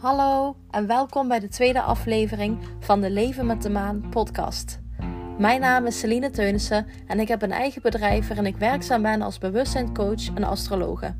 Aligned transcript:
Hallo 0.00 0.56
en 0.70 0.86
welkom 0.86 1.28
bij 1.28 1.40
de 1.40 1.48
tweede 1.48 1.80
aflevering 1.80 2.58
van 2.78 3.00
de 3.00 3.10
Leven 3.10 3.46
met 3.46 3.62
de 3.62 3.70
Maan 3.70 4.08
podcast. 4.10 4.80
Mijn 5.38 5.60
naam 5.60 5.86
is 5.86 5.98
Celine 5.98 6.30
Teunissen 6.30 6.86
en 7.06 7.20
ik 7.20 7.28
heb 7.28 7.42
een 7.42 7.52
eigen 7.52 7.82
bedrijf 7.82 8.28
waarin 8.28 8.46
ik 8.46 8.56
werkzaam 8.56 9.02
ben 9.02 9.22
als 9.22 9.38
bewustzijncoach 9.38 10.34
en 10.34 10.44
astrologe. 10.44 11.14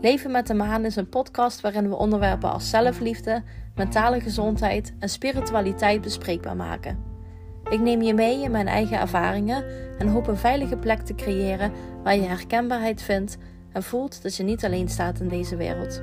Leven 0.00 0.30
met 0.30 0.46
de 0.46 0.54
Maan 0.54 0.84
is 0.84 0.96
een 0.96 1.08
podcast 1.08 1.60
waarin 1.60 1.88
we 1.88 1.96
onderwerpen 1.96 2.52
als 2.52 2.70
zelfliefde, 2.70 3.42
mentale 3.74 4.20
gezondheid 4.20 4.94
en 4.98 5.08
spiritualiteit 5.08 6.00
bespreekbaar 6.00 6.56
maken. 6.56 6.98
Ik 7.70 7.80
neem 7.80 8.02
je 8.02 8.14
mee 8.14 8.42
in 8.42 8.50
mijn 8.50 8.68
eigen 8.68 9.00
ervaringen 9.00 9.64
en 9.98 10.08
hoop 10.08 10.26
een 10.26 10.36
veilige 10.36 10.76
plek 10.76 11.00
te 11.00 11.14
creëren 11.14 11.72
waar 12.02 12.16
je 12.16 12.26
herkenbaarheid 12.26 13.02
vindt 13.02 13.36
en 13.72 13.82
voelt 13.82 14.22
dat 14.22 14.36
je 14.36 14.42
niet 14.42 14.64
alleen 14.64 14.88
staat 14.88 15.20
in 15.20 15.28
deze 15.28 15.56
wereld. 15.56 16.02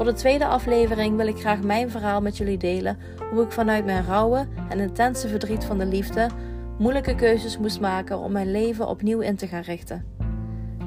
Voor 0.00 0.08
de 0.08 0.14
tweede 0.14 0.46
aflevering 0.46 1.16
wil 1.16 1.26
ik 1.26 1.40
graag 1.40 1.62
mijn 1.62 1.90
verhaal 1.90 2.20
met 2.20 2.36
jullie 2.36 2.58
delen 2.58 2.98
hoe 3.30 3.42
ik 3.42 3.52
vanuit 3.52 3.84
mijn 3.84 4.04
rauwe 4.04 4.46
en 4.68 4.78
intense 4.78 5.28
verdriet 5.28 5.64
van 5.64 5.78
de 5.78 5.86
liefde 5.86 6.28
moeilijke 6.78 7.14
keuzes 7.14 7.58
moest 7.58 7.80
maken 7.80 8.18
om 8.18 8.32
mijn 8.32 8.50
leven 8.50 8.88
opnieuw 8.88 9.20
in 9.20 9.36
te 9.36 9.46
gaan 9.46 9.62
richten. 9.62 10.04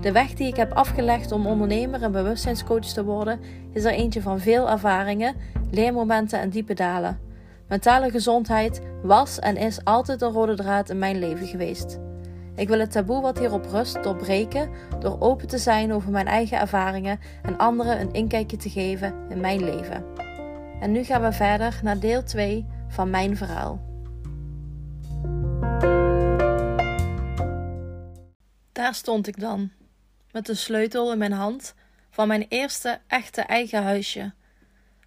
De 0.02 0.12
weg 0.12 0.34
die 0.34 0.48
ik 0.48 0.56
heb 0.56 0.72
afgelegd 0.72 1.32
om 1.32 1.48
ondernemer 1.48 2.04
en 2.04 2.12
bewustzijnscoach 2.12 2.86
te 2.86 3.04
worden, 3.04 3.40
is 3.74 3.84
er 3.84 3.92
eentje 3.92 4.22
van 4.22 4.40
veel 4.40 4.70
ervaringen, 4.70 5.36
leermomenten 5.72 6.40
en 6.40 6.50
diepe 6.50 6.74
dalen. 6.74 7.20
Mentale 7.68 8.10
gezondheid 8.10 8.82
was 9.04 9.40
en 9.40 9.58
is 9.58 9.84
altijd 9.84 10.22
een 10.22 10.32
rode 10.32 10.56
draad 10.56 10.90
in 10.90 11.00
mijn 11.00 11.20
leven 11.20 11.48
geweest. 11.48 12.00
Ik 12.56 12.68
wil 12.68 12.80
het 12.80 12.92
taboe 12.92 13.22
wat 13.22 13.40
hierop 13.40 13.66
rust 13.66 14.04
doorbreken 14.04 14.70
door 15.00 15.20
open 15.20 15.48
te 15.48 15.58
zijn 15.58 15.94
over 15.94 16.12
mijn 16.12 16.28
eigen 16.28 16.60
ervaringen 16.60 17.20
en 17.42 17.58
anderen 17.58 18.00
een 18.00 18.14
inkijkje 18.14 18.58
te 18.58 18.70
geven 18.70 19.16
in 19.30 19.40
mijn 19.40 19.64
leven. 19.64 20.06
En 20.80 20.92
nu 20.92 21.04
gaan 21.04 21.22
we 21.22 21.32
verder 21.32 21.80
naar 21.84 22.00
deel 22.00 22.24
2 22.24 22.66
van 22.88 23.10
mijn 23.10 23.38
verhaal. 23.38 23.82
Daar 28.72 28.94
stond 28.94 29.28
ik 29.28 29.40
dan, 29.40 29.72
met 30.32 30.46
de 30.46 30.56
sleutel 30.56 31.12
in 31.12 31.18
mijn 31.18 31.32
hand 31.32 31.74
van 32.10 32.28
mijn 32.28 32.46
eerste 32.50 33.00
echte 33.08 33.42
eigen 33.42 33.84
huisje. 33.84 34.34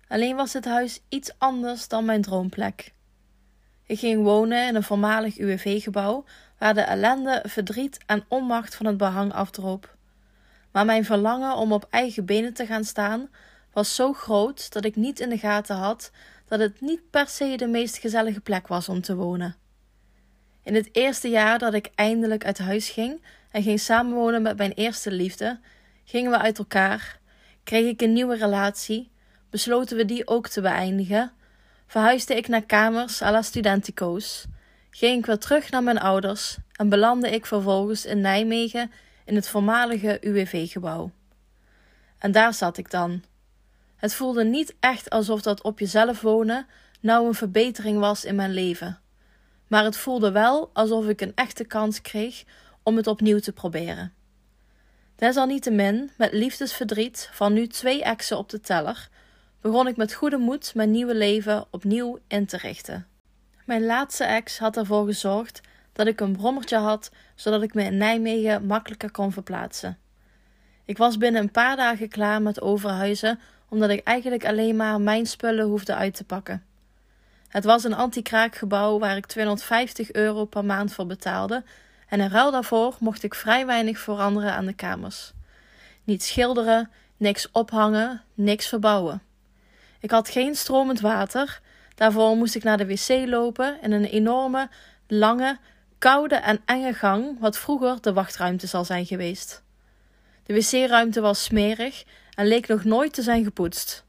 Alleen 0.09 0.37
was 0.37 0.53
dit 0.53 0.65
huis 0.65 1.01
iets 1.09 1.35
anders 1.39 1.89
dan 1.89 2.05
mijn 2.05 2.23
droomplek. 2.23 2.95
Ik 3.87 3.99
ging 3.99 4.23
wonen 4.23 4.67
in 4.67 4.75
een 4.75 4.83
voormalig 4.83 5.39
UWV-gebouw 5.39 6.25
waar 6.59 6.75
de 6.75 6.81
ellende, 6.81 7.43
verdriet 7.47 7.99
en 8.07 8.25
onmacht 8.29 8.75
van 8.75 8.87
het 8.87 8.97
behang 8.97 9.33
afdroop. 9.33 9.97
Maar 10.73 10.85
mijn 10.85 11.05
verlangen 11.05 11.57
om 11.57 11.73
op 11.73 11.87
eigen 11.91 12.25
benen 12.25 12.55
te 12.55 12.67
gaan 12.67 12.85
staan 12.85 13.31
was 13.73 13.95
zo 13.95 14.13
groot 14.13 14.73
dat 14.73 14.85
ik 14.85 14.97
niet 14.97 15.21
in 15.21 15.29
de 15.29 15.39
gaten 15.39 15.77
had 15.77 16.11
dat 16.49 16.61
het 16.61 16.81
niet 16.81 17.11
per 17.11 17.29
se 17.29 17.57
de 17.57 17.67
meest 17.67 17.97
gezellige 17.99 18.41
plek 18.41 18.69
was 18.69 18.89
om 18.89 19.01
te 19.01 19.15
wonen. 19.15 19.57
In 20.63 20.75
het 20.75 20.89
eerste 20.93 21.29
jaar 21.29 21.59
dat 21.59 21.75
ik 21.75 21.91
eindelijk 21.95 22.45
uit 22.45 22.59
huis 22.59 22.89
ging 22.89 23.23
en 23.51 23.63
ging 23.63 23.81
samenwonen 23.81 24.43
met 24.43 24.57
mijn 24.57 24.73
eerste 24.73 25.11
liefde, 25.13 25.61
gingen 26.05 26.31
we 26.31 26.39
uit 26.39 26.59
elkaar, 26.59 27.19
kreeg 27.65 27.87
ik 27.87 28.03
een 28.03 28.13
nieuwe 28.13 28.37
relatie, 28.37 29.11
besloten 29.51 29.97
we 29.97 30.05
die 30.05 30.27
ook 30.27 30.49
te 30.49 30.61
beëindigen, 30.61 31.33
verhuisde 31.87 32.35
ik 32.35 32.49
naar 32.49 32.65
kamers 32.65 33.23
à 33.23 33.31
la 33.31 33.43
studentico's 33.43 34.47
ging 34.91 35.19
ik 35.19 35.27
weer 35.27 35.39
terug 35.39 35.71
naar 35.71 35.83
mijn 35.83 35.99
ouders 35.99 36.57
en 36.73 36.89
belandde 36.89 37.31
ik 37.31 37.47
vervolgens 37.47 38.05
in 38.05 38.21
Nijmegen 38.21 38.91
in 39.25 39.35
het 39.35 39.49
voormalige 39.49 40.19
UWV-gebouw. 40.21 41.11
En 42.19 42.33
daar 42.33 42.55
zat 42.55 42.77
ik 42.77 42.91
dan. 42.91 43.23
Het 43.97 44.15
voelde 44.15 44.45
niet 44.45 44.75
echt 44.81 45.11
alsof 45.11 45.43
dat 45.43 45.63
op 45.63 45.79
jezelf 45.79 46.21
wonen 46.21 46.67
nou 47.01 47.27
een 47.27 47.35
verbetering 47.35 47.99
was 47.99 48.25
in 48.25 48.35
mijn 48.35 48.53
leven. 48.53 48.99
Maar 49.67 49.85
het 49.85 49.97
voelde 49.97 50.31
wel 50.31 50.71
alsof 50.73 51.07
ik 51.07 51.21
een 51.21 51.33
echte 51.35 51.65
kans 51.65 52.01
kreeg 52.01 52.45
om 52.83 52.97
het 52.97 53.07
opnieuw 53.07 53.39
te 53.39 53.53
proberen. 53.53 54.13
Desalniettemin, 55.17 56.11
met 56.17 56.33
liefdesverdriet 56.33 57.29
van 57.33 57.53
nu 57.53 57.67
twee 57.67 58.03
exen 58.03 58.39
op 58.39 58.49
de 58.49 58.61
teller, 58.61 59.09
begon 59.61 59.87
ik 59.87 59.97
met 59.97 60.15
goede 60.15 60.37
moed 60.37 60.75
mijn 60.75 60.91
nieuwe 60.91 61.15
leven 61.15 61.65
opnieuw 61.71 62.19
in 62.27 62.47
te 62.47 62.57
richten. 62.57 63.07
Mijn 63.65 63.85
laatste 63.85 64.25
ex 64.25 64.59
had 64.59 64.77
ervoor 64.77 65.07
gezorgd 65.07 65.61
dat 65.93 66.07
ik 66.07 66.21
een 66.21 66.37
brommertje 66.37 66.77
had, 66.77 67.11
zodat 67.35 67.63
ik 67.63 67.75
me 67.75 67.83
in 67.83 67.97
Nijmegen 67.97 68.67
makkelijker 68.67 69.11
kon 69.11 69.33
verplaatsen. 69.33 69.99
Ik 70.85 70.99
was 70.99 71.19
binnen 71.19 71.43
een 71.43 71.51
paar 71.51 71.77
dagen 71.77 72.09
klaar 72.09 72.43
met 72.43 72.61
overhuizen, 72.61 73.41
omdat 73.69 73.91
ik 73.91 74.05
eigenlijk 74.05 74.47
alleen 74.47 74.77
maar 74.77 75.01
mijn 75.01 75.27
spullen 75.27 75.67
hoefde 75.67 75.95
uit 75.95 76.15
te 76.15 76.25
pakken. 76.25 76.65
Het 77.49 77.65
was 77.65 77.85
een 77.85 77.95
anti-kraakgebouw 77.95 78.99
waar 78.99 79.17
ik 79.17 79.27
250 79.27 80.13
euro 80.13 80.45
per 80.45 80.65
maand 80.65 80.93
voor 80.93 81.07
betaalde 81.07 81.65
en 82.09 82.21
in 82.21 82.31
ruil 82.31 82.51
daarvoor 82.51 82.97
mocht 83.01 83.23
ik 83.23 83.35
vrij 83.35 83.67
weinig 83.67 83.99
veranderen 83.99 84.53
aan 84.53 84.67
de 84.67 84.73
kamers. 84.73 85.33
Niet 86.05 86.23
schilderen, 86.23 86.91
niks 87.17 87.51
ophangen, 87.53 88.23
niks 88.35 88.69
verbouwen. 88.69 89.23
Ik 90.01 90.11
had 90.11 90.29
geen 90.29 90.55
stromend 90.55 91.01
water 91.01 91.61
Daarvoor 91.97 92.37
moest 92.37 92.55
ik 92.55 92.63
naar 92.63 92.77
de 92.77 92.87
wc 92.87 93.29
lopen 93.29 93.79
in 93.83 93.93
een 93.93 94.05
enorme, 94.05 94.69
lange, 95.07 95.59
koude 95.99 96.35
en 96.35 96.61
enge 96.65 96.93
gang, 96.93 97.41
wat 97.41 97.59
vroeger 97.59 98.01
de 98.01 98.13
wachtruimte 98.13 98.67
zal 98.67 98.85
zijn 98.85 99.07
geweest. 99.07 99.63
De 100.43 100.55
wc-ruimte 100.55 101.21
was 101.21 101.45
smerig 101.45 102.05
en 102.35 102.47
leek 102.47 102.67
nog 102.67 102.85
nooit 102.85 103.13
te 103.13 103.23
zijn 103.23 103.45
gepoetst. 103.45 104.05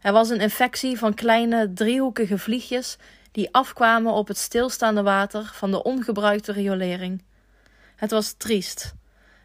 Er 0.00 0.12
was 0.12 0.28
een 0.28 0.40
infectie 0.40 0.98
van 0.98 1.14
kleine 1.14 1.72
driehoekige 1.72 2.38
vliegjes 2.38 2.96
die 3.32 3.54
afkwamen 3.54 4.12
op 4.12 4.28
het 4.28 4.38
stilstaande 4.38 5.02
water 5.02 5.50
van 5.54 5.70
de 5.70 5.82
ongebruikte 5.82 6.52
riolering. 6.52 7.22
Het 7.96 8.10
was 8.10 8.32
triest. 8.32 8.94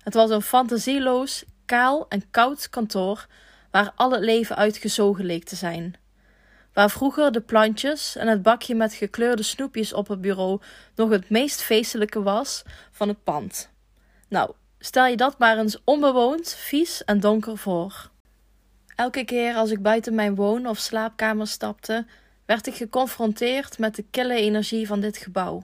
Het 0.03 0.13
was 0.13 0.29
een 0.29 0.41
fantasieloos, 0.41 1.43
kaal 1.65 2.05
en 2.09 2.23
koud 2.31 2.69
kantoor 2.69 3.27
waar 3.71 3.91
al 3.95 4.11
het 4.11 4.23
leven 4.23 4.55
uitgezogen 4.55 5.25
leek 5.25 5.43
te 5.43 5.55
zijn. 5.55 5.95
Waar 6.73 6.89
vroeger 6.89 7.31
de 7.31 7.41
plantjes 7.41 8.15
en 8.15 8.27
het 8.27 8.41
bakje 8.41 8.75
met 8.75 8.93
gekleurde 8.93 9.43
snoepjes 9.43 9.93
op 9.93 10.07
het 10.07 10.21
bureau 10.21 10.61
nog 10.95 11.09
het 11.09 11.29
meest 11.29 11.61
feestelijke 11.61 12.21
was 12.23 12.63
van 12.91 13.07
het 13.07 13.23
pand. 13.23 13.69
Nou, 14.27 14.51
stel 14.79 15.05
je 15.05 15.17
dat 15.17 15.37
maar 15.37 15.57
eens 15.57 15.77
onbewoond, 15.83 16.53
vies 16.53 17.03
en 17.03 17.19
donker 17.19 17.57
voor. 17.57 18.09
Elke 18.95 19.25
keer 19.25 19.55
als 19.55 19.71
ik 19.71 19.81
buiten 19.81 20.15
mijn 20.15 20.35
woon- 20.35 20.67
of 20.67 20.77
slaapkamer 20.77 21.47
stapte, 21.47 22.05
werd 22.45 22.67
ik 22.67 22.75
geconfronteerd 22.75 23.77
met 23.77 23.95
de 23.95 24.05
kille 24.11 24.35
energie 24.35 24.87
van 24.87 24.99
dit 24.99 25.17
gebouw. 25.17 25.63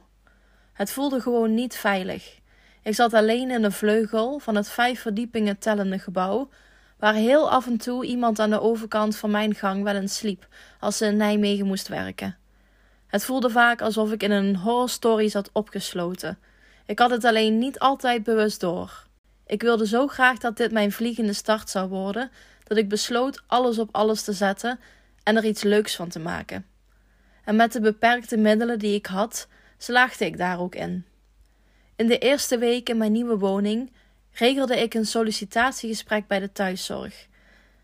Het 0.74 0.92
voelde 0.92 1.22
gewoon 1.22 1.54
niet 1.54 1.76
veilig. 1.76 2.40
Ik 2.84 2.96
zat 2.96 3.14
alleen 3.14 3.52
in 3.52 3.62
de 3.62 3.72
vleugel 3.72 4.40
van 4.40 4.56
het 4.56 4.70
vijf 4.70 5.02
verdiepingen 5.02 5.58
tellende 5.58 6.00
gebouw, 6.00 6.50
waar 6.98 7.14
heel 7.14 7.50
af 7.50 7.68
en 7.68 7.78
toe 7.78 8.06
iemand 8.06 8.40
aan 8.40 8.50
de 8.50 8.62
overkant 8.62 9.16
van 9.18 9.32
mijn 9.32 9.56
gang 9.56 9.84
wel 9.84 9.96
eens 9.96 10.18
sliep 10.18 10.48
als 10.80 10.98
ze 10.98 11.06
in 11.06 11.18
Nijmegen 11.18 11.66
moest 11.66 11.88
werken. 11.88 12.38
Het 13.08 13.26
voelde 13.26 13.50
vaak 13.50 13.82
alsof 13.82 14.12
ik 14.12 14.24
in 14.24 14.32
een 14.32 14.56
horrorstory 14.56 15.30
zat 15.30 15.50
opgesloten. 15.54 16.38
Ik 16.86 17.00
had 17.00 17.10
het 17.10 17.26
alleen 17.26 17.58
niet 17.58 17.80
altijd 17.80 18.24
bewust 18.24 18.60
door. 18.60 19.04
Ik 19.46 19.62
wilde 19.62 19.88
zo 19.88 20.08
graag 20.08 20.38
dat 20.38 20.58
dit 20.58 20.72
mijn 20.72 20.92
vliegende 20.92 21.34
start 21.34 21.70
zou 21.70 21.90
worden, 21.90 22.32
dat 22.64 22.78
ik 22.78 22.90
besloot 22.90 23.44
alles 23.48 23.80
op 23.80 23.90
alles 23.92 24.22
te 24.22 24.34
zetten 24.34 24.80
en 25.24 25.36
er 25.36 25.46
iets 25.46 25.64
leuks 25.64 25.96
van 25.96 26.10
te 26.10 26.20
maken. 26.20 26.66
En 27.44 27.56
met 27.56 27.72
de 27.72 27.80
beperkte 27.80 28.38
middelen 28.38 28.80
die 28.80 28.96
ik 28.96 29.06
had, 29.06 29.48
slaagde 29.78 30.26
ik 30.26 30.38
daar 30.38 30.60
ook 30.60 30.76
in. 30.76 31.06
In 31.96 32.08
de 32.08 32.18
eerste 32.18 32.58
week 32.58 32.90
in 32.90 32.98
mijn 32.98 33.12
nieuwe 33.12 33.38
woning 33.38 33.92
regelde 34.36 34.82
ik 34.82 34.94
een 34.94 35.06
sollicitatiegesprek 35.06 36.28
bij 36.28 36.40
de 36.40 36.52
thuiszorg. 36.52 37.28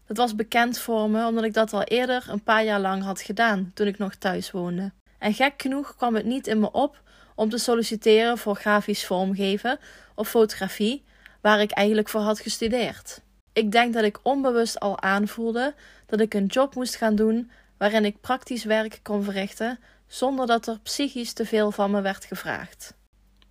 Dat 0.07 0.18
was 0.18 0.36
bekend 0.36 0.80
voor 0.80 1.09
me 1.09 1.25
omdat 1.25 1.44
ik 1.44 1.53
dat 1.53 1.74
al 1.74 1.83
eerder 1.83 2.25
een 2.27 2.44
paar 2.44 2.63
jaar 2.63 2.80
lang 2.80 3.03
had 3.03 3.21
gedaan 3.21 3.71
toen 3.74 3.88
ik 3.88 3.98
nog 3.98 4.15
thuis 4.15 4.51
woonde. 4.51 4.92
En 5.18 5.33
gek 5.33 5.62
genoeg 5.62 5.95
kwam 5.95 6.15
het 6.15 6.25
niet 6.25 6.48
in 6.48 6.59
me 6.59 6.71
op 6.71 7.01
om 7.36 7.50
te 7.50 7.57
solliciteren 7.57 8.38
voor 8.38 8.56
grafisch 8.56 9.06
vormgeven 9.06 9.80
of 10.15 10.30
fotografie, 10.30 11.03
waar 11.42 11.62
ik 11.62 11.71
eigenlijk 11.71 12.09
voor 12.09 12.21
had 12.21 12.39
gestudeerd. 12.39 13.21
Ik 13.54 13.71
denk 13.71 13.94
dat 13.94 14.04
ik 14.04 14.19
onbewust 14.24 14.80
al 14.80 15.01
aanvoelde 15.01 15.74
dat 16.06 16.19
ik 16.19 16.33
een 16.33 16.45
job 16.45 16.75
moest 16.75 16.95
gaan 16.95 17.15
doen 17.15 17.51
waarin 17.77 18.06
ik 18.06 18.21
praktisch 18.21 18.63
werk 18.63 19.00
kon 19.04 19.24
verrichten 19.24 19.80
zonder 20.07 20.47
dat 20.47 20.68
er 20.68 20.80
psychisch 20.83 21.33
te 21.33 21.45
veel 21.45 21.71
van 21.71 21.92
me 21.92 22.01
werd 22.01 22.25
gevraagd. 22.25 22.94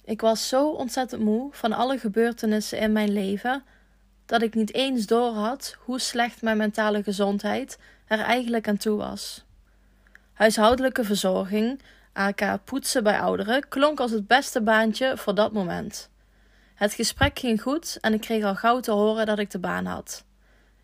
Ik 0.05 0.21
was 0.21 0.49
zo 0.49 0.71
ontzettend 0.71 1.23
moe 1.23 1.49
van 1.53 1.73
alle 1.73 1.99
gebeurtenissen 1.99 2.79
in 2.79 2.93
mijn 2.93 3.13
leven 3.13 3.65
dat 4.27 4.43
ik 4.43 4.55
niet 4.55 4.75
eens 4.75 5.07
doorhad 5.07 5.77
hoe 5.85 5.99
slecht 5.99 6.43
mijn 6.43 6.57
mentale 6.57 7.03
gezondheid 7.03 7.79
er 8.07 8.21
eigenlijk 8.21 8.69
aan 8.69 8.77
toe 8.77 8.97
was. 8.97 9.45
Huishoudelijke 10.33 11.05
verzorging, 11.05 11.81
aka 12.13 12.57
poetsen 12.57 13.03
bij 13.03 13.21
ouderen, 13.21 13.69
klonk 13.69 14.01
als 14.01 14.11
het 14.11 14.27
beste 14.27 14.63
baantje 14.63 15.17
voor 15.17 15.35
dat 15.35 15.53
moment. 15.53 16.11
Het 16.75 16.93
gesprek 16.93 17.39
ging 17.39 17.63
goed 17.63 17.99
en 18.01 18.13
ik 18.13 18.21
kreeg 18.21 18.45
al 18.45 18.55
gauw 18.55 18.81
te 18.81 18.91
horen 18.91 19.27
dat 19.27 19.39
ik 19.39 19.51
de 19.51 19.59
baan 19.59 19.87
had. 19.87 20.25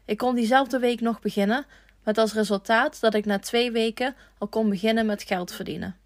Ik 0.04 0.18
kon 0.18 0.34
diezelfde 0.34 0.78
week 0.78 1.00
nog 1.00 1.20
beginnen, 1.20 1.66
met 2.04 2.18
als 2.18 2.32
resultaat 2.32 3.00
dat 3.00 3.14
ik 3.14 3.24
na 3.24 3.38
twee 3.38 3.72
weken 3.72 4.14
al 4.38 4.48
kon 4.48 4.70
beginnen 4.70 5.06
met 5.06 5.22
geld 5.22 5.52
verdienen. 5.52 5.96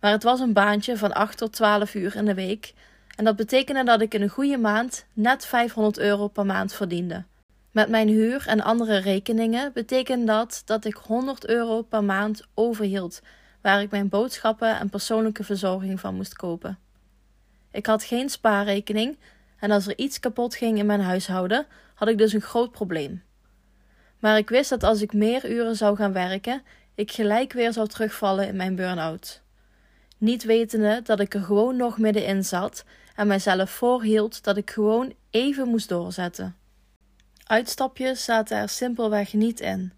Maar 0.00 0.10
het 0.10 0.22
was 0.22 0.40
een 0.40 0.52
baantje 0.52 0.96
van 0.96 1.12
8 1.12 1.38
tot 1.38 1.52
12 1.52 1.94
uur 1.94 2.16
in 2.16 2.24
de 2.24 2.34
week 2.34 2.74
en 3.16 3.24
dat 3.24 3.36
betekende 3.36 3.84
dat 3.84 4.00
ik 4.00 4.14
in 4.14 4.22
een 4.22 4.28
goede 4.28 4.58
maand 4.58 5.06
net 5.12 5.46
500 5.46 5.98
euro 5.98 6.28
per 6.28 6.46
maand 6.46 6.72
verdiende. 6.72 7.24
Met 7.70 7.88
mijn 7.88 8.08
huur 8.08 8.44
en 8.46 8.60
andere 8.60 8.96
rekeningen 8.96 9.72
betekende 9.72 10.24
dat 10.24 10.62
dat 10.64 10.84
ik 10.84 10.94
100 10.94 11.46
euro 11.46 11.82
per 11.82 12.04
maand 12.04 12.46
overhield, 12.54 13.22
waar 13.62 13.82
ik 13.82 13.90
mijn 13.90 14.08
boodschappen 14.08 14.78
en 14.78 14.90
persoonlijke 14.90 15.44
verzorging 15.44 16.00
van 16.00 16.14
moest 16.14 16.34
kopen. 16.34 16.78
Ik 17.70 17.86
had 17.86 18.02
geen 18.02 18.28
spaarrekening 18.28 19.18
en 19.58 19.70
als 19.70 19.86
er 19.86 19.98
iets 19.98 20.20
kapot 20.20 20.54
ging 20.54 20.78
in 20.78 20.86
mijn 20.86 21.00
huishouden, 21.00 21.66
had 21.94 22.08
ik 22.08 22.18
dus 22.18 22.32
een 22.32 22.40
groot 22.40 22.70
probleem. 22.70 23.22
Maar 24.18 24.38
ik 24.38 24.48
wist 24.48 24.70
dat 24.70 24.82
als 24.82 25.02
ik 25.02 25.12
meer 25.12 25.50
uren 25.50 25.76
zou 25.76 25.96
gaan 25.96 26.12
werken, 26.12 26.62
ik 26.94 27.10
gelijk 27.10 27.52
weer 27.52 27.72
zou 27.72 27.88
terugvallen 27.88 28.48
in 28.48 28.56
mijn 28.56 28.74
burn-out. 28.74 29.42
Niet 30.18 30.44
wetende 30.44 31.00
dat 31.02 31.20
ik 31.20 31.34
er 31.34 31.42
gewoon 31.42 31.76
nog 31.76 31.98
middenin 31.98 32.44
zat 32.44 32.84
en 33.16 33.26
mijzelf 33.26 33.70
voorhield 33.70 34.44
dat 34.44 34.56
ik 34.56 34.70
gewoon 34.70 35.14
even 35.30 35.68
moest 35.68 35.88
doorzetten. 35.88 36.56
Uitstapjes 37.44 38.24
zaten 38.24 38.56
er 38.56 38.68
simpelweg 38.68 39.32
niet 39.32 39.60
in. 39.60 39.92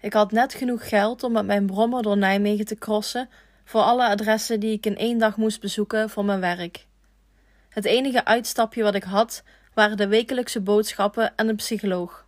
Ik 0.00 0.12
had 0.12 0.32
net 0.32 0.54
genoeg 0.54 0.88
geld 0.88 1.22
om 1.22 1.32
met 1.32 1.46
mijn 1.46 1.66
brommer 1.66 2.02
door 2.02 2.16
Nijmegen 2.16 2.64
te 2.64 2.76
crossen 2.76 3.28
voor 3.64 3.80
alle 3.80 4.06
adressen 4.06 4.60
die 4.60 4.72
ik 4.72 4.86
in 4.86 4.96
één 4.96 5.18
dag 5.18 5.36
moest 5.36 5.60
bezoeken 5.60 6.10
voor 6.10 6.24
mijn 6.24 6.40
werk. 6.40 6.86
Het 7.68 7.84
enige 7.84 8.24
uitstapje 8.24 8.82
wat 8.82 8.94
ik 8.94 9.04
had 9.04 9.42
waren 9.74 9.96
de 9.96 10.08
wekelijkse 10.08 10.60
boodschappen 10.60 11.36
en 11.36 11.48
een 11.48 11.56
psycholoog. 11.56 12.26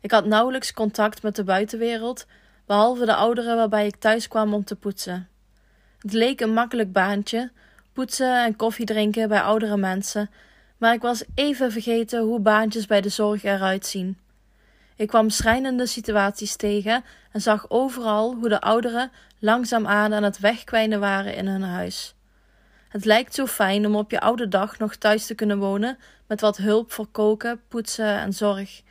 Ik 0.00 0.10
had 0.10 0.24
nauwelijks 0.24 0.72
contact 0.72 1.22
met 1.22 1.36
de 1.36 1.44
buitenwereld, 1.44 2.26
behalve 2.66 3.04
de 3.04 3.14
ouderen 3.14 3.56
waarbij 3.56 3.86
ik 3.86 3.96
thuis 3.96 4.28
kwam 4.28 4.54
om 4.54 4.64
te 4.64 4.76
poetsen. 4.76 5.28
Het 5.98 6.12
leek 6.12 6.40
een 6.40 6.52
makkelijk 6.52 6.92
baantje, 6.92 7.50
poetsen 7.92 8.44
en 8.44 8.56
koffie 8.56 8.86
drinken 8.86 9.28
bij 9.28 9.40
oudere 9.40 9.76
mensen, 9.76 10.30
maar 10.76 10.94
ik 10.94 11.02
was 11.02 11.24
even 11.34 11.72
vergeten 11.72 12.22
hoe 12.22 12.40
baantjes 12.40 12.86
bij 12.86 13.00
de 13.00 13.08
zorg 13.08 13.44
eruit 13.44 13.86
zien. 13.86 14.18
Ik 14.96 15.08
kwam 15.08 15.30
schrijnende 15.30 15.86
situaties 15.86 16.56
tegen 16.56 17.04
en 17.32 17.40
zag 17.40 17.70
overal 17.70 18.34
hoe 18.34 18.48
de 18.48 18.60
ouderen 18.60 19.10
langzaamaan 19.38 20.14
aan 20.14 20.22
het 20.22 20.38
wegkwijnen 20.38 21.00
waren 21.00 21.34
in 21.34 21.46
hun 21.46 21.62
huis. 21.62 22.14
Het 22.88 23.04
lijkt 23.04 23.34
zo 23.34 23.46
fijn 23.46 23.86
om 23.86 23.96
op 23.96 24.10
je 24.10 24.20
oude 24.20 24.48
dag 24.48 24.78
nog 24.78 24.96
thuis 24.96 25.26
te 25.26 25.34
kunnen 25.34 25.58
wonen 25.58 25.98
met 26.26 26.40
wat 26.40 26.56
hulp 26.56 26.92
voor 26.92 27.06
koken, 27.06 27.60
poetsen 27.68 28.18
en 28.18 28.32
zorg. 28.32 28.82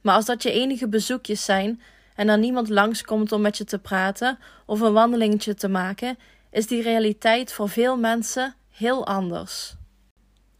Maar 0.00 0.14
als 0.14 0.24
dat 0.24 0.42
je 0.42 0.52
enige 0.52 0.88
bezoekjes 0.88 1.44
zijn 1.44 1.80
en 2.14 2.28
er 2.28 2.38
niemand 2.38 2.68
langskomt 2.68 3.32
om 3.32 3.40
met 3.40 3.58
je 3.58 3.64
te 3.64 3.78
praten 3.78 4.38
of 4.66 4.80
een 4.80 4.92
wandelingetje 4.92 5.54
te 5.54 5.68
maken, 5.68 6.18
is 6.54 6.66
die 6.66 6.82
realiteit 6.82 7.52
voor 7.52 7.68
veel 7.68 7.96
mensen 7.96 8.54
heel 8.70 9.06
anders. 9.06 9.74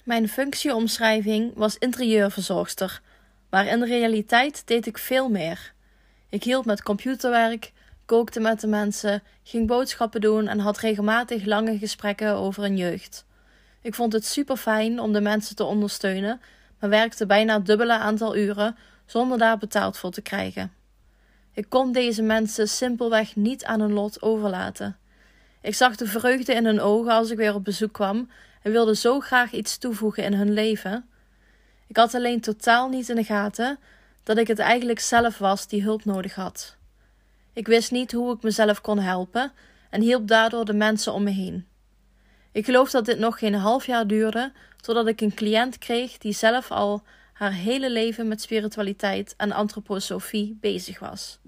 Mijn 0.03 0.29
functieomschrijving 0.29 1.53
was 1.55 1.79
interieurverzorgster, 1.79 3.01
maar 3.51 3.67
in 3.67 3.81
de 3.81 3.87
realiteit 3.87 4.67
deed 4.67 4.87
ik 4.87 4.99
veel 4.99 5.29
meer. 5.29 5.73
Ik 6.29 6.45
hielp 6.45 6.65
met 6.65 6.83
computerwerk, 6.83 7.73
kookte 8.05 8.41
met 8.41 8.61
de 8.61 8.67
mensen, 8.67 9.23
ging 9.43 9.67
boodschappen 9.67 10.21
doen 10.21 10.49
en 10.49 10.59
had 10.59 10.79
regelmatig 10.79 11.45
lange 11.45 11.79
gesprekken 11.79 12.35
over 12.35 12.65
een 12.65 12.77
jeugd. 12.77 13.25
Ik 13.83 13.95
vond 13.95 14.13
het 14.13 14.27
super 14.27 14.57
fijn 14.57 15.01
om 15.01 15.13
de 15.13 15.21
mensen 15.21 15.57
te 15.57 15.65
ondersteunen, 15.65 16.41
maar 16.81 16.91
werkte 16.91 17.27
bijna 17.27 17.55
het 17.55 17.67
dubbele 17.67 17.99
aantal 17.99 18.37
uren 18.37 18.77
zonder 19.07 19.39
daar 19.39 19.59
betaald 19.59 19.99
voor 19.99 20.11
te 20.11 20.23
krijgen. 20.23 20.73
Ik 21.53 21.67
kon 21.69 21.93
deze 21.93 22.23
mensen 22.23 22.69
simpelweg 22.69 23.37
niet 23.37 23.65
aan 23.65 23.81
hun 23.81 23.93
lot 23.93 24.23
overlaten. 24.23 24.99
Ik 25.65 25.75
zag 25.75 25.97
de 25.97 26.07
vreugde 26.07 26.55
in 26.55 26.65
hun 26.65 26.81
ogen 26.81 27.13
als 27.13 27.31
ik 27.31 27.37
weer 27.37 27.55
op 27.55 27.65
bezoek 27.65 27.93
kwam 27.93 28.31
en 28.63 28.73
wilde 28.73 28.97
zo 28.97 29.21
graag 29.21 29.53
iets 29.53 29.79
toevoegen 29.79 30.25
in 30.25 30.33
hun 30.33 30.53
leven. 30.53 31.09
Ik 31.87 31.97
had 31.97 32.15
alleen 32.15 32.41
totaal 32.41 32.89
niet 32.89 33.09
in 33.09 33.17
de 33.17 33.25
gaten 33.25 33.79
dat 34.23 34.37
ik 34.37 34.47
het 34.47 34.59
eigenlijk 34.59 35.01
zelf 35.01 35.39
was 35.39 35.67
die 35.67 35.83
hulp 35.83 36.05
nodig 36.05 36.35
had. 36.35 36.77
Ik 37.53 37.67
wist 37.67 37.91
niet 37.91 38.13
hoe 38.13 38.35
ik 38.35 38.43
mezelf 38.43 38.81
kon 38.81 38.99
helpen 38.99 39.53
en 39.91 40.01
hielp 40.01 40.29
daardoor 40.29 40.65
de 40.65 40.73
mensen 40.73 41.13
om 41.13 41.23
me 41.23 41.31
heen. 41.31 41.67
Ik 42.53 42.65
geloof 42.65 42.91
dat 42.91 43.05
dit 43.05 43.19
nog 43.19 43.39
geen 43.39 43.55
half 43.55 43.87
jaar 43.87 44.07
duurde 44.07 44.53
totdat 44.81 45.07
ik 45.07 45.21
een 45.21 45.35
cliënt 45.35 45.79
kreeg 45.79 46.19
die 46.19 46.33
zelf 46.33 46.71
al 46.71 47.03
haar 47.33 47.53
hele 47.53 47.91
leven 47.91 48.29
met 48.29 48.41
spiritualiteit 48.41 49.35
en 49.37 49.53
antroposofie 49.53 50.59
bezig 50.61 50.99
was. 50.99 51.39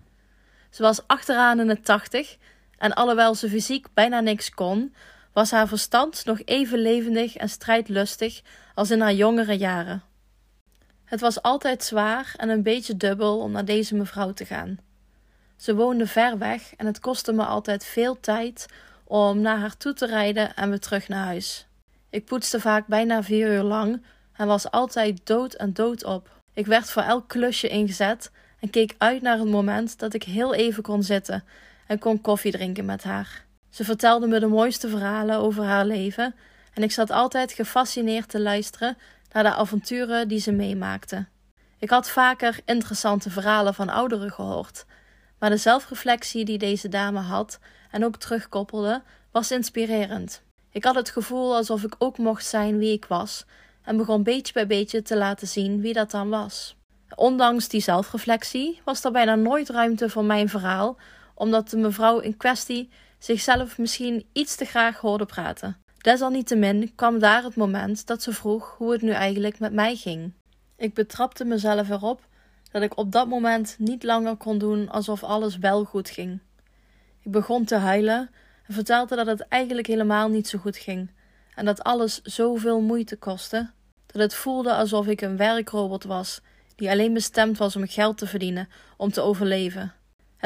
Ze 0.70 0.82
was 0.82 1.06
achteraan 1.06 1.60
in 1.60 1.66
de 1.66 1.80
tachtig 1.80 2.36
en 2.78 2.94
alhoewel 2.94 3.34
ze 3.34 3.48
fysiek 3.48 3.86
bijna 3.94 4.20
niks 4.20 4.50
kon, 4.50 4.94
was 5.32 5.50
haar 5.50 5.68
verstand 5.68 6.24
nog 6.24 6.40
even 6.44 6.78
levendig 6.78 7.36
en 7.36 7.48
strijdlustig 7.48 8.42
als 8.74 8.90
in 8.90 9.00
haar 9.00 9.14
jongere 9.14 9.56
jaren. 9.56 10.02
Het 11.04 11.20
was 11.20 11.42
altijd 11.42 11.84
zwaar 11.84 12.34
en 12.36 12.48
een 12.48 12.62
beetje 12.62 12.96
dubbel 12.96 13.38
om 13.38 13.50
naar 13.50 13.64
deze 13.64 13.94
mevrouw 13.94 14.32
te 14.32 14.44
gaan. 14.44 14.78
Ze 15.56 15.74
woonde 15.74 16.06
ver 16.06 16.38
weg 16.38 16.74
en 16.76 16.86
het 16.86 17.00
kostte 17.00 17.32
me 17.32 17.44
altijd 17.44 17.84
veel 17.84 18.20
tijd 18.20 18.66
om 19.04 19.40
naar 19.40 19.58
haar 19.58 19.76
toe 19.76 19.92
te 19.92 20.06
rijden 20.06 20.54
en 20.54 20.68
weer 20.68 20.80
terug 20.80 21.08
naar 21.08 21.24
huis. 21.24 21.66
Ik 22.10 22.24
poetste 22.24 22.60
vaak 22.60 22.86
bijna 22.86 23.22
vier 23.22 23.52
uur 23.52 23.62
lang 23.62 24.02
en 24.32 24.46
was 24.46 24.70
altijd 24.70 25.20
dood 25.24 25.54
en 25.54 25.72
dood 25.72 26.04
op. 26.04 26.40
Ik 26.54 26.66
werd 26.66 26.90
voor 26.90 27.02
elk 27.02 27.28
klusje 27.28 27.68
ingezet 27.68 28.30
en 28.60 28.70
keek 28.70 28.94
uit 28.98 29.22
naar 29.22 29.38
het 29.38 29.48
moment 29.48 29.98
dat 29.98 30.14
ik 30.14 30.22
heel 30.22 30.54
even 30.54 30.82
kon 30.82 31.02
zitten 31.02 31.44
en 31.86 31.98
kon 31.98 32.20
koffie 32.20 32.52
drinken 32.52 32.84
met 32.84 33.02
haar. 33.02 33.44
Ze 33.70 33.84
vertelde 33.84 34.26
me 34.26 34.40
de 34.40 34.46
mooiste 34.46 34.88
verhalen 34.88 35.38
over 35.38 35.64
haar 35.64 35.84
leven 35.84 36.34
en 36.74 36.82
ik 36.82 36.92
zat 36.92 37.10
altijd 37.10 37.52
gefascineerd 37.52 38.28
te 38.28 38.40
luisteren 38.40 38.96
naar 39.32 39.42
de 39.42 39.54
avonturen 39.54 40.28
die 40.28 40.40
ze 40.40 40.52
meemaakte. 40.52 41.26
Ik 41.78 41.90
had 41.90 42.10
vaker 42.10 42.58
interessante 42.64 43.30
verhalen 43.30 43.74
van 43.74 43.88
ouderen 43.88 44.30
gehoord, 44.30 44.84
maar 45.38 45.50
de 45.50 45.56
zelfreflectie 45.56 46.44
die 46.44 46.58
deze 46.58 46.88
dame 46.88 47.20
had 47.20 47.58
en 47.90 48.04
ook 48.04 48.16
terugkoppelde, 48.16 49.02
was 49.30 49.50
inspirerend. 49.50 50.42
Ik 50.70 50.84
had 50.84 50.94
het 50.94 51.10
gevoel 51.10 51.54
alsof 51.54 51.82
ik 51.82 51.94
ook 51.98 52.18
mocht 52.18 52.46
zijn 52.46 52.78
wie 52.78 52.92
ik 52.92 53.04
was 53.04 53.44
en 53.82 53.96
begon 53.96 54.22
beetje 54.22 54.52
bij 54.52 54.66
beetje 54.66 55.02
te 55.02 55.16
laten 55.16 55.48
zien 55.48 55.80
wie 55.80 55.92
dat 55.92 56.10
dan 56.10 56.28
was. 56.28 56.76
Ondanks 57.14 57.68
die 57.68 57.80
zelfreflectie 57.80 58.80
was 58.84 59.04
er 59.04 59.12
bijna 59.12 59.34
nooit 59.34 59.68
ruimte 59.68 60.10
voor 60.10 60.24
mijn 60.24 60.48
verhaal, 60.48 60.96
omdat 61.36 61.70
de 61.70 61.76
mevrouw 61.76 62.18
in 62.18 62.36
kwestie 62.36 62.90
zichzelf 63.18 63.78
misschien 63.78 64.26
iets 64.32 64.56
te 64.56 64.64
graag 64.64 64.98
hoorde 65.00 65.26
praten. 65.26 65.76
Desalniettemin 65.98 66.94
kwam 66.94 67.18
daar 67.18 67.42
het 67.42 67.56
moment 67.56 68.06
dat 68.06 68.22
ze 68.22 68.32
vroeg 68.32 68.74
hoe 68.78 68.92
het 68.92 69.02
nu 69.02 69.10
eigenlijk 69.10 69.58
met 69.58 69.72
mij 69.72 69.96
ging. 69.96 70.32
Ik 70.76 70.94
betrapte 70.94 71.44
mezelf 71.44 71.90
erop 71.90 72.26
dat 72.70 72.82
ik 72.82 72.98
op 72.98 73.12
dat 73.12 73.28
moment 73.28 73.76
niet 73.78 74.02
langer 74.02 74.36
kon 74.36 74.58
doen 74.58 74.88
alsof 74.88 75.24
alles 75.24 75.58
wel 75.58 75.84
goed 75.84 76.10
ging. 76.10 76.40
Ik 77.22 77.32
begon 77.32 77.64
te 77.64 77.76
huilen 77.76 78.30
en 78.66 78.74
vertelde 78.74 79.16
dat 79.16 79.26
het 79.26 79.40
eigenlijk 79.40 79.86
helemaal 79.86 80.28
niet 80.28 80.48
zo 80.48 80.58
goed 80.58 80.76
ging 80.76 81.10
en 81.54 81.64
dat 81.64 81.82
alles 81.82 82.22
zoveel 82.22 82.80
moeite 82.80 83.16
kostte, 83.16 83.70
dat 84.06 84.22
het 84.22 84.34
voelde 84.34 84.74
alsof 84.74 85.06
ik 85.06 85.20
een 85.20 85.36
werkrobot 85.36 86.04
was 86.04 86.40
die 86.76 86.90
alleen 86.90 87.12
bestemd 87.12 87.58
was 87.58 87.76
om 87.76 87.86
geld 87.86 88.18
te 88.18 88.26
verdienen, 88.26 88.68
om 88.96 89.10
te 89.10 89.20
overleven. 89.20 89.92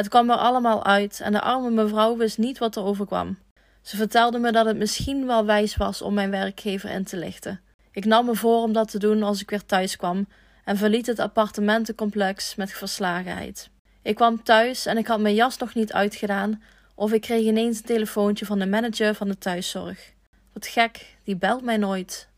Het 0.01 0.09
kwam 0.09 0.31
er 0.31 0.37
allemaal 0.37 0.85
uit 0.85 1.21
en 1.21 1.33
de 1.33 1.41
arme 1.41 1.71
mevrouw 1.71 2.17
wist 2.17 2.39
niet 2.39 2.59
wat 2.59 2.77
er 2.77 2.83
overkwam. 2.83 3.39
Ze 3.83 3.97
vertelde 3.97 4.39
me 4.39 4.53
dat 4.53 4.67
het 4.67 4.77
misschien 4.77 5.27
wel 5.27 5.45
wijs 5.45 5.77
was 5.77 6.03
om 6.03 6.15
mijn 6.15 6.31
werkgever 6.31 6.91
in 6.91 7.05
te 7.05 7.17
lichten. 7.17 7.61
Ik 7.93 8.05
nam 8.05 8.25
me 8.27 8.35
voor 8.35 8.63
om 8.63 8.73
dat 8.73 8.91
te 8.91 8.99
doen 8.99 9.23
als 9.23 9.41
ik 9.41 9.51
weer 9.51 9.65
thuis 9.65 9.97
kwam 9.97 10.27
en 10.65 10.77
verliet 10.77 11.07
het 11.07 11.19
appartementencomplex 11.19 12.55
met 12.55 12.73
verslagenheid. 12.73 13.71
Ik 14.03 14.15
kwam 14.15 14.43
thuis 14.43 14.87
en 14.87 14.99
ik 14.99 15.07
had 15.07 15.21
mijn 15.21 15.35
jas 15.35 15.59
nog 15.59 15.75
niet 15.75 15.93
uitgedaan 15.93 16.63
of 16.95 17.13
ik 17.13 17.21
kreeg 17.21 17.45
ineens 17.45 17.79
een 17.79 17.85
telefoontje 17.85 18.47
van 18.47 18.59
de 18.59 18.67
manager 18.67 19.15
van 19.15 19.29
de 19.29 19.39
thuiszorg. 19.39 20.13
Wat 20.53 20.67
gek, 20.67 21.17
die 21.25 21.37
belt 21.37 21.63
mij 21.63 21.77
nooit. 21.77 22.29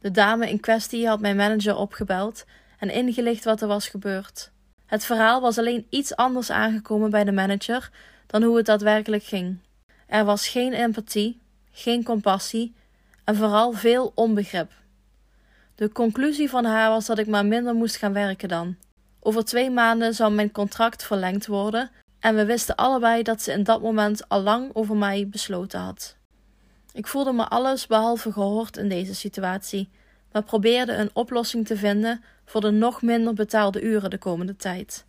De 0.00 0.10
dame 0.10 0.48
in 0.50 0.60
kwestie 0.60 1.08
had 1.08 1.20
mijn 1.20 1.36
manager 1.36 1.76
opgebeld 1.76 2.44
en 2.78 2.90
ingelicht 2.90 3.44
wat 3.44 3.60
er 3.60 3.68
was 3.68 3.88
gebeurd. 3.88 4.54
Het 4.86 5.04
verhaal 5.04 5.40
was 5.40 5.58
alleen 5.58 5.86
iets 5.90 6.16
anders 6.16 6.50
aangekomen 6.50 7.10
bij 7.10 7.24
de 7.24 7.32
manager 7.32 7.90
dan 8.26 8.42
hoe 8.42 8.56
het 8.56 8.66
daadwerkelijk 8.66 9.24
ging. 9.24 9.58
Er 10.06 10.24
was 10.24 10.48
geen 10.48 10.72
empathie, 10.72 11.40
geen 11.70 12.04
compassie 12.04 12.74
en 13.24 13.36
vooral 13.36 13.72
veel 13.72 14.12
onbegrip. 14.14 14.72
De 15.74 15.92
conclusie 15.92 16.50
van 16.50 16.64
haar 16.64 16.90
was 16.90 17.06
dat 17.06 17.18
ik 17.18 17.26
maar 17.26 17.46
minder 17.46 17.74
moest 17.74 17.96
gaan 17.96 18.12
werken 18.12 18.48
dan. 18.48 18.76
Over 19.20 19.44
twee 19.44 19.70
maanden 19.70 20.14
zou 20.14 20.32
mijn 20.32 20.52
contract 20.52 21.04
verlengd 21.04 21.46
worden 21.46 21.90
en 22.20 22.34
we 22.34 22.44
wisten 22.44 22.74
allebei 22.74 23.22
dat 23.22 23.42
ze 23.42 23.52
in 23.52 23.62
dat 23.62 23.82
moment 23.82 24.28
al 24.28 24.40
lang 24.40 24.70
over 24.72 24.96
mij 24.96 25.28
besloten 25.28 25.80
had. 25.80 26.16
Ik 26.92 27.06
voelde 27.06 27.32
me 27.32 27.48
alles 27.48 27.86
behalve 27.86 28.32
gehoord 28.32 28.76
in 28.76 28.88
deze 28.88 29.14
situatie, 29.14 29.88
maar 30.36 30.44
probeerde 30.44 30.92
een 30.92 31.10
oplossing 31.12 31.66
te 31.66 31.76
vinden 31.76 32.22
voor 32.44 32.60
de 32.60 32.70
nog 32.70 33.02
minder 33.02 33.34
betaalde 33.34 33.82
uren 33.82 34.10
de 34.10 34.18
komende 34.18 34.56
tijd. 34.56 35.04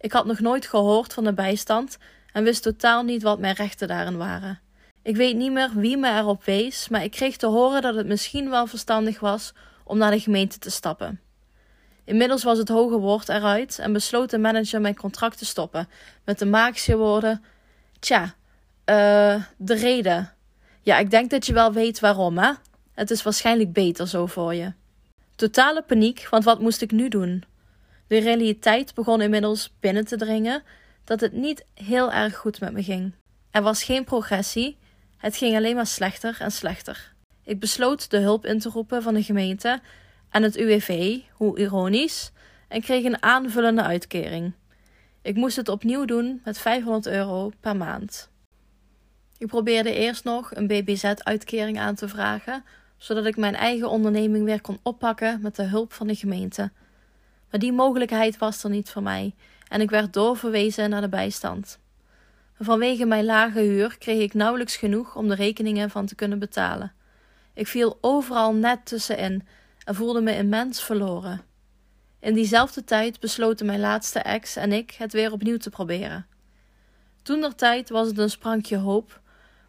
Ik 0.00 0.12
had 0.12 0.26
nog 0.26 0.40
nooit 0.40 0.66
gehoord 0.66 1.12
van 1.12 1.24
de 1.24 1.32
bijstand 1.32 1.98
en 2.32 2.44
wist 2.44 2.62
totaal 2.62 3.02
niet 3.02 3.22
wat 3.22 3.38
mijn 3.38 3.54
rechten 3.54 3.88
daarin 3.88 4.16
waren. 4.16 4.60
Ik 5.02 5.16
weet 5.16 5.36
niet 5.36 5.52
meer 5.52 5.70
wie 5.74 5.96
me 5.96 6.18
erop 6.18 6.44
wees, 6.44 6.88
maar 6.88 7.04
ik 7.04 7.10
kreeg 7.10 7.36
te 7.36 7.46
horen 7.46 7.82
dat 7.82 7.94
het 7.94 8.06
misschien 8.06 8.50
wel 8.50 8.66
verstandig 8.66 9.20
was 9.20 9.52
om 9.84 9.98
naar 9.98 10.10
de 10.10 10.20
gemeente 10.20 10.58
te 10.58 10.70
stappen. 10.70 11.20
Inmiddels 12.04 12.42
was 12.42 12.58
het 12.58 12.68
hoge 12.68 12.98
woord 12.98 13.28
eruit 13.28 13.78
en 13.78 13.92
besloot 13.92 14.30
de 14.30 14.38
manager 14.38 14.80
mijn 14.80 14.96
contract 14.96 15.38
te 15.38 15.44
stoppen 15.44 15.88
met 16.24 16.38
de 16.38 16.46
magische 16.46 16.96
woorden: 16.96 17.44
Tja, 17.98 18.22
uh, 18.24 19.42
de 19.56 19.74
reden. 19.74 20.32
Ja, 20.82 20.98
ik 20.98 21.10
denk 21.10 21.30
dat 21.30 21.46
je 21.46 21.52
wel 21.52 21.72
weet 21.72 22.00
waarom, 22.00 22.38
hè? 22.38 22.52
Het 22.96 23.10
is 23.10 23.22
waarschijnlijk 23.22 23.72
beter 23.72 24.08
zo 24.08 24.26
voor 24.26 24.54
je. 24.54 24.72
Totale 25.34 25.82
paniek, 25.82 26.26
want 26.30 26.44
wat 26.44 26.60
moest 26.60 26.82
ik 26.82 26.90
nu 26.90 27.08
doen? 27.08 27.44
De 28.06 28.18
realiteit 28.18 28.94
begon 28.94 29.20
inmiddels 29.20 29.74
binnen 29.80 30.04
te 30.04 30.16
dringen 30.16 30.62
dat 31.04 31.20
het 31.20 31.32
niet 31.32 31.64
heel 31.74 32.12
erg 32.12 32.36
goed 32.36 32.60
met 32.60 32.72
me 32.72 32.82
ging. 32.82 33.12
Er 33.50 33.62
was 33.62 33.84
geen 33.84 34.04
progressie, 34.04 34.78
het 35.16 35.36
ging 35.36 35.56
alleen 35.56 35.74
maar 35.74 35.86
slechter 35.86 36.36
en 36.40 36.50
slechter. 36.50 37.14
Ik 37.44 37.60
besloot 37.60 38.10
de 38.10 38.18
hulp 38.18 38.46
in 38.46 38.58
te 38.58 38.68
roepen 38.68 39.02
van 39.02 39.14
de 39.14 39.22
gemeente 39.22 39.80
en 40.30 40.42
het 40.42 40.56
UWV, 40.56 41.18
hoe 41.32 41.58
ironisch, 41.58 42.32
en 42.68 42.80
kreeg 42.80 43.04
een 43.04 43.22
aanvullende 43.22 43.82
uitkering. 43.82 44.52
Ik 45.22 45.34
moest 45.34 45.56
het 45.56 45.68
opnieuw 45.68 46.04
doen 46.04 46.40
met 46.44 46.58
500 46.58 47.06
euro 47.06 47.50
per 47.60 47.76
maand. 47.76 48.30
Ik 49.38 49.46
probeerde 49.46 49.94
eerst 49.94 50.24
nog 50.24 50.54
een 50.54 50.66
BBZ-uitkering 50.66 51.78
aan 51.78 51.94
te 51.94 52.08
vragen, 52.08 52.64
zodat 52.98 53.26
ik 53.26 53.36
mijn 53.36 53.54
eigen 53.54 53.90
onderneming 53.90 54.44
weer 54.44 54.60
kon 54.60 54.78
oppakken 54.82 55.40
met 55.42 55.56
de 55.56 55.62
hulp 55.62 55.92
van 55.92 56.06
de 56.06 56.14
gemeente. 56.14 56.70
Maar 57.50 57.60
die 57.60 57.72
mogelijkheid 57.72 58.38
was 58.38 58.64
er 58.64 58.70
niet 58.70 58.90
voor 58.90 59.02
mij 59.02 59.34
en 59.68 59.80
ik 59.80 59.90
werd 59.90 60.12
doorverwezen 60.12 60.90
naar 60.90 61.00
de 61.00 61.08
bijstand. 61.08 61.78
Vanwege 62.60 63.06
mijn 63.06 63.24
lage 63.24 63.60
huur 63.60 63.98
kreeg 63.98 64.22
ik 64.22 64.34
nauwelijks 64.34 64.76
genoeg 64.76 65.16
om 65.16 65.28
de 65.28 65.34
rekeningen 65.34 65.90
van 65.90 66.06
te 66.06 66.14
kunnen 66.14 66.38
betalen. 66.38 66.92
Ik 67.54 67.66
viel 67.66 67.98
overal 68.00 68.54
net 68.54 68.86
tussenin 68.86 69.46
en 69.84 69.94
voelde 69.94 70.20
me 70.20 70.36
immens 70.36 70.82
verloren. 70.82 71.40
In 72.20 72.34
diezelfde 72.34 72.84
tijd 72.84 73.20
besloten 73.20 73.66
mijn 73.66 73.80
laatste 73.80 74.18
ex 74.18 74.56
en 74.56 74.72
ik 74.72 74.90
het 74.90 75.12
weer 75.12 75.32
opnieuw 75.32 75.56
te 75.56 75.70
proberen. 75.70 76.26
Toen 77.22 77.40
der 77.40 77.54
tijd 77.54 77.88
was 77.88 78.06
het 78.06 78.18
een 78.18 78.30
sprankje 78.30 78.76
hoop, 78.76 79.20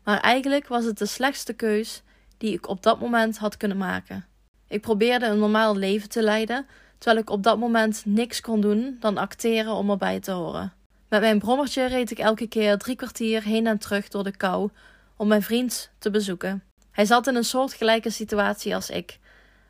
maar 0.03 0.19
eigenlijk 0.19 0.67
was 0.67 0.85
het 0.85 0.97
de 0.97 1.05
slechtste 1.05 1.53
keus 1.53 2.03
die 2.37 2.53
ik 2.53 2.67
op 2.67 2.83
dat 2.83 2.99
moment 2.99 3.37
had 3.37 3.57
kunnen 3.57 3.77
maken. 3.77 4.25
Ik 4.67 4.81
probeerde 4.81 5.25
een 5.25 5.39
normaal 5.39 5.75
leven 5.75 6.09
te 6.09 6.23
leiden, 6.23 6.65
terwijl 6.97 7.21
ik 7.21 7.29
op 7.29 7.43
dat 7.43 7.57
moment 7.59 8.01
niks 8.05 8.41
kon 8.41 8.61
doen 8.61 8.97
dan 8.99 9.17
acteren 9.17 9.73
om 9.73 9.89
erbij 9.89 10.19
te 10.19 10.31
horen. 10.31 10.73
Met 11.09 11.21
mijn 11.21 11.39
brommertje 11.39 11.85
reed 11.85 12.11
ik 12.11 12.19
elke 12.19 12.47
keer 12.47 12.77
drie 12.77 12.95
kwartier 12.95 13.43
heen 13.43 13.67
en 13.67 13.77
terug 13.77 14.07
door 14.07 14.23
de 14.23 14.37
kou 14.37 14.69
om 15.15 15.27
mijn 15.27 15.43
vriend 15.43 15.91
te 15.99 16.09
bezoeken. 16.09 16.63
Hij 16.91 17.05
zat 17.05 17.27
in 17.27 17.35
een 17.35 17.43
soortgelijke 17.43 18.09
situatie 18.09 18.75
als 18.75 18.89
ik, 18.89 19.19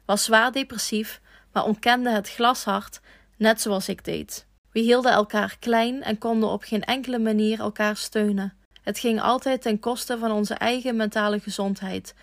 was 0.05 0.23
zwaar 0.23 0.51
depressief, 0.51 1.21
maar 1.51 1.65
ontkende 1.65 2.09
het 2.09 2.29
glashard, 2.29 2.99
net 3.37 3.61
zoals 3.61 3.89
ik 3.89 4.05
deed. 4.05 4.45
We 4.71 4.79
hielden 4.79 5.11
elkaar 5.11 5.57
klein 5.59 6.03
en 6.03 6.17
konden 6.17 6.49
op 6.49 6.63
geen 6.63 6.83
enkele 6.83 7.19
manier 7.19 7.59
elkaar 7.59 7.95
steunen. 7.95 8.53
Het 8.83 8.99
ging 8.99 9.21
altijd 9.21 9.61
ten 9.61 9.79
koste 9.79 10.17
van 10.17 10.31
onze 10.31 10.53
eigen 10.53 10.95
mentale 10.95 11.39
gezondheid, 11.39 12.13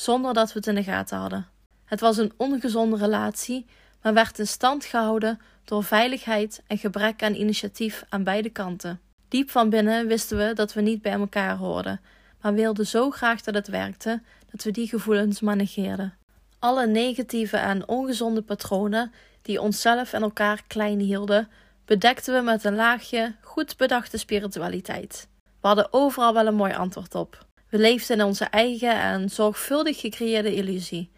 zonder 0.00 0.34
dat 0.34 0.52
we 0.52 0.58
het 0.58 0.66
in 0.66 0.74
de 0.74 0.82
gaten 0.82 1.18
hadden. 1.18 1.46
Het 1.84 2.00
was 2.00 2.16
een 2.16 2.32
ongezonde 2.36 2.96
relatie, 2.96 3.66
maar 4.02 4.14
werd 4.14 4.38
in 4.38 4.46
stand 4.46 4.84
gehouden 4.84 5.40
door 5.64 5.84
veiligheid 5.84 6.62
en 6.66 6.78
gebrek 6.78 7.22
aan 7.22 7.34
initiatief 7.34 8.04
aan 8.08 8.24
beide 8.24 8.50
kanten. 8.50 9.00
Diep 9.28 9.50
van 9.50 9.70
binnen 9.70 10.06
wisten 10.06 10.38
we 10.38 10.52
dat 10.54 10.72
we 10.72 10.80
niet 10.80 11.02
bij 11.02 11.12
elkaar 11.12 11.56
hoorden, 11.56 12.00
maar 12.40 12.54
wilden 12.54 12.86
zo 12.86 13.10
graag 13.10 13.40
dat 13.42 13.54
het 13.54 13.68
werkte 13.68 14.22
dat 14.50 14.62
we 14.62 14.70
die 14.70 14.88
gevoelens 14.88 15.40
manegeerden. 15.40 16.14
Alle 16.58 16.86
negatieve 16.86 17.56
en 17.56 17.88
ongezonde 17.88 18.42
patronen 18.42 19.12
die 19.42 19.60
onszelf 19.60 20.12
en 20.12 20.22
elkaar 20.22 20.62
klein 20.66 20.98
hielden, 20.98 21.48
bedekten 21.84 22.34
we 22.34 22.40
met 22.40 22.64
een 22.64 22.74
laagje 22.74 23.34
goed 23.40 23.76
bedachte 23.76 24.18
spiritualiteit. 24.18 25.28
We 25.60 25.66
hadden 25.66 25.92
overal 25.92 26.34
wel 26.34 26.46
een 26.46 26.54
mooi 26.54 26.72
antwoord 26.72 27.14
op. 27.14 27.48
We 27.70 27.78
leefden 27.78 28.18
in 28.18 28.24
onze 28.24 28.44
eigen 28.44 29.00
en 29.00 29.28
zorgvuldig 29.28 30.00
gecreëerde 30.00 30.54
illusie, 30.54 31.10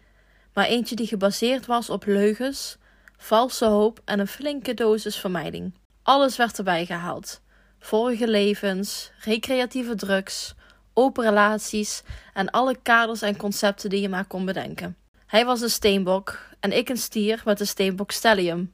maar 0.53 0.65
eentje 0.65 0.95
die 0.95 1.07
gebaseerd 1.07 1.65
was 1.65 1.89
op 1.89 2.05
leugens, 2.05 2.77
valse 3.17 3.65
hoop 3.65 4.01
en 4.05 4.19
een 4.19 4.27
flinke 4.27 4.73
dosis 4.73 5.17
vermijding. 5.17 5.73
Alles 6.03 6.37
werd 6.37 6.57
erbij 6.57 6.85
gehaald: 6.85 7.41
vorige 7.79 8.27
levens, 8.27 9.11
recreatieve 9.19 9.95
drugs, 9.95 10.53
open 10.93 11.23
relaties 11.23 12.03
en 12.33 12.49
alle 12.49 12.77
kaders 12.81 13.21
en 13.21 13.37
concepten 13.37 13.89
die 13.89 14.01
je 14.01 14.09
maar 14.09 14.27
kon 14.27 14.45
bedenken. 14.45 14.97
Hij 15.25 15.45
was 15.45 15.61
een 15.61 15.69
steenbok 15.69 16.39
en 16.59 16.77
ik 16.77 16.89
een 16.89 16.97
stier 16.97 17.41
met 17.45 17.59
een 17.59 17.67
steenbok 17.67 18.11
stellium. 18.11 18.73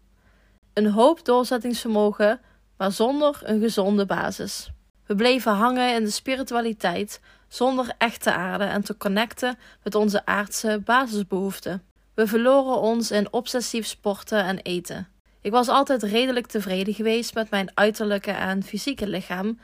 Een 0.74 0.92
hoop 0.92 1.26
doorzettingsvermogen, 1.26 2.42
maar 2.78 2.92
zonder 2.92 3.40
een 3.44 3.60
gezonde 3.60 4.06
basis. 4.06 4.72
We 5.06 5.16
bleven 5.16 5.52
hangen 5.52 5.96
in 5.96 6.04
de 6.04 6.10
spiritualiteit 6.10 7.20
zonder 7.50 7.92
echt 7.98 8.22
te 8.22 8.34
aarden 8.34 8.70
en 8.70 8.84
te 8.84 8.98
connecten 8.98 9.58
met 9.84 9.96
onze 9.96 10.26
aardse 10.26 10.82
basisbehoeften. 10.86 11.84
We 12.14 12.28
verloren 12.28 12.80
ons 12.80 13.12
in 13.12 13.34
obsessief 13.34 13.86
sporten 13.86 14.44
en 14.44 14.58
eten. 14.60 15.08
Ik 15.42 15.52
was 15.52 15.68
altijd 15.68 16.04
redelijk 16.04 16.48
tevreden 16.48 16.94
geweest 16.94 17.34
met 17.34 17.50
mijn 17.50 17.72
uiterlijke 17.74 18.32
en 18.32 18.64
fysieke 18.64 19.08
lichaam, 19.08 19.60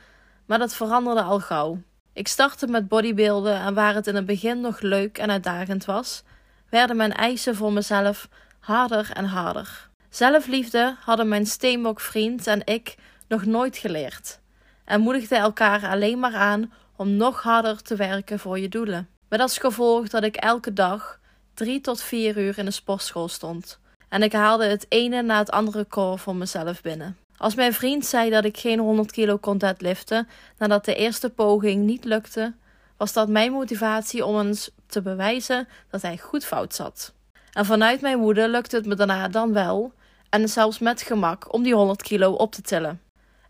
maar 0.46 0.58
dat 0.58 0.74
veranderde 0.74 1.22
al 1.22 1.40
gauw. 1.40 1.78
Ik 2.12 2.28
startte 2.28 2.66
met 2.66 2.88
bodybuilden 2.88 3.60
en 3.60 3.74
waar 3.74 3.94
het 3.94 4.06
in 4.06 4.14
het 4.14 4.26
begin 4.26 4.60
nog 4.60 4.80
leuk 4.80 5.18
en 5.18 5.30
uitdagend 5.30 5.84
was, 5.84 6.22
werden 6.70 6.96
mijn 6.96 7.12
eisen 7.12 7.56
voor 7.56 7.72
mezelf 7.72 8.28
harder 8.58 9.10
en 9.12 9.24
harder. 9.24 9.88
Zelfliefde 10.10 10.96
hadden 11.00 11.28
mijn 11.28 11.46
steenbokvriend 11.46 12.46
en 12.46 12.60
ik 12.64 12.94
nog 13.28 13.44
nooit 13.44 13.76
geleerd 13.76 14.40
en 14.84 15.00
moedigden 15.00 15.38
elkaar 15.38 15.88
alleen 15.88 16.18
maar 16.18 16.34
aan 16.34 16.72
om 16.96 17.16
nog 17.16 17.42
harder 17.42 17.82
te 17.82 17.96
werken 17.96 18.38
voor 18.38 18.58
je 18.58 18.68
doelen. 18.68 19.08
Met 19.28 19.40
als 19.40 19.58
gevolg 19.58 20.08
dat 20.08 20.22
ik 20.22 20.36
elke 20.36 20.72
dag 20.72 21.20
drie 21.54 21.80
tot 21.80 22.02
vier 22.02 22.38
uur 22.38 22.58
in 22.58 22.64
de 22.64 22.70
sportschool 22.70 23.28
stond. 23.28 23.78
En 24.08 24.22
ik 24.22 24.32
haalde 24.32 24.64
het 24.64 24.86
ene 24.88 25.22
na 25.22 25.38
het 25.38 25.50
andere 25.50 25.86
core 25.88 26.18
voor 26.18 26.36
mezelf 26.36 26.82
binnen. 26.82 27.16
Als 27.36 27.54
mijn 27.54 27.72
vriend 27.72 28.06
zei 28.06 28.30
dat 28.30 28.44
ik 28.44 28.56
geen 28.56 28.78
100 28.78 29.12
kilo 29.12 29.36
kon 29.36 29.58
deadliften 29.58 30.28
nadat 30.58 30.84
de 30.84 30.94
eerste 30.94 31.30
poging 31.30 31.84
niet 31.84 32.04
lukte, 32.04 32.54
was 32.96 33.12
dat 33.12 33.28
mijn 33.28 33.52
motivatie 33.52 34.24
om 34.24 34.38
eens 34.38 34.70
te 34.86 35.02
bewijzen 35.02 35.68
dat 35.90 36.02
hij 36.02 36.18
goed 36.18 36.44
fout 36.44 36.74
zat. 36.74 37.12
En 37.52 37.64
vanuit 37.64 38.00
mijn 38.00 38.18
woede 38.18 38.48
lukte 38.48 38.76
het 38.76 38.86
me 38.86 38.94
daarna 38.94 39.28
dan 39.28 39.52
wel, 39.52 39.92
en 40.28 40.48
zelfs 40.48 40.78
met 40.78 41.02
gemak, 41.02 41.52
om 41.52 41.62
die 41.62 41.74
100 41.74 42.02
kilo 42.02 42.32
op 42.32 42.52
te 42.52 42.62
tillen. 42.62 43.00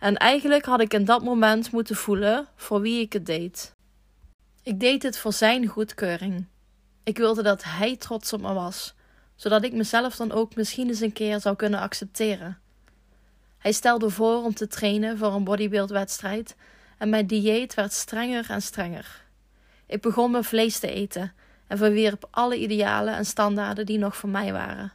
En 0.07 0.17
eigenlijk 0.17 0.65
had 0.65 0.81
ik 0.81 0.95
in 0.95 1.05
dat 1.05 1.23
moment 1.23 1.73
moeten 1.73 1.97
voelen 1.97 2.47
voor 2.57 2.81
wie 2.81 3.01
ik 3.01 3.13
het 3.13 3.27
deed. 3.27 3.75
Ik 4.63 4.81
deed 4.81 5.03
het 5.03 5.19
voor 5.19 5.33
zijn 5.33 5.67
goedkeuring. 5.67 6.47
Ik 7.05 7.17
wilde 7.17 7.43
dat 7.43 7.65
hij 7.65 7.97
trots 7.97 8.33
op 8.33 8.41
me 8.41 8.53
was, 8.53 8.95
zodat 9.35 9.65
ik 9.65 9.73
mezelf 9.73 10.17
dan 10.17 10.33
ook 10.33 10.55
misschien 10.55 10.89
eens 10.89 11.01
een 11.01 11.13
keer 11.13 11.41
zou 11.41 11.57
kunnen 11.57 11.81
accepteren. 11.81 12.59
Hij 13.59 13.73
stelde 13.73 14.11
voor 14.11 14.45
om 14.45 14.55
te 14.55 14.67
trainen 14.67 15.19
voor 15.19 15.33
een 15.35 15.45
bodybuildwedstrijd 15.45 16.57
en 16.99 17.09
mijn 17.09 17.27
dieet 17.27 17.75
werd 17.75 17.93
strenger 17.93 18.51
en 18.51 18.63
strenger. 18.63 19.25
Ik 19.87 20.01
begon 20.01 20.31
mijn 20.31 20.45
vlees 20.45 20.79
te 20.79 20.91
eten 20.91 21.33
en 21.67 21.79
verwierp 21.79 22.29
alle 22.31 22.59
idealen 22.59 23.15
en 23.15 23.27
standaarden 23.27 23.87
die 23.87 23.99
nog 23.99 24.17
voor 24.17 24.31
mij 24.31 24.53
waren. 24.53 24.93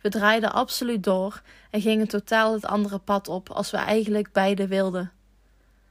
We 0.00 0.08
draaiden 0.08 0.52
absoluut 0.52 1.04
door 1.04 1.42
en 1.70 1.80
gingen 1.80 2.08
totaal 2.08 2.52
het 2.52 2.64
andere 2.66 2.98
pad 2.98 3.28
op 3.28 3.50
als 3.50 3.70
we 3.70 3.76
eigenlijk 3.76 4.32
beide 4.32 4.66
wilden. 4.66 5.12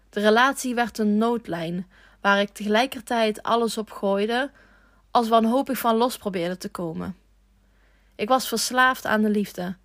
De 0.10 0.20
relatie 0.20 0.76
werd 0.76 0.98
een 0.98 1.18
noodlijn 1.18 1.88
waar 2.22 2.40
ik 2.40 2.50
tegelijkertijd 2.50 3.44
alles 3.44 3.78
op 3.78 3.92
gooide, 3.92 4.52
als 5.12 5.28
wanhopig 5.28 5.78
van 5.78 5.96
los 5.96 6.18
probeerde 6.18 6.58
te 6.58 6.70
komen. 6.70 7.16
Ik 8.16 8.28
was 8.28 8.48
verslaafd 8.48 9.06
aan 9.06 9.22
de 9.22 9.30
liefde. 9.30 9.76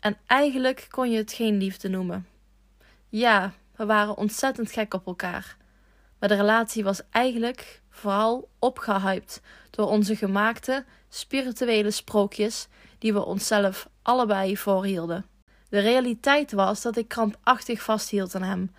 En 0.00 0.16
eigenlijk 0.26 0.86
kon 0.90 1.10
je 1.10 1.16
het 1.16 1.32
geen 1.32 1.56
liefde 1.56 1.88
noemen. 1.88 2.26
Ja, 3.08 3.52
we 3.76 3.86
waren 3.86 4.16
ontzettend 4.16 4.72
gek 4.72 4.94
op 4.94 5.06
elkaar. 5.06 5.56
Maar 6.18 6.28
de 6.28 6.34
relatie 6.34 6.84
was 6.84 7.00
eigenlijk 7.10 7.82
vooral 7.90 8.48
opgehyped 8.58 9.42
door 9.70 9.86
onze 9.86 10.16
gemaakte 10.16 10.84
spirituele 11.08 11.90
sprookjes 11.90 12.68
die 12.98 13.12
we 13.12 13.24
onszelf 13.24 13.88
allebei 14.02 14.56
voorhielden. 14.56 15.26
De 15.68 15.78
realiteit 15.78 16.52
was 16.52 16.82
dat 16.82 16.96
ik 16.96 17.08
krampachtig 17.08 17.82
vasthield 17.82 18.34
aan 18.34 18.42
hem 18.42 18.70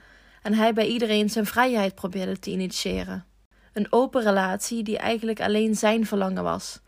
en 0.42 0.54
hij 0.54 0.74
bij 0.74 0.88
iedereen 0.88 1.30
zijn 1.30 1.46
vrijheid 1.46 1.96
probeerde 1.96 2.40
te 2.40 2.52
initiëren. 2.52 3.26
Een 3.74 3.88
open 3.90 4.22
relatie 4.22 4.84
die 4.84 4.98
eigenlijk 4.98 5.42
alleen 5.42 5.76
zijn 5.76 6.06
verlangen 6.06 6.44
was 6.44 6.80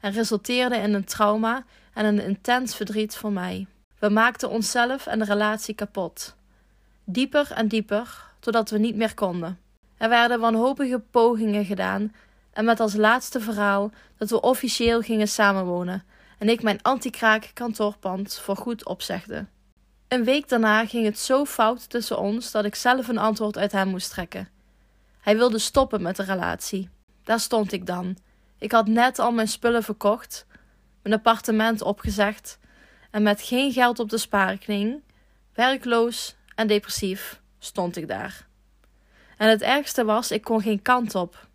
en 0.00 0.12
resulteerde 0.12 0.76
in 0.76 0.94
een 0.94 1.04
trauma 1.04 1.64
en 1.94 2.04
een 2.04 2.20
intens 2.20 2.76
verdriet 2.76 3.16
voor 3.16 3.32
mij. 3.32 3.66
We 3.98 4.08
maakten 4.08 4.50
onszelf 4.50 5.06
en 5.06 5.18
de 5.18 5.24
relatie 5.24 5.74
kapot. 5.74 6.36
Dieper 7.04 7.50
en 7.52 7.68
dieper, 7.68 8.24
totdat 8.40 8.70
we 8.70 8.78
niet 8.78 8.96
meer 8.96 9.14
konden. 9.14 9.58
Er 9.96 10.08
werden 10.08 10.40
wanhopige 10.40 10.98
pogingen 10.98 11.64
gedaan 11.64 12.14
en 12.52 12.64
met 12.64 12.80
als 12.80 12.94
laatste 12.94 13.40
verhaal 13.40 13.90
dat 14.16 14.30
we 14.30 14.40
officieel 14.40 15.00
gingen 15.00 15.28
samenwonen 15.28 16.04
en 16.38 16.48
ik 16.48 16.62
mijn 16.62 16.82
anti-kraak 16.82 17.50
kantoorpand 17.54 18.38
voorgoed 18.38 18.86
opzegde. 18.86 19.46
Een 20.08 20.24
week 20.24 20.48
daarna 20.48 20.86
ging 20.86 21.04
het 21.04 21.18
zo 21.18 21.44
fout 21.44 21.90
tussen 21.90 22.18
ons 22.18 22.50
dat 22.50 22.64
ik 22.64 22.74
zelf 22.74 23.08
een 23.08 23.18
antwoord 23.18 23.58
uit 23.58 23.72
hem 23.72 23.88
moest 23.88 24.10
trekken. 24.10 24.48
Hij 25.20 25.36
wilde 25.36 25.58
stoppen 25.58 26.02
met 26.02 26.16
de 26.16 26.22
relatie. 26.22 26.88
Daar 27.24 27.40
stond 27.40 27.72
ik 27.72 27.86
dan. 27.86 28.16
Ik 28.58 28.72
had 28.72 28.86
net 28.86 29.18
al 29.18 29.32
mijn 29.32 29.48
spullen 29.48 29.82
verkocht, 29.82 30.46
mijn 31.02 31.14
appartement 31.14 31.82
opgezegd 31.82 32.58
en 33.10 33.22
met 33.22 33.42
geen 33.42 33.72
geld 33.72 33.98
op 33.98 34.10
de 34.10 34.18
spaarrekening, 34.18 35.02
werkloos 35.54 36.36
en 36.54 36.66
depressief, 36.66 37.40
stond 37.58 37.96
ik 37.96 38.08
daar. 38.08 38.46
En 39.36 39.48
het 39.48 39.62
ergste 39.62 40.04
was, 40.04 40.30
ik 40.30 40.42
kon 40.42 40.62
geen 40.62 40.82
kant 40.82 41.14
op. 41.14 41.46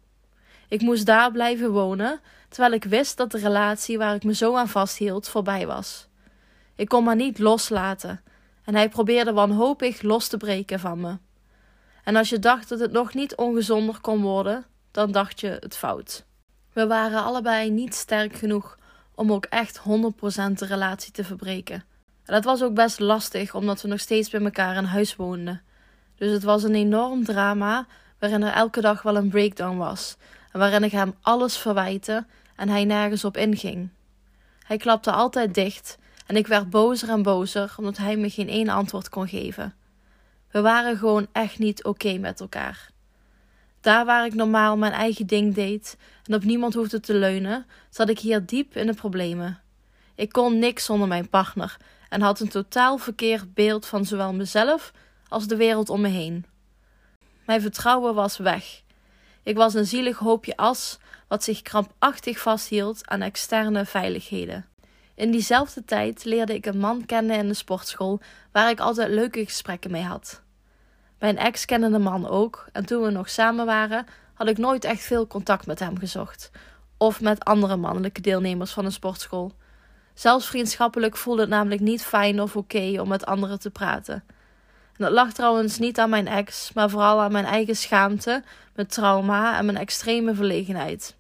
Ik 0.68 0.82
moest 0.82 1.06
daar 1.06 1.32
blijven 1.32 1.72
wonen, 1.72 2.20
terwijl 2.54 2.74
ik 2.74 2.84
wist 2.84 3.18
dat 3.18 3.32
de 3.32 3.38
relatie 3.38 3.98
waar 3.98 4.16
ik 4.16 4.24
me 4.24 4.34
zo 4.34 4.56
aan 4.56 4.68
vasthield 4.68 5.28
voorbij 5.28 5.68
was. 5.68 6.08
Ik 6.76 6.88
kon 6.88 7.04
maar 7.04 7.16
niet 7.16 7.40
loslaten 7.40 8.22
en 8.64 8.76
hij 8.76 8.90
probeerde 8.90 9.34
wanhopig 9.34 10.02
los 10.02 10.28
te 10.28 10.38
breken 10.38 10.80
van 10.80 11.00
me. 11.00 11.18
En 12.04 12.16
als 12.16 12.30
je 12.30 12.40
dacht 12.40 12.70
dat 12.70 12.80
het 12.80 12.92
nog 12.92 13.14
niet 13.14 13.36
ongezonder 13.36 14.00
kon 14.02 14.22
worden, 14.22 14.66
dan 14.92 15.12
dacht 15.12 15.40
je 15.40 15.58
het 15.60 15.78
fout. 15.78 16.26
We 16.74 16.88
waren 16.88 17.24
allebei 17.24 17.70
niet 17.70 17.96
sterk 17.96 18.36
genoeg 18.36 18.78
om 19.16 19.32
ook 19.32 19.46
echt 19.46 19.80
100% 19.80 19.82
de 20.54 20.66
relatie 20.66 21.12
te 21.12 21.24
verbreken. 21.24 21.84
En 22.26 22.34
dat 22.34 22.44
was 22.44 22.64
ook 22.64 22.74
best 22.74 23.00
lastig, 23.00 23.56
omdat 23.56 23.82
we 23.82 23.88
nog 23.88 24.00
steeds 24.00 24.30
bij 24.30 24.42
elkaar 24.42 24.76
in 24.76 24.84
huis 24.84 25.16
woonden. 25.16 25.62
Dus 26.16 26.32
het 26.32 26.44
was 26.44 26.64
een 26.64 26.76
enorm 26.76 27.24
drama 27.24 27.86
waarin 28.20 28.44
er 28.44 28.54
elke 28.54 28.82
dag 28.82 29.02
wel 29.02 29.16
een 29.16 29.30
breakdown 29.30 29.78
was 29.78 30.18
en 30.52 30.60
waarin 30.60 30.84
ik 30.84 30.92
hem 30.92 31.16
alles 31.22 31.58
verwijtte 31.58 32.26
en 32.56 32.70
hij 32.70 32.86
nergens 32.86 33.26
op 33.26 33.38
inging. 33.38 33.90
Hij 34.64 34.78
klapte 34.78 35.12
altijd 35.12 35.54
dicht 35.54 35.98
en 36.28 36.36
ik 36.36 36.48
werd 36.48 36.70
bozer 36.70 37.10
en 37.10 37.24
bozer 37.24 37.74
omdat 37.78 37.98
hij 37.98 38.18
me 38.18 38.30
geen 38.30 38.50
één 38.50 38.70
antwoord 38.70 39.10
kon 39.10 39.28
geven. 39.28 39.76
We 40.52 40.62
waren 40.62 40.98
gewoon 40.98 41.28
echt 41.32 41.60
niet 41.60 41.84
oké 41.84 42.18
met 42.18 42.40
elkaar. 42.40 42.92
Daar 43.82 44.06
waar 44.06 44.26
ik 44.26 44.34
normaal 44.34 44.78
mijn 44.78 44.92
eigen 44.92 45.28
ding 45.28 45.54
deed 45.54 45.98
en 46.24 46.36
op 46.36 46.44
niemand 46.44 46.74
hoefde 46.74 47.00
te 47.00 47.14
leunen, 47.14 47.66
zat 47.90 48.10
ik 48.10 48.20
hier 48.20 48.46
diep 48.46 48.76
in 48.76 48.88
de 48.88 48.94
problemen. 48.94 49.60
Ik 50.16 50.32
kon 50.32 50.60
niks 50.60 50.86
zonder 50.86 51.08
mijn 51.08 51.30
partner 51.30 51.78
en 52.10 52.22
had 52.22 52.40
een 52.40 52.50
totaal 52.50 52.98
verkeerd 52.98 53.54
beeld 53.54 53.86
van 53.86 54.06
zowel 54.06 54.34
mezelf 54.34 54.92
als 55.28 55.48
de 55.48 55.56
wereld 55.56 55.90
om 55.90 56.02
me 56.02 56.08
heen. 56.08 56.46
Mijn 57.46 57.62
vertrouwen 57.62 58.14
was 58.16 58.38
weg. 58.38 58.83
Ik 59.44 59.56
was 59.56 59.74
een 59.74 59.86
zielig 59.86 60.18
hoopje 60.18 60.58
as 60.58 61.00
wat 61.28 61.44
zich 61.44 61.62
krampachtig 61.62 62.40
vasthield 62.40 63.08
aan 63.08 63.22
externe 63.22 63.86
veiligheden. 63.86 64.66
In 65.16 65.32
diezelfde 65.32 65.86
tijd 65.86 66.26
leerde 66.26 66.54
ik 66.54 66.66
een 66.66 66.78
man 66.78 67.06
kennen 67.06 67.38
in 67.38 67.48
de 67.48 67.54
sportschool 67.54 68.20
waar 68.52 68.70
ik 68.70 68.80
altijd 68.80 69.10
leuke 69.10 69.46
gesprekken 69.46 69.92
mee 69.92 70.04
had. 70.04 70.42
Mijn 71.20 71.38
ex 71.38 71.66
kende 71.66 71.90
de 71.90 72.00
man 72.00 72.28
ook 72.28 72.66
en 72.72 72.86
toen 72.86 73.04
we 73.04 73.10
nog 73.10 73.30
samen 73.30 73.66
waren, 73.66 74.06
had 74.34 74.48
ik 74.48 74.58
nooit 74.58 74.84
echt 74.84 75.02
veel 75.02 75.28
contact 75.28 75.66
met 75.66 75.80
hem 75.80 75.98
gezocht. 76.00 76.52
Of 76.98 77.22
met 77.22 77.44
andere 77.44 77.76
mannelijke 77.76 78.22
deelnemers 78.22 78.72
van 78.72 78.86
een 78.86 78.92
sportschool. 78.92 79.52
Zelfs 80.14 80.48
vriendschappelijk 80.48 81.18
voelde 81.18 81.42
het 81.42 81.50
namelijk 81.50 81.82
niet 81.82 82.04
fijn 82.04 82.42
of 82.42 82.56
oké 82.56 83.02
om 83.02 83.08
met 83.08 83.26
anderen 83.26 83.60
te 83.60 83.70
praten. 83.70 84.24
Dat 84.98 85.12
lag 85.12 85.34
trouwens 85.34 85.80
niet 85.80 86.00
aan 86.00 86.10
mijn 86.10 86.28
ex, 86.28 86.74
maar 86.74 86.90
vooral 86.90 87.22
aan 87.22 87.32
mijn 87.32 87.46
eigen 87.46 87.76
schaamte, 87.76 88.44
mijn 88.76 88.88
trauma 88.88 89.58
en 89.58 89.66
mijn 89.66 89.78
extreme 89.78 90.36
verlegenheid. 90.36 91.16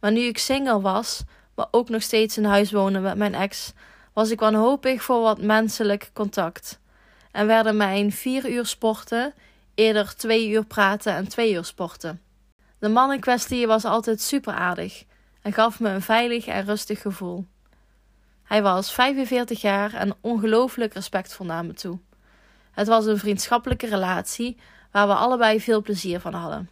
Maar 0.00 0.12
nu 0.12 0.20
ik 0.20 0.38
single 0.38 0.80
was, 0.80 1.22
maar 1.54 1.66
ook 1.70 1.88
nog 1.88 2.02
steeds 2.02 2.36
in 2.36 2.44
huis 2.44 2.72
woonde 2.72 2.98
met 2.98 3.16
mijn 3.16 3.34
ex, 3.34 3.72
was 4.12 4.30
ik 4.30 4.40
wanhopig 4.40 5.02
voor 5.02 5.20
wat 5.20 5.40
menselijk 5.40 6.10
contact. 6.12 6.80
En 7.32 7.46
werden 7.46 7.76
mijn 7.76 8.12
vier 8.12 8.50
uur 8.50 8.66
sporten 8.66 9.34
eerder 9.74 10.16
twee 10.16 10.48
uur 10.48 10.64
praten 10.64 11.14
en 11.14 11.28
twee 11.28 11.52
uur 11.52 11.64
sporten. 11.64 12.20
De 12.78 12.88
man 12.88 13.12
in 13.12 13.20
kwestie 13.20 13.66
was 13.66 13.84
altijd 13.84 14.20
super 14.20 14.52
aardig 14.52 15.04
en 15.42 15.52
gaf 15.52 15.80
me 15.80 15.88
een 15.88 16.02
veilig 16.02 16.46
en 16.46 16.64
rustig 16.64 17.00
gevoel. 17.00 17.46
Hij 18.42 18.62
was 18.62 18.92
45 18.92 19.60
jaar 19.60 19.94
en 19.94 20.14
ongelooflijk 20.20 20.94
respectvol 20.94 21.46
naar 21.46 21.64
me 21.64 21.72
toe. 21.72 21.98
Het 22.80 22.88
was 22.88 23.06
een 23.06 23.18
vriendschappelijke 23.18 23.86
relatie 23.86 24.56
waar 24.90 25.06
we 25.06 25.14
allebei 25.14 25.60
veel 25.60 25.82
plezier 25.82 26.20
van 26.20 26.34
hadden. 26.34 26.70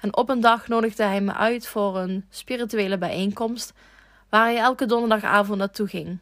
En 0.00 0.16
op 0.16 0.28
een 0.28 0.40
dag 0.40 0.68
nodigde 0.68 1.02
hij 1.02 1.20
me 1.20 1.32
uit 1.32 1.66
voor 1.66 1.96
een 1.96 2.26
spirituele 2.30 2.98
bijeenkomst 2.98 3.72
waar 4.28 4.44
hij 4.44 4.56
elke 4.56 4.86
donderdagavond 4.86 5.58
naartoe 5.58 5.88
ging. 5.88 6.18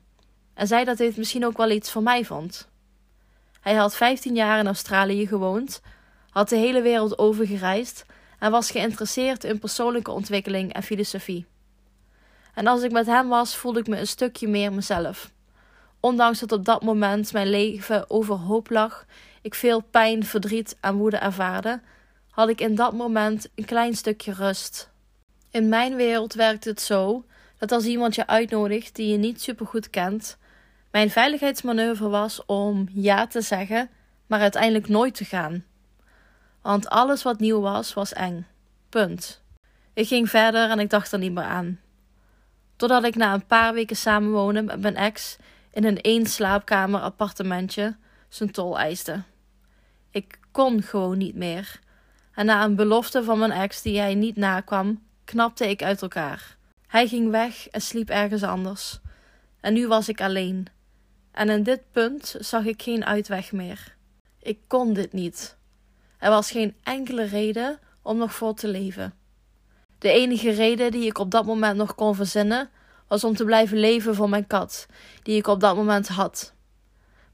En 0.54 0.66
zei 0.66 0.84
dat 0.84 0.96
dit 0.96 1.16
misschien 1.16 1.46
ook 1.46 1.56
wel 1.56 1.70
iets 1.70 1.90
voor 1.90 2.02
mij 2.02 2.24
vond. 2.24 2.68
Hij 3.60 3.74
had 3.74 3.96
15 3.96 4.34
jaar 4.34 4.58
in 4.58 4.66
Australië 4.66 5.26
gewoond, 5.26 5.80
had 6.30 6.48
de 6.48 6.56
hele 6.56 6.82
wereld 6.82 7.18
overgereisd 7.18 8.06
en 8.38 8.50
was 8.50 8.70
geïnteresseerd 8.70 9.44
in 9.44 9.58
persoonlijke 9.58 10.10
ontwikkeling 10.10 10.72
en 10.72 10.82
filosofie. 10.82 11.46
En 12.54 12.66
als 12.66 12.82
ik 12.82 12.92
met 12.92 13.06
hem 13.06 13.28
was, 13.28 13.56
voelde 13.56 13.80
ik 13.80 13.86
me 13.86 13.98
een 13.98 14.06
stukje 14.06 14.48
meer 14.48 14.72
mezelf. 14.72 15.33
Ondanks 16.04 16.40
dat 16.40 16.52
op 16.52 16.64
dat 16.64 16.82
moment 16.82 17.32
mijn 17.32 17.50
leven 17.50 18.10
overhoop 18.10 18.70
lag, 18.70 19.06
ik 19.42 19.54
veel 19.54 19.80
pijn, 19.80 20.24
verdriet 20.24 20.76
en 20.80 20.94
woede 20.94 21.16
ervaarde, 21.16 21.80
had 22.30 22.48
ik 22.48 22.60
in 22.60 22.74
dat 22.74 22.92
moment 22.92 23.48
een 23.54 23.64
klein 23.64 23.94
stukje 23.94 24.32
rust. 24.32 24.90
In 25.50 25.68
mijn 25.68 25.96
wereld 25.96 26.34
werkt 26.34 26.64
het 26.64 26.80
zo 26.80 27.24
dat 27.58 27.72
als 27.72 27.84
iemand 27.84 28.14
je 28.14 28.26
uitnodigt 28.26 28.94
die 28.94 29.08
je 29.08 29.16
niet 29.16 29.42
supergoed 29.42 29.90
kent, 29.90 30.38
mijn 30.90 31.10
veiligheidsmanoeuvre 31.10 32.08
was 32.08 32.44
om 32.46 32.88
ja 32.92 33.26
te 33.26 33.40
zeggen, 33.40 33.90
maar 34.26 34.40
uiteindelijk 34.40 34.88
nooit 34.88 35.14
te 35.14 35.24
gaan. 35.24 35.64
Want 36.62 36.88
alles 36.88 37.22
wat 37.22 37.38
nieuw 37.38 37.60
was, 37.60 37.94
was 37.94 38.12
eng. 38.12 38.46
Punt. 38.88 39.42
Ik 39.94 40.08
ging 40.08 40.30
verder 40.30 40.70
en 40.70 40.78
ik 40.78 40.90
dacht 40.90 41.12
er 41.12 41.18
niet 41.18 41.34
meer 41.34 41.44
aan. 41.44 41.80
Totdat 42.76 43.04
ik 43.04 43.14
na 43.14 43.34
een 43.34 43.46
paar 43.46 43.74
weken 43.74 43.96
samenwonen 43.96 44.64
met 44.64 44.80
mijn 44.80 44.96
ex 44.96 45.36
in 45.74 45.84
een 45.84 46.00
één 46.00 46.26
slaapkamer 46.26 47.00
appartementje 47.00 47.96
zijn 48.28 48.50
tol 48.50 48.78
eiste. 48.78 49.22
Ik 50.10 50.38
kon 50.50 50.82
gewoon 50.82 51.18
niet 51.18 51.34
meer. 51.34 51.80
En 52.34 52.46
na 52.46 52.64
een 52.64 52.76
belofte 52.76 53.24
van 53.24 53.38
mijn 53.38 53.50
ex 53.50 53.82
die 53.82 53.98
hij 53.98 54.14
niet 54.14 54.36
nakwam, 54.36 55.02
knapte 55.24 55.68
ik 55.68 55.82
uit 55.82 56.02
elkaar. 56.02 56.56
Hij 56.86 57.08
ging 57.08 57.30
weg 57.30 57.68
en 57.68 57.80
sliep 57.80 58.08
ergens 58.08 58.42
anders. 58.42 59.00
En 59.60 59.72
nu 59.74 59.86
was 59.88 60.08
ik 60.08 60.20
alleen. 60.20 60.66
En 61.32 61.48
in 61.48 61.62
dit 61.62 61.80
punt 61.90 62.36
zag 62.38 62.64
ik 62.64 62.82
geen 62.82 63.04
uitweg 63.04 63.52
meer. 63.52 63.96
Ik 64.38 64.58
kon 64.66 64.92
dit 64.92 65.12
niet. 65.12 65.56
Er 66.18 66.30
was 66.30 66.50
geen 66.50 66.74
enkele 66.82 67.24
reden 67.24 67.78
om 68.02 68.16
nog 68.16 68.34
voor 68.34 68.54
te 68.54 68.68
leven. 68.68 69.14
De 69.98 70.10
enige 70.10 70.50
reden 70.50 70.90
die 70.90 71.06
ik 71.06 71.18
op 71.18 71.30
dat 71.30 71.44
moment 71.44 71.76
nog 71.76 71.94
kon 71.94 72.14
verzinnen, 72.14 72.70
was 73.08 73.24
om 73.24 73.34
te 73.34 73.44
blijven 73.44 73.78
leven 73.78 74.14
voor 74.14 74.28
mijn 74.28 74.46
kat, 74.46 74.86
die 75.22 75.36
ik 75.36 75.46
op 75.46 75.60
dat 75.60 75.76
moment 75.76 76.08
had. 76.08 76.54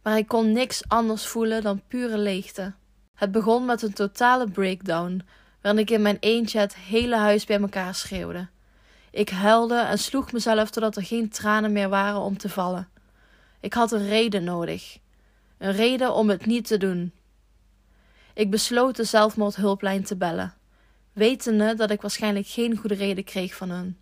Maar 0.02 0.18
ik 0.18 0.28
kon 0.28 0.52
niks 0.52 0.83
anders 0.88 1.26
voelen 1.26 1.62
dan 1.62 1.83
pure 1.88 2.18
leegte. 2.18 2.72
Het 3.14 3.33
begon 3.33 3.64
met 3.64 3.83
een 3.83 3.92
totale 3.92 4.50
breakdown, 4.50 5.22
waarin 5.62 5.80
ik 5.80 5.90
in 5.90 6.02
mijn 6.02 6.16
eentje 6.20 6.59
het 6.59 6.76
hele 6.76 7.16
huis 7.16 7.44
bij 7.44 7.61
elkaar 7.61 7.94
schreeuwde. 7.94 8.48
Ik 9.11 9.28
huilde 9.28 9.78
en 9.78 9.98
sloeg 9.98 10.33
mezelf 10.33 10.70
totdat 10.70 10.96
er 10.96 11.04
geen 11.04 11.28
tranen 11.28 11.72
meer 11.72 11.88
waren 11.88 12.20
om 12.20 12.38
te 12.38 12.48
vallen. 12.48 12.88
Ik 13.61 13.72
had 13.74 13.92
een 13.92 14.09
reden 14.09 14.44
nodig. 14.44 14.98
Een 15.59 15.72
reden 15.72 16.14
om 16.14 16.28
het 16.28 16.46
niet 16.46 16.66
te 16.66 16.76
doen. 16.76 17.12
Ik 18.35 18.50
besloot 18.50 18.96
de 18.96 19.04
zelfmoordhulplijn 19.04 20.04
te 20.04 20.16
bellen, 20.16 20.54
wetende 21.12 21.74
dat 21.74 21.90
ik 21.90 22.00
waarschijnlijk 22.00 22.46
geen 22.46 22.76
goede 22.76 22.94
reden 22.94 23.24
kreeg 23.24 23.54
van 23.54 23.70
hun. 23.70 23.98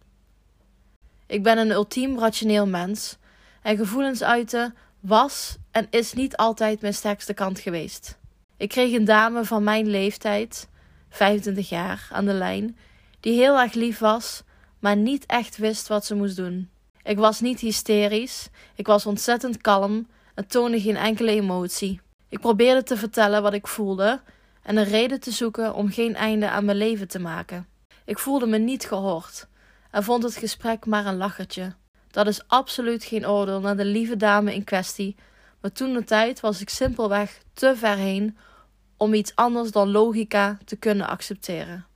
Ik 1.28 1.42
ben 1.42 1.58
een 1.58 1.70
ultiem 1.70 2.18
rationeel 2.18 2.66
mens 2.66 3.16
en 3.62 3.76
gevoelens 3.76 4.22
uiten 4.22 4.74
was 5.00 5.56
en 5.70 5.86
is 5.90 6.12
niet 6.12 6.36
altijd 6.36 6.80
mijn 6.80 6.94
sterkste 6.94 7.34
kant 7.34 7.58
geweest. 7.58 8.18
Ik 8.56 8.68
kreeg 8.68 8.92
een 8.92 9.04
dame 9.04 9.44
van 9.44 9.64
mijn 9.64 9.86
leeftijd, 9.86 10.68
25 11.08 11.68
jaar, 11.68 12.08
aan 12.12 12.24
de 12.24 12.32
lijn, 12.32 12.76
die 13.20 13.32
heel 13.32 13.58
erg 13.58 13.72
lief 13.72 13.98
was, 13.98 14.42
maar 14.78 14.96
niet 14.96 15.26
echt 15.26 15.56
wist 15.56 15.88
wat 15.88 16.04
ze 16.04 16.14
moest 16.14 16.36
doen. 16.36 16.70
Ik 17.02 17.18
was 17.18 17.40
niet 17.40 17.60
hysterisch, 17.60 18.48
ik 18.74 18.86
was 18.86 19.06
ontzettend 19.06 19.60
kalm 19.60 20.08
en 20.34 20.46
toonde 20.46 20.80
geen 20.80 20.96
enkele 20.96 21.30
emotie. 21.30 22.00
Ik 22.28 22.40
probeerde 22.40 22.82
te 22.82 22.96
vertellen 22.96 23.42
wat 23.42 23.54
ik 23.54 23.66
voelde 23.66 24.20
en 24.62 24.76
een 24.76 24.84
reden 24.84 25.20
te 25.20 25.30
zoeken 25.30 25.74
om 25.74 25.90
geen 25.90 26.14
einde 26.14 26.50
aan 26.50 26.64
mijn 26.64 26.76
leven 26.76 27.08
te 27.08 27.18
maken. 27.18 27.66
Ik 28.04 28.18
voelde 28.18 28.46
me 28.46 28.58
niet 28.58 28.84
gehoord 28.84 29.48
en 29.90 30.04
vond 30.04 30.22
het 30.22 30.36
gesprek 30.36 30.86
maar 30.86 31.06
een 31.06 31.16
lachertje. 31.16 31.74
Dat 32.10 32.26
is 32.26 32.48
absoluut 32.48 33.04
geen 33.04 33.28
oordeel 33.28 33.60
naar 33.60 33.76
de 33.76 33.84
lieve 33.84 34.16
dame 34.16 34.54
in 34.54 34.64
kwestie, 34.64 35.16
maar 35.60 35.72
toen 35.72 35.92
de 35.92 36.04
tijd 36.04 36.40
was 36.40 36.60
ik 36.60 36.68
simpelweg 36.68 37.38
te 37.52 37.76
ver 37.76 37.96
heen 37.96 38.36
om 38.96 39.14
iets 39.14 39.34
anders 39.34 39.70
dan 39.70 39.90
logica 39.90 40.58
te 40.64 40.76
kunnen 40.76 41.08
accepteren. 41.08 41.86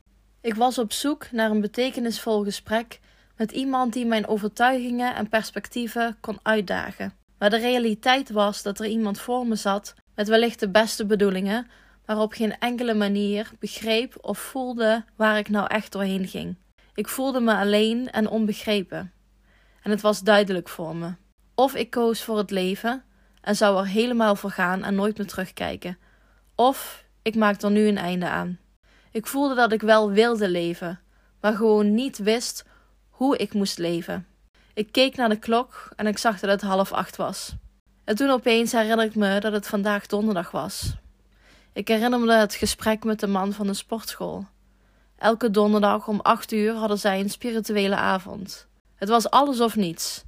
Ik 0.40 0.55
was 0.55 0.78
op 0.78 0.92
zoek 0.92 1.31
naar 1.31 1.50
een 1.50 1.61
betekenisvol 1.61 2.44
gesprek 2.44 3.00
met 3.37 3.52
iemand 3.52 3.92
die 3.92 4.07
mijn 4.07 4.26
overtuigingen 4.26 5.14
en 5.14 5.28
perspectieven 5.28 6.16
kon 6.20 6.38
uitdagen. 6.42 7.12
Maar 7.38 7.50
de 7.50 7.59
realiteit 7.59 8.31
was 8.31 8.62
dat 8.62 8.78
er 8.78 8.87
iemand 8.87 9.20
voor 9.20 9.46
me 9.46 9.55
zat 9.55 9.94
met 10.14 10.28
wellicht 10.28 10.61
de 10.61 10.68
beste 10.68 11.07
bedoelingen, 11.07 11.66
maar 12.07 12.18
op 12.18 12.33
geen 12.33 12.59
enkele 12.59 12.94
manier 12.94 13.50
begreep 13.59 14.18
of 14.20 14.38
voelde 14.38 15.05
waar 15.16 15.38
ik 15.38 15.48
nou 15.48 15.66
echt 15.66 15.92
doorheen 15.92 16.28
ging. 16.28 16.57
Ik 16.94 17.09
voelde 17.09 17.40
me 17.40 17.55
alleen 17.55 18.11
en 18.11 18.28
onbegrepen. 18.28 19.12
En 19.83 19.90
het 19.90 20.00
was 20.00 20.20
duidelijk 20.20 20.68
voor 20.68 20.96
me. 20.96 21.14
Of 21.55 21.74
ik 21.74 21.90
koos 21.90 22.22
voor 22.22 22.38
het 22.38 22.50
leven 22.50 23.05
en 23.40 23.57
zou 23.57 23.78
er 23.78 23.87
helemaal 23.87 24.37
voor 24.37 24.50
gaan 24.50 24.83
en 24.83 24.94
nooit 24.94 25.18
meer 25.18 25.26
terugkijken. 25.26 25.98
Of 26.55 27.05
ik 27.22 27.35
maakte 27.35 27.66
er 27.66 27.72
nu 27.72 27.87
een 27.87 27.98
einde 27.98 28.28
aan. 28.28 28.59
Ik 29.11 29.26
voelde 29.26 29.55
dat 29.55 29.72
ik 29.72 29.81
wel 29.81 30.11
wilde 30.11 30.48
leven, 30.48 31.00
maar 31.40 31.52
gewoon 31.52 31.94
niet 31.94 32.18
wist 32.18 32.64
hoe 33.11 33.37
ik 33.37 33.55
moest 33.55 33.78
leven. 33.78 34.26
Ik 34.74 34.92
keek 34.92 35.16
naar 35.16 35.28
de 35.28 35.38
klok 35.38 35.88
en 35.96 36.07
ik 36.07 36.18
zag 36.18 36.40
dat 36.40 36.50
het 36.50 36.61
half 36.61 36.92
acht 36.92 37.16
was. 37.16 37.55
En 38.05 38.16
toen 38.16 38.31
opeens 38.31 38.72
herinner 38.72 39.05
ik 39.05 39.14
me 39.14 39.40
dat 39.40 39.52
het 39.52 39.66
vandaag 39.66 40.07
donderdag 40.07 40.50
was. 40.50 40.96
Ik 41.72 41.88
herinner 41.88 42.20
me 42.20 42.33
het 42.33 42.55
gesprek 42.55 43.05
met 43.05 43.20
de 43.20 43.26
man 43.26 43.52
van 43.52 43.66
de 43.66 43.74
sportschool. 43.74 44.46
Elke 45.22 45.50
donderdag 45.50 46.08
om 46.08 46.20
acht 46.20 46.52
uur 46.52 46.74
hadden 46.74 46.98
zij 46.98 47.20
een 47.20 47.30
spirituele 47.30 47.96
avond. 47.96 48.66
Het 48.94 49.08
was 49.08 49.30
alles 49.30 49.61
of 49.61 49.76
niets. 49.76 50.24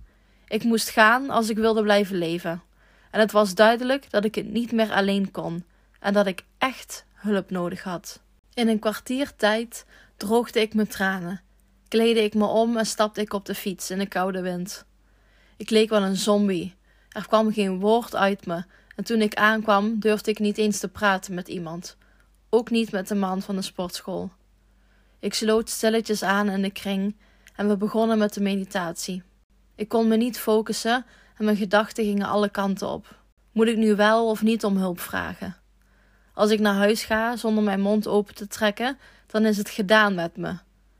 Ik 0.48 0.64
moest 0.64 0.88
gaan 0.88 1.30
als 1.30 1.48
ik 1.48 1.57
wilde 1.57 1.83
blijven 1.83 2.16
leven. 2.16 2.62
En 3.11 3.20
het 3.20 3.33
was 3.33 3.54
duidelijk 3.54 4.11
dat 4.11 4.24
ik 4.24 4.35
het 4.35 4.52
niet 4.52 4.72
meer 4.72 4.92
alleen 4.92 5.30
kon 5.30 5.64
en 6.00 6.12
dat 6.12 6.26
ik 6.26 6.44
echt 6.59 7.04
hulp 7.14 7.50
nodig 7.50 7.83
had. 7.83 8.20
In 8.52 8.68
een 8.68 8.78
kwartier 8.78 9.37
tijd 9.37 9.87
droogde 10.16 10.61
ik 10.61 10.74
mijn 10.74 10.88
tranen, 10.88 11.40
kleedde 11.88 12.22
ik 12.22 12.35
me 12.35 12.46
om 12.46 12.76
en 12.76 12.87
stapte 12.87 13.20
ik 13.20 13.33
op 13.33 13.44
de 13.44 13.54
fiets 13.54 13.90
in 13.90 13.98
de 13.98 14.09
koude 14.09 14.40
wind. 14.40 14.85
Ik 15.57 15.70
leek 15.70 15.88
wel 15.88 16.02
een 16.02 16.16
zombie. 16.16 16.74
Er 17.09 17.26
kwam 17.26 17.52
geen 17.52 17.80
woord 17.80 18.14
uit 18.14 18.46
me 18.46 18.64
en 18.96 19.04
toen 19.04 19.20
ik 19.20 19.35
aankwam 19.35 19.98
durfde 19.98 20.30
ik 20.30 20.38
niet 20.38 20.59
eens 20.59 20.78
te 20.78 20.88
praten 20.88 21.35
met 21.35 21.48
iemand, 21.48 21.96
ook 22.50 22.70
niet 22.70 22.92
met 22.92 23.09
de 23.09 23.14
man 23.14 23.42
van 23.42 23.57
de 23.57 23.62
sportschool. 23.62 24.30
Ik 25.24 25.34
sloot 25.34 25.70
stilletjes 25.70 26.22
aan 26.22 26.48
in 26.48 26.62
de 26.62 26.70
kring 26.70 27.16
en 27.56 27.68
we 27.68 27.76
begonnen 27.76 28.18
met 28.18 28.34
de 28.34 28.40
meditatie. 28.40 29.22
Ik 29.74 29.88
kon 29.88 30.08
me 30.08 30.16
niet 30.16 30.38
focussen 30.38 31.06
en 31.37 31.44
mijn 31.44 31.56
gedachten 31.56 32.04
gingen 32.04 32.26
alle 32.26 32.48
kanten 32.48 32.88
op. 32.88 33.18
Moet 33.52 33.66
ik 33.66 33.76
nu 33.76 33.96
wel 33.96 34.28
of 34.28 34.42
niet 34.42 34.64
om 34.64 34.76
hulp 34.76 35.00
vragen? 35.00 35.56
Als 36.34 36.50
ik 36.50 36.60
naar 36.60 36.74
huis 36.74 37.04
ga 37.04 37.37
zonder 37.37 37.64
mijn 37.64 37.80
mond 37.80 38.06
open 38.06 38.34
te 38.34 38.46
trekken, 38.46 38.98
dan 39.26 39.44
is 39.44 39.56
het 39.56 39.70
gedaan 39.70 40.14
met 40.14 40.37
me. 40.37 40.56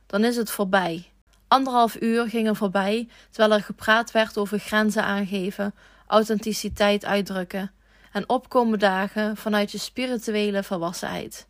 Dan 0.07 0.25
is 0.25 0.37
het 0.37 0.51
voorbij. 0.51 1.11
Anderhalf 1.49 2.01
uur 2.01 2.29
ging 2.29 2.49
er 2.49 2.57
voorbij 2.57 3.09
terwijl 3.31 3.53
er 3.55 3.65
gepraat 3.65 4.11
werd 4.11 4.39
over 4.39 4.59
grenzen 4.59 5.05
aangeven, 5.05 5.75
authenticiteit 6.07 7.05
uitdrukken 7.05 7.73
en 8.13 8.29
opkomen 8.29 8.79
dagen 8.79 9.37
vanuit 9.37 9.73
je 9.73 9.79
spirituele 9.79 10.63
volwassenheid. 10.63 11.47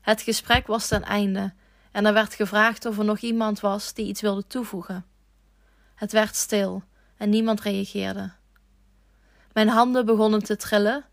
Het 0.00 0.22
gesprek 0.22 0.66
was 0.66 0.88
ten 0.88 1.02
einde 1.02 1.52
en 1.94 2.06
er 2.06 2.12
werd 2.12 2.34
gevraagd 2.34 2.86
of 2.86 2.98
er 2.98 3.04
nog 3.04 3.18
iemand 3.18 3.60
was 3.60 3.94
die 3.94 4.06
iets 4.06 4.20
wilde 4.20 4.46
toevoegen. 4.46 5.04
Het 5.94 6.12
werd 6.12 6.36
stil 6.36 6.82
en 7.16 7.30
niemand 7.30 7.60
reageerde. 7.60 8.32
Mijn 9.52 9.68
handen 9.68 10.06
begonnen 10.06 10.42
te 10.42 10.56
trillen, 10.56 11.04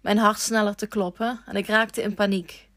mijn 0.00 0.18
hart 0.18 0.38
sneller 0.38 0.74
te 0.74 0.86
kloppen 0.86 1.40
en 1.46 1.56
ik 1.56 1.66
raakte 1.66 2.02
in 2.02 2.14
paniek. 2.14 2.68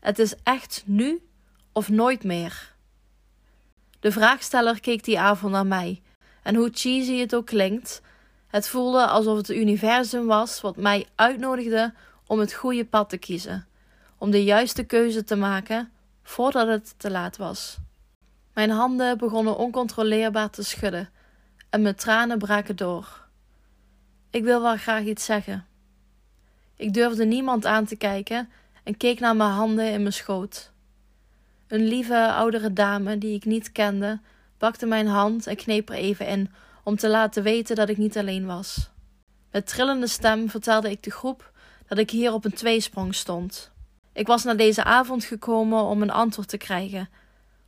Het 0.00 0.18
is 0.18 0.34
echt 0.42 0.82
nu 0.86 1.26
of 1.72 1.88
nooit 1.88 2.24
meer. 2.24 2.74
De 4.00 4.12
vraagsteller 4.12 4.80
keek 4.80 5.04
die 5.04 5.20
avond 5.20 5.52
naar 5.52 5.66
mij 5.66 6.02
en 6.42 6.54
hoe 6.54 6.70
cheesy 6.72 7.18
het 7.18 7.34
ook 7.34 7.46
klinkt, 7.46 8.02
het 8.46 8.68
voelde 8.68 9.06
alsof 9.06 9.36
het 9.36 9.50
universum 9.50 10.26
was 10.26 10.60
wat 10.60 10.76
mij 10.76 11.06
uitnodigde 11.14 11.94
om 12.26 12.38
het 12.38 12.52
goede 12.52 12.84
pad 12.84 13.08
te 13.08 13.18
kiezen, 13.18 13.66
om 14.18 14.30
de 14.30 14.44
juiste 14.44 14.84
keuze 14.84 15.24
te 15.24 15.36
maken 15.36 15.90
voordat 16.26 16.68
het 16.68 16.94
te 16.96 17.10
laat 17.10 17.36
was. 17.36 17.76
Mijn 18.52 18.70
handen 18.70 19.18
begonnen 19.18 19.56
oncontroleerbaar 19.56 20.50
te 20.50 20.62
schudden 20.62 21.08
en 21.70 21.82
mijn 21.82 21.94
tranen 21.94 22.38
braken 22.38 22.76
door. 22.76 23.26
Ik 24.30 24.44
wil 24.44 24.62
wel 24.62 24.76
graag 24.76 25.04
iets 25.04 25.24
zeggen. 25.24 25.66
Ik 26.76 26.94
durfde 26.94 27.24
niemand 27.24 27.66
aan 27.66 27.84
te 27.84 27.96
kijken 27.96 28.48
en 28.82 28.96
keek 28.96 29.20
naar 29.20 29.36
mijn 29.36 29.50
handen 29.50 29.92
in 29.92 30.00
mijn 30.00 30.12
schoot. 30.12 30.70
Een 31.66 31.84
lieve 31.84 32.32
oudere 32.32 32.72
dame 32.72 33.18
die 33.18 33.34
ik 33.34 33.44
niet 33.44 33.72
kende, 33.72 34.20
pakte 34.58 34.86
mijn 34.86 35.06
hand 35.06 35.46
en 35.46 35.56
kneep 35.56 35.88
er 35.88 35.96
even 35.96 36.26
in 36.26 36.52
om 36.82 36.96
te 36.96 37.08
laten 37.08 37.42
weten 37.42 37.76
dat 37.76 37.88
ik 37.88 37.96
niet 37.96 38.18
alleen 38.18 38.46
was. 38.46 38.90
Met 39.50 39.66
trillende 39.66 40.06
stem 40.06 40.50
vertelde 40.50 40.90
ik 40.90 41.02
de 41.02 41.10
groep 41.10 41.52
dat 41.88 41.98
ik 41.98 42.10
hier 42.10 42.32
op 42.32 42.44
een 42.44 42.54
tweesprong 42.54 43.14
stond. 43.14 43.74
Ik 44.16 44.26
was 44.26 44.44
naar 44.44 44.56
deze 44.56 44.84
avond 44.84 45.24
gekomen 45.24 45.82
om 45.82 46.02
een 46.02 46.10
antwoord 46.10 46.48
te 46.48 46.56
krijgen, 46.56 47.08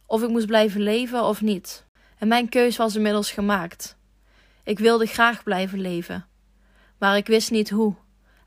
of 0.06 0.22
ik 0.22 0.28
moest 0.28 0.46
blijven 0.46 0.80
leven 0.80 1.24
of 1.24 1.40
niet. 1.40 1.84
En 2.18 2.28
mijn 2.28 2.48
keus 2.48 2.76
was 2.76 2.96
inmiddels 2.96 3.30
gemaakt. 3.30 3.96
Ik 4.62 4.78
wilde 4.78 5.06
graag 5.06 5.42
blijven 5.42 5.80
leven, 5.80 6.26
maar 6.98 7.16
ik 7.16 7.26
wist 7.26 7.50
niet 7.50 7.70
hoe, 7.70 7.94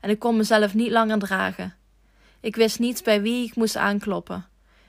en 0.00 0.10
ik 0.10 0.18
kon 0.18 0.36
mezelf 0.36 0.74
niet 0.74 0.90
langer 0.90 1.18
dragen. 1.18 1.74
Ik 2.40 2.56
wist 2.56 2.78
niet 2.78 3.02
bij 3.04 3.22
wie 3.22 3.46
ik 3.46 3.56
moest 3.56 3.76
aankloppen. 3.76 4.46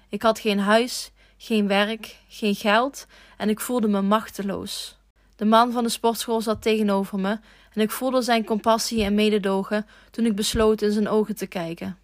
Ik 0.10 0.22
had 0.22 0.40
geen 0.40 0.60
huis, 0.60 1.12
geen 1.38 1.68
werk, 1.68 2.18
geen 2.28 2.56
geld 2.56 3.06
en 3.38 3.50
ik 3.50 3.60
voelde 3.60 3.88
me 3.88 4.02
machteloos. 4.02 4.98
De 5.36 5.46
man 5.46 5.72
van 5.72 5.84
de 5.84 5.90
sportschool 5.90 6.42
zat 6.42 6.62
tegenover 6.62 7.20
me 7.20 7.40
en 7.74 7.82
ik 7.82 7.92
voelde 7.92 8.22
zijn 8.22 8.46
compassie 8.46 9.04
en 9.04 9.14
mededogen 9.14 9.86
toen 10.12 10.26
ik 10.26 10.36
besloot 10.36 10.82
in 10.82 10.92
zijn 10.92 11.08
ogen 11.08 11.36
te 11.36 11.48
kijken. 11.48 11.98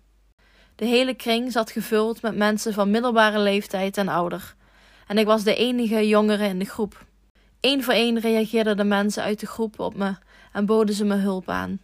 De 0.80 0.86
hele 0.86 1.14
kring 1.14 1.52
zat 1.52 1.72
gevuld 1.72 2.22
met 2.22 2.36
mensen 2.36 2.74
van 2.74 2.92
middelbare 2.92 3.40
leeftijd 3.40 3.98
en 3.98 4.08
ouder, 4.08 4.56
en 5.08 5.18
ik 5.18 5.26
was 5.26 5.44
de 5.44 5.56
enige 5.56 6.08
jongere 6.08 6.48
in 6.48 6.60
de 6.60 6.66
groep. 6.66 7.06
Eén 7.60 7.84
voor 7.84 7.94
één 7.94 8.20
reageerden 8.20 8.78
de 8.78 8.84
mensen 8.84 9.24
uit 9.24 9.40
de 9.40 9.46
groep 9.46 9.80
op 9.80 9.96
me 9.96 10.16
en 10.52 10.66
boden 10.66 10.96
ze 10.96 11.06
me 11.06 11.16
hulp 11.16 11.50
aan. 11.50 11.80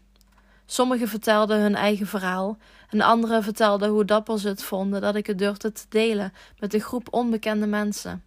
Sommigen 0.65 1.07
vertelden 1.07 1.61
hun 1.61 1.75
eigen 1.75 2.07
verhaal 2.07 2.57
en 2.89 3.01
anderen 3.01 3.43
vertelden 3.43 3.89
hoe 3.89 4.05
dapper 4.05 4.39
ze 4.39 4.47
het 4.47 4.63
vonden 4.63 5.01
dat 5.01 5.15
ik 5.15 5.27
het 5.27 5.37
durfde 5.37 5.71
te 5.71 5.85
delen 5.89 6.33
met 6.59 6.73
een 6.73 6.81
groep 6.81 7.07
onbekende 7.13 7.67
mensen. 7.67 8.23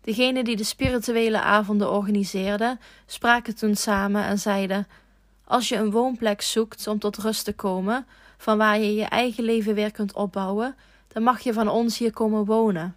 Degenen 0.00 0.44
die 0.44 0.56
de 0.56 0.64
spirituele 0.64 1.40
avonden 1.40 1.90
organiseerden, 1.90 2.80
spraken 3.06 3.54
toen 3.54 3.76
samen 3.76 4.24
en 4.24 4.38
zeiden: 4.38 4.86
Als 5.44 5.68
je 5.68 5.76
een 5.76 5.90
woonplek 5.90 6.42
zoekt 6.42 6.86
om 6.86 6.98
tot 6.98 7.16
rust 7.16 7.44
te 7.44 7.52
komen, 7.52 8.06
van 8.40 8.58
waar 8.58 8.78
je 8.78 8.94
je 8.94 9.04
eigen 9.04 9.44
leven 9.44 9.74
weer 9.74 9.90
kunt 9.90 10.12
opbouwen, 10.12 10.76
dan 11.08 11.22
mag 11.22 11.40
je 11.40 11.52
van 11.52 11.68
ons 11.68 11.98
hier 11.98 12.12
komen 12.12 12.44
wonen. 12.44 12.96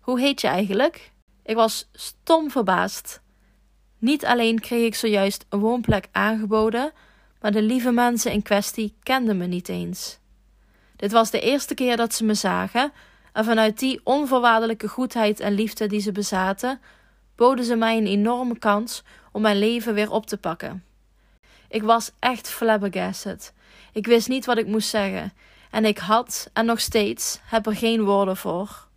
Hoe 0.00 0.20
heet 0.20 0.40
je 0.40 0.46
eigenlijk? 0.46 1.12
Ik 1.42 1.54
was 1.54 1.88
stom 1.92 2.50
verbaasd. 2.50 3.20
Niet 3.98 4.24
alleen 4.24 4.60
kreeg 4.60 4.86
ik 4.86 4.94
zojuist 4.94 5.46
een 5.48 5.58
woonplek 5.58 6.08
aangeboden, 6.12 6.92
maar 7.40 7.52
de 7.52 7.62
lieve 7.62 7.90
mensen 7.90 8.32
in 8.32 8.42
kwestie 8.42 8.94
kenden 9.02 9.36
me 9.36 9.46
niet 9.46 9.68
eens. 9.68 10.18
Dit 10.96 11.12
was 11.12 11.30
de 11.30 11.40
eerste 11.40 11.74
keer 11.74 11.96
dat 11.96 12.14
ze 12.14 12.24
me 12.24 12.34
zagen, 12.34 12.92
en 13.32 13.44
vanuit 13.44 13.78
die 13.78 14.00
onvoorwaardelijke 14.04 14.88
goedheid 14.88 15.40
en 15.40 15.52
liefde 15.52 15.86
die 15.86 16.00
ze 16.00 16.12
bezaten, 16.12 16.80
boden 17.36 17.64
ze 17.64 17.76
mij 17.76 17.96
een 17.96 18.06
enorme 18.06 18.58
kans 18.58 19.02
om 19.32 19.42
mijn 19.42 19.58
leven 19.58 19.94
weer 19.94 20.10
op 20.10 20.26
te 20.26 20.38
pakken. 20.38 20.84
Ik 21.68 21.82
was 21.82 22.10
echt 22.18 22.48
flabbergasted. 22.48 23.52
Ik 23.92 24.06
wist 24.06 24.28
niet 24.28 24.46
wat 24.46 24.58
ik 24.58 24.66
moest 24.66 24.88
zeggen, 24.88 25.32
en 25.70 25.84
ik 25.84 25.98
had, 25.98 26.50
en 26.52 26.66
nog 26.66 26.80
steeds, 26.80 27.40
heb 27.42 27.66
er 27.66 27.76
geen 27.76 28.04
woorden 28.04 28.36
voor. 28.36 28.88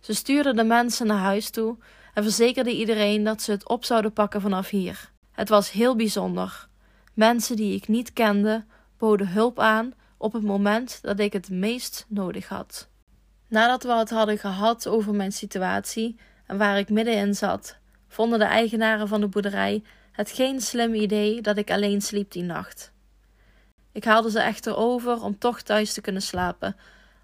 Ze 0.00 0.14
stuurden 0.14 0.56
de 0.56 0.64
mensen 0.64 1.06
naar 1.06 1.18
huis 1.18 1.50
toe 1.50 1.76
en 2.14 2.22
verzekerden 2.22 2.72
iedereen 2.72 3.24
dat 3.24 3.42
ze 3.42 3.50
het 3.50 3.68
op 3.68 3.84
zouden 3.84 4.12
pakken 4.12 4.40
vanaf 4.40 4.68
hier. 4.68 5.10
Het 5.32 5.48
was 5.48 5.70
heel 5.70 5.96
bijzonder. 5.96 6.68
Mensen 7.14 7.56
die 7.56 7.74
ik 7.74 7.88
niet 7.88 8.12
kende 8.12 8.64
boden 8.98 9.28
hulp 9.28 9.58
aan 9.58 9.92
op 10.16 10.32
het 10.32 10.42
moment 10.42 10.98
dat 11.02 11.18
ik 11.18 11.32
het 11.32 11.50
meest 11.50 12.06
nodig 12.08 12.48
had. 12.48 12.88
Nadat 13.48 13.82
we 13.82 13.92
het 13.92 14.10
hadden 14.10 14.38
gehad 14.38 14.88
over 14.88 15.14
mijn 15.14 15.32
situatie 15.32 16.16
en 16.46 16.58
waar 16.58 16.78
ik 16.78 16.88
middenin 16.88 17.34
zat, 17.34 17.76
vonden 18.08 18.38
de 18.38 18.44
eigenaren 18.44 19.08
van 19.08 19.20
de 19.20 19.28
boerderij 19.28 19.82
het 20.12 20.30
geen 20.30 20.60
slim 20.60 20.94
idee 20.94 21.40
dat 21.40 21.56
ik 21.56 21.70
alleen 21.70 22.00
sliep 22.00 22.30
die 22.30 22.42
nacht. 22.42 22.92
Ik 23.94 24.04
haalde 24.04 24.30
ze 24.30 24.40
echter 24.40 24.76
over 24.76 25.22
om 25.22 25.38
toch 25.38 25.62
thuis 25.62 25.92
te 25.92 26.00
kunnen 26.00 26.22
slapen, 26.22 26.76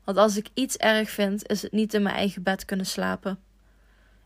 want 0.05 0.19
als 0.19 0.37
ik 0.37 0.49
iets 0.55 0.77
erg 0.77 1.11
vind, 1.11 1.49
is 1.49 1.63
het 1.63 1.73
niet 1.73 1.95
in 1.95 2.03
mijn 2.03 2.15
eigen 2.15 2.43
bed 2.43 2.65
kunnen 2.65 2.87
slapen. 2.87 3.39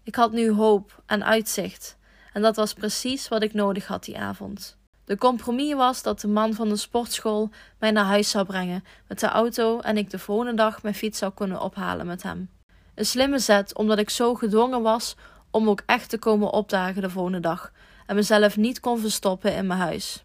Ik 0.03 0.15
had 0.15 0.33
nu 0.33 0.51
hoop 0.51 1.03
en 1.07 1.25
uitzicht, 1.25 1.97
en 2.33 2.43
dat 2.43 2.57
was 2.57 2.73
precies 2.73 3.29
wat 3.29 3.43
ik 3.43 3.55
nodig 3.55 3.87
had 3.87 4.05
die 4.05 4.19
avond. 4.19 4.77
De 5.05 5.17
compromis 5.17 5.75
was 5.75 6.03
dat 6.03 6.21
de 6.21 6.29
man 6.29 6.55
van 6.55 6.69
de 6.69 6.77
sportschool 6.77 7.51
mij 7.79 7.91
naar 7.91 8.05
huis 8.05 8.31
zou 8.31 8.45
brengen 8.45 8.85
met 9.09 9.21
de 9.21 9.27
auto 9.27 9.81
en 9.81 9.97
ik 9.97 10.11
de 10.11 10.19
volgende 10.19 10.55
dag 10.55 10.83
mijn 10.83 10.95
fiets 10.95 11.19
zou 11.19 11.33
kunnen 11.35 11.61
ophalen 11.61 12.07
met 12.07 12.23
hem. 12.23 12.51
Een 12.95 13.07
slimme 13.07 13.39
zet, 13.39 13.75
omdat 13.75 13.99
ik 13.99 14.11
zo 14.11 14.35
gedwongen 14.35 14.83
was 14.83 15.17
om 15.51 15.69
ook 15.69 15.83
echt 15.87 16.09
te 16.09 16.19
komen 16.19 16.51
opdagen 16.51 17.03
de 17.03 17.11
volgende 17.11 17.41
dag 17.41 17.73
en 18.07 18.15
mezelf 18.15 18.57
niet 18.57 18.81
kon 18.81 18.99
verstoppen 18.99 19.55
in 19.55 19.67
mijn 19.67 19.81
huis. 19.81 20.24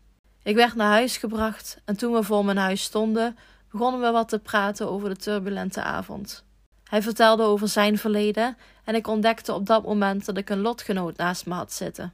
Ik 0.49 0.55
werd 0.55 0.75
naar 0.75 0.91
huis 0.91 1.17
gebracht 1.17 1.81
en 1.85 1.97
toen 1.97 2.13
we 2.13 2.23
voor 2.23 2.45
mijn 2.45 2.57
huis 2.57 2.83
stonden, 2.83 3.37
begonnen 3.71 4.01
we 4.01 4.11
wat 4.11 4.29
te 4.29 4.39
praten 4.39 4.89
over 4.89 5.09
de 5.09 5.15
turbulente 5.15 5.81
avond. 5.81 6.43
Hij 6.83 7.01
vertelde 7.01 7.43
over 7.43 7.67
zijn 7.67 7.97
verleden 7.97 8.57
en 8.83 8.95
ik 8.95 9.07
ontdekte 9.07 9.53
op 9.53 9.65
dat 9.65 9.83
moment 9.83 10.25
dat 10.25 10.37
ik 10.37 10.49
een 10.49 10.59
lotgenoot 10.59 11.17
naast 11.17 11.45
me 11.45 11.53
had 11.53 11.73
zitten. 11.73 12.13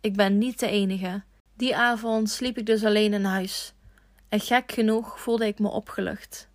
Ik 0.00 0.16
ben 0.16 0.38
niet 0.38 0.58
de 0.60 0.68
enige. 0.68 1.22
Die 1.56 1.76
avond 1.76 2.30
sliep 2.30 2.58
ik 2.58 2.66
dus 2.66 2.84
alleen 2.84 3.12
in 3.12 3.24
huis. 3.24 3.72
En 4.28 4.40
gek 4.40 4.72
genoeg 4.72 5.20
voelde 5.20 5.46
ik 5.46 5.58
me 5.58 5.68
opgelucht. 5.68 6.48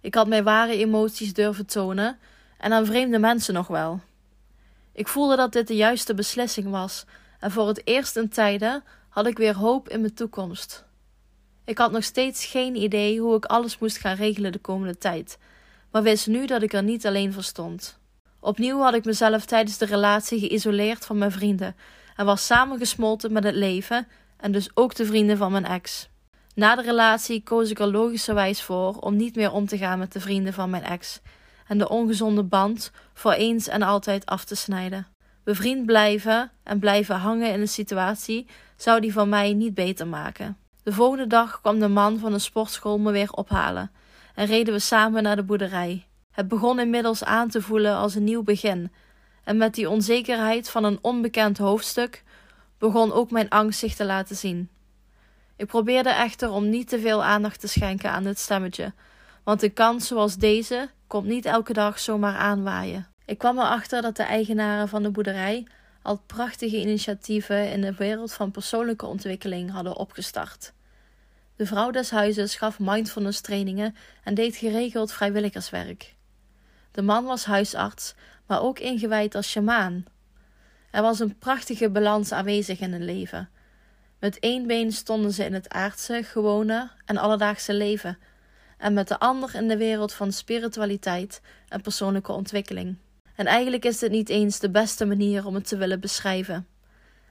Ik 0.00 0.14
had 0.14 0.28
mijn 0.28 0.44
ware 0.44 0.76
emoties 0.76 1.32
durven 1.32 1.66
tonen 1.66 2.18
en 2.58 2.72
aan 2.72 2.86
vreemde 2.86 3.18
mensen 3.18 3.54
nog 3.54 3.66
wel. 3.66 4.00
Ik 4.92 5.08
voelde 5.08 5.36
dat 5.36 5.52
dit 5.52 5.66
de 5.66 5.76
juiste 5.76 6.14
beslissing 6.14 6.70
was 6.70 7.04
en 7.40 7.50
voor 7.50 7.68
het 7.68 7.86
eerst 7.86 8.16
in 8.16 8.28
tijden 8.28 8.82
had 9.12 9.26
ik 9.26 9.38
weer 9.38 9.56
hoop 9.56 9.88
in 9.88 10.00
mijn 10.00 10.14
toekomst. 10.14 10.84
Ik 11.64 11.78
had 11.78 11.92
nog 11.92 12.04
steeds 12.04 12.44
geen 12.44 12.76
idee 12.76 13.20
hoe 13.20 13.36
ik 13.36 13.44
alles 13.44 13.78
moest 13.78 13.96
gaan 13.96 14.16
regelen 14.16 14.52
de 14.52 14.58
komende 14.58 14.98
tijd, 14.98 15.38
maar 15.90 16.02
wist 16.02 16.26
nu 16.26 16.46
dat 16.46 16.62
ik 16.62 16.72
er 16.72 16.82
niet 16.82 17.06
alleen 17.06 17.32
voor 17.32 17.42
stond. 17.42 17.98
Opnieuw 18.40 18.80
had 18.80 18.94
ik 18.94 19.04
mezelf 19.04 19.44
tijdens 19.44 19.78
de 19.78 19.84
relatie 19.84 20.38
geïsoleerd 20.38 21.06
van 21.06 21.18
mijn 21.18 21.32
vrienden 21.32 21.76
en 22.16 22.26
was 22.26 22.46
samengesmolten 22.46 23.32
met 23.32 23.44
het 23.44 23.54
leven 23.54 24.06
en 24.36 24.52
dus 24.52 24.70
ook 24.74 24.94
de 24.94 25.04
vrienden 25.06 25.36
van 25.36 25.52
mijn 25.52 25.66
ex. 25.66 26.08
Na 26.54 26.74
de 26.74 26.82
relatie 26.82 27.42
koos 27.42 27.70
ik 27.70 27.78
er 27.78 27.90
logischerwijs 27.90 28.62
voor 28.62 28.96
om 28.96 29.16
niet 29.16 29.36
meer 29.36 29.52
om 29.52 29.66
te 29.66 29.78
gaan 29.78 29.98
met 29.98 30.12
de 30.12 30.20
vrienden 30.20 30.52
van 30.52 30.70
mijn 30.70 30.84
ex 30.84 31.20
en 31.66 31.78
de 31.78 31.88
ongezonde 31.88 32.42
band 32.42 32.90
voor 33.14 33.32
eens 33.32 33.68
en 33.68 33.82
altijd 33.82 34.26
af 34.26 34.44
te 34.44 34.54
snijden. 34.54 35.06
Bevriend 35.44 35.86
blijven 35.86 36.50
en 36.62 36.78
blijven 36.78 37.16
hangen 37.16 37.52
in 37.52 37.60
een 37.60 37.68
situatie 37.68 38.46
zou 38.82 39.00
die 39.00 39.12
van 39.12 39.28
mij 39.28 39.52
niet 39.52 39.74
beter 39.74 40.06
maken. 40.06 40.56
De 40.82 40.92
volgende 40.92 41.26
dag 41.26 41.60
kwam 41.60 41.78
de 41.80 41.88
man 41.88 42.18
van 42.18 42.32
de 42.32 42.38
sportschool 42.38 42.98
me 42.98 43.12
weer 43.12 43.32
ophalen 43.32 43.90
en 44.34 44.46
reden 44.46 44.74
we 44.74 44.80
samen 44.80 45.22
naar 45.22 45.36
de 45.36 45.42
boerderij. 45.42 46.06
Het 46.30 46.48
begon 46.48 46.80
inmiddels 46.80 47.24
aan 47.24 47.48
te 47.48 47.62
voelen 47.62 47.96
als 47.96 48.14
een 48.14 48.24
nieuw 48.24 48.42
begin, 48.42 48.92
en 49.44 49.56
met 49.56 49.74
die 49.74 49.90
onzekerheid 49.90 50.70
van 50.70 50.84
een 50.84 50.98
onbekend 51.00 51.58
hoofdstuk 51.58 52.24
begon 52.78 53.12
ook 53.12 53.30
mijn 53.30 53.48
angst 53.48 53.78
zich 53.78 53.94
te 53.94 54.04
laten 54.04 54.36
zien. 54.36 54.68
Ik 55.56 55.66
probeerde 55.66 56.10
echter 56.10 56.50
om 56.50 56.68
niet 56.68 56.88
te 56.88 57.00
veel 57.00 57.24
aandacht 57.24 57.60
te 57.60 57.68
schenken 57.68 58.10
aan 58.10 58.24
dit 58.24 58.38
stemmetje, 58.38 58.92
want 59.44 59.62
een 59.62 59.72
kans 59.72 60.06
zoals 60.06 60.36
deze 60.36 60.88
komt 61.06 61.26
niet 61.26 61.44
elke 61.44 61.72
dag 61.72 61.98
zomaar 61.98 62.36
aanwaaien. 62.36 63.06
Ik 63.26 63.38
kwam 63.38 63.58
erachter 63.58 64.02
dat 64.02 64.16
de 64.16 64.22
eigenaren 64.22 64.88
van 64.88 65.02
de 65.02 65.10
boerderij 65.10 65.66
al 66.02 66.22
prachtige 66.26 66.80
initiatieven 66.80 67.70
in 67.70 67.80
de 67.80 67.94
wereld 67.94 68.32
van 68.32 68.50
persoonlijke 68.50 69.06
ontwikkeling 69.06 69.70
hadden 69.70 69.96
opgestart. 69.96 70.72
De 71.56 71.66
vrouw 71.66 71.90
des 71.90 72.10
huizes 72.10 72.54
gaf 72.54 72.78
mindfulness 72.78 73.40
trainingen 73.40 73.94
en 74.24 74.34
deed 74.34 74.56
geregeld 74.56 75.12
vrijwilligerswerk. 75.12 76.14
De 76.90 77.02
man 77.02 77.24
was 77.24 77.44
huisarts, 77.44 78.14
maar 78.46 78.62
ook 78.62 78.78
ingewijd 78.78 79.34
als 79.34 79.50
sjamaan. 79.50 80.04
Er 80.90 81.02
was 81.02 81.20
een 81.20 81.38
prachtige 81.38 81.90
balans 81.90 82.32
aanwezig 82.32 82.80
in 82.80 82.92
hun 82.92 83.04
leven. 83.04 83.50
Met 84.18 84.38
één 84.38 84.66
been 84.66 84.92
stonden 84.92 85.32
ze 85.32 85.44
in 85.44 85.54
het 85.54 85.68
aardse, 85.68 86.22
gewone 86.22 86.90
en 87.04 87.16
alledaagse 87.16 87.74
leven, 87.74 88.18
en 88.78 88.92
met 88.92 89.08
de 89.08 89.18
ander 89.18 89.54
in 89.54 89.68
de 89.68 89.76
wereld 89.76 90.12
van 90.12 90.32
spiritualiteit 90.32 91.40
en 91.68 91.80
persoonlijke 91.80 92.32
ontwikkeling. 92.32 92.96
En 93.42 93.48
eigenlijk 93.48 93.84
is 93.84 93.98
dit 93.98 94.10
niet 94.10 94.28
eens 94.28 94.58
de 94.58 94.70
beste 94.70 95.04
manier 95.04 95.46
om 95.46 95.54
het 95.54 95.68
te 95.68 95.76
willen 95.76 96.00
beschrijven. 96.00 96.66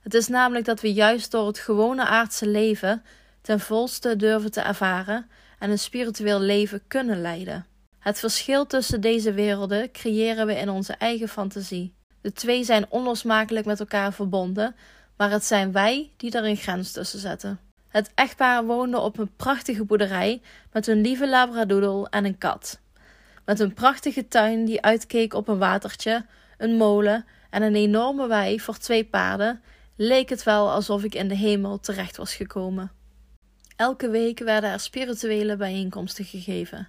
Het 0.02 0.14
is 0.14 0.28
namelijk 0.28 0.66
dat 0.66 0.82
we 0.82 0.94
juist 0.94 1.32
door 1.32 1.48
het 1.48 1.60
gewone 1.60 2.06
aardse 2.06 2.48
leven 2.48 3.04
ten 3.42 3.60
volste 3.60 4.16
durven 4.16 4.52
te 4.52 4.62
ervaren 4.62 5.30
en 5.60 5.70
een 5.70 5.80
spiritueel 5.80 6.40
leven 6.40 6.82
kunnen 6.88 7.22
leiden. 7.22 7.66
Het 8.00 8.20
verschil 8.20 8.68
tussen 8.68 9.02
deze 9.02 9.34
werelden 9.34 9.92
creëren 9.92 10.46
we 10.46 10.56
in 10.56 10.70
onze 10.70 10.94
eigen 10.94 11.28
fantasie. 11.28 11.94
De 12.22 12.34
twee 12.34 12.64
zijn 12.64 12.86
onlosmakelijk 12.90 13.66
met 13.66 13.80
elkaar 13.80 14.14
verbonden, 14.14 14.76
maar 15.18 15.32
het 15.32 15.46
zijn 15.46 15.72
wij 15.72 16.12
die 16.18 16.32
er 16.32 16.46
een 16.46 16.58
grens 16.58 16.92
tussen 16.92 17.20
zetten. 17.20 17.60
Het 17.88 18.12
echtpaar 18.16 18.66
woonde 18.66 19.00
op 19.00 19.18
een 19.18 19.36
prachtige 19.36 19.84
boerderij 19.84 20.42
met 20.72 20.88
een 20.88 21.02
lieve 21.02 21.30
labradoodle 21.30 22.08
en 22.10 22.26
een 22.26 22.38
kat. 22.38 22.80
Met 23.46 23.60
een 23.60 23.74
prachtige 23.74 24.28
tuin 24.28 24.66
die 24.66 24.82
uitkeek 24.82 25.34
op 25.34 25.48
een 25.48 25.58
watertje, 25.58 26.26
een 26.58 26.76
molen 26.76 27.26
en 27.50 27.62
een 27.62 27.76
enorme 27.76 28.28
wei 28.28 28.60
voor 28.60 28.78
twee 28.78 29.06
paarden, 29.06 29.62
leek 29.96 30.30
het 30.30 30.44
wel 30.44 30.72
alsof 30.72 31.04
ik 31.04 31.16
in 31.16 31.28
de 31.28 31.36
hemel 31.36 31.80
terecht 31.80 32.18
was 32.18 32.36
gekomen. 32.36 32.92
Elke 33.76 34.10
week 34.10 34.40
werden 34.40 34.70
er 34.70 34.80
spirituele 34.80 35.56
bijeenkomsten 35.56 36.26
gegeven, 36.26 36.88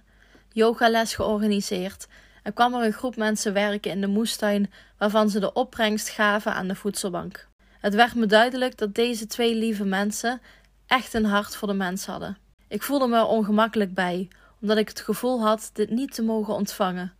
yogales 0.51 1.15
georganiseerd 1.15 2.07
en 2.43 2.53
kwam 2.53 2.73
er 2.73 2.85
een 2.85 2.93
groep 2.93 3.15
mensen 3.15 3.53
werken 3.53 3.91
in 3.91 4.01
de 4.01 4.07
moestuin 4.07 4.71
waarvan 4.97 5.29
ze 5.29 5.39
de 5.39 5.53
opbrengst 5.53 6.09
gaven 6.09 6.53
aan 6.53 6.67
de 6.67 6.75
voedselbank. 6.75 7.47
Het 7.79 7.95
werd 7.95 8.15
me 8.15 8.25
duidelijk 8.25 8.77
dat 8.77 8.95
deze 8.95 9.27
twee 9.27 9.55
lieve 9.55 9.85
mensen 9.85 10.41
echt 10.87 11.13
een 11.13 11.25
hart 11.25 11.55
voor 11.55 11.67
de 11.67 11.73
mens 11.73 12.05
hadden. 12.05 12.37
Ik 12.67 12.83
voelde 12.83 13.07
me 13.07 13.25
ongemakkelijk 13.25 13.93
bij, 13.93 14.27
omdat 14.63 14.77
ik 14.77 14.87
het 14.87 14.99
gevoel 14.99 15.41
had 15.41 15.69
dit 15.73 15.89
niet 15.89 16.13
te 16.13 16.21
mogen 16.21 16.53
ontvangen. 16.53 17.13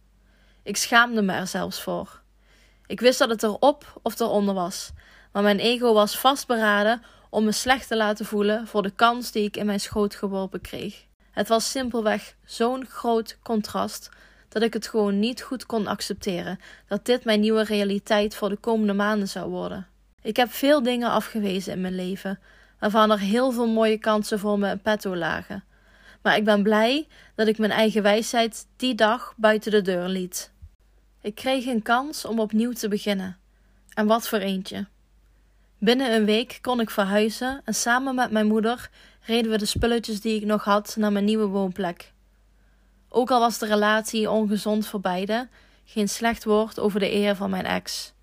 Ik 0.63 0.77
schaamde 0.77 1.21
me 1.21 1.33
er 1.33 1.47
zelfs 1.47 1.81
voor. 1.81 2.21
Ik 2.85 2.99
wist 2.99 3.19
dat 3.19 3.29
het 3.29 3.43
erop 3.43 3.99
of 4.01 4.19
eronder 4.19 4.53
was, 4.53 4.91
maar 5.31 5.43
mijn 5.43 5.59
ego 5.59 5.93
was 5.93 6.17
vastberaden 6.17 7.01
om 7.29 7.43
me 7.43 7.51
slecht 7.51 7.87
te 7.87 7.97
laten 7.97 8.25
voelen 8.25 8.67
voor 8.67 8.81
de 8.81 8.91
kans 8.91 9.31
die 9.31 9.43
ik 9.43 9.57
in 9.57 9.65
mijn 9.65 9.79
schoot 9.79 10.15
geworpen 10.15 10.61
kreeg. 10.61 11.05
Het 11.31 11.47
was 11.47 11.71
simpelweg 11.71 12.35
zo'n 12.45 12.85
groot 12.85 13.37
contrast 13.41 14.09
dat 14.49 14.61
ik 14.61 14.73
het 14.73 14.87
gewoon 14.87 15.19
niet 15.19 15.41
goed 15.41 15.65
kon 15.65 15.87
accepteren 15.87 16.59
dat 16.87 17.05
dit 17.05 17.23
mijn 17.23 17.39
nieuwe 17.39 17.63
realiteit 17.63 18.35
voor 18.35 18.49
de 18.49 18.57
komende 18.57 18.93
maanden 18.93 19.27
zou 19.27 19.49
worden. 19.49 19.87
Ik 20.21 20.35
heb 20.35 20.51
veel 20.51 20.83
dingen 20.83 21.09
afgewezen 21.09 21.73
in 21.73 21.81
mijn 21.81 21.95
leven, 21.95 22.39
waarvan 22.79 23.11
er 23.11 23.19
heel 23.19 23.51
veel 23.51 23.67
mooie 23.67 23.97
kansen 23.97 24.39
voor 24.39 24.59
me 24.59 24.69
in 24.69 24.81
petto 24.81 25.15
lagen. 25.15 25.63
Maar 26.23 26.37
ik 26.37 26.43
ben 26.43 26.63
blij 26.63 27.07
dat 27.35 27.47
ik 27.47 27.57
mijn 27.57 27.71
eigen 27.71 28.03
wijsheid 28.03 28.67
die 28.75 28.95
dag 28.95 29.33
buiten 29.37 29.71
de 29.71 29.81
deur 29.81 30.07
liet. 30.07 30.51
Ik 31.21 31.35
kreeg 31.35 31.65
een 31.65 31.81
kans 31.81 32.25
om 32.25 32.39
opnieuw 32.39 32.71
te 32.71 32.87
beginnen. 32.87 33.37
En 33.93 34.07
wat 34.07 34.27
voor 34.27 34.39
eentje. 34.39 34.87
Binnen 35.77 36.13
een 36.13 36.25
week 36.25 36.59
kon 36.61 36.79
ik 36.79 36.89
verhuizen 36.89 37.61
en 37.63 37.73
samen 37.73 38.15
met 38.15 38.31
mijn 38.31 38.47
moeder 38.47 38.89
reden 39.25 39.51
we 39.51 39.57
de 39.57 39.65
spulletjes 39.65 40.21
die 40.21 40.35
ik 40.35 40.45
nog 40.45 40.63
had 40.63 40.95
naar 40.97 41.11
mijn 41.11 41.25
nieuwe 41.25 41.45
woonplek. 41.45 42.11
Ook 43.09 43.31
al 43.31 43.39
was 43.39 43.57
de 43.57 43.65
relatie 43.65 44.29
ongezond 44.29 44.87
voor 44.87 44.99
beiden, 44.99 45.49
geen 45.85 46.09
slecht 46.09 46.43
woord 46.43 46.79
over 46.79 46.99
de 46.99 47.13
eer 47.13 47.35
van 47.35 47.49
mijn 47.49 47.65
ex. 47.65 48.13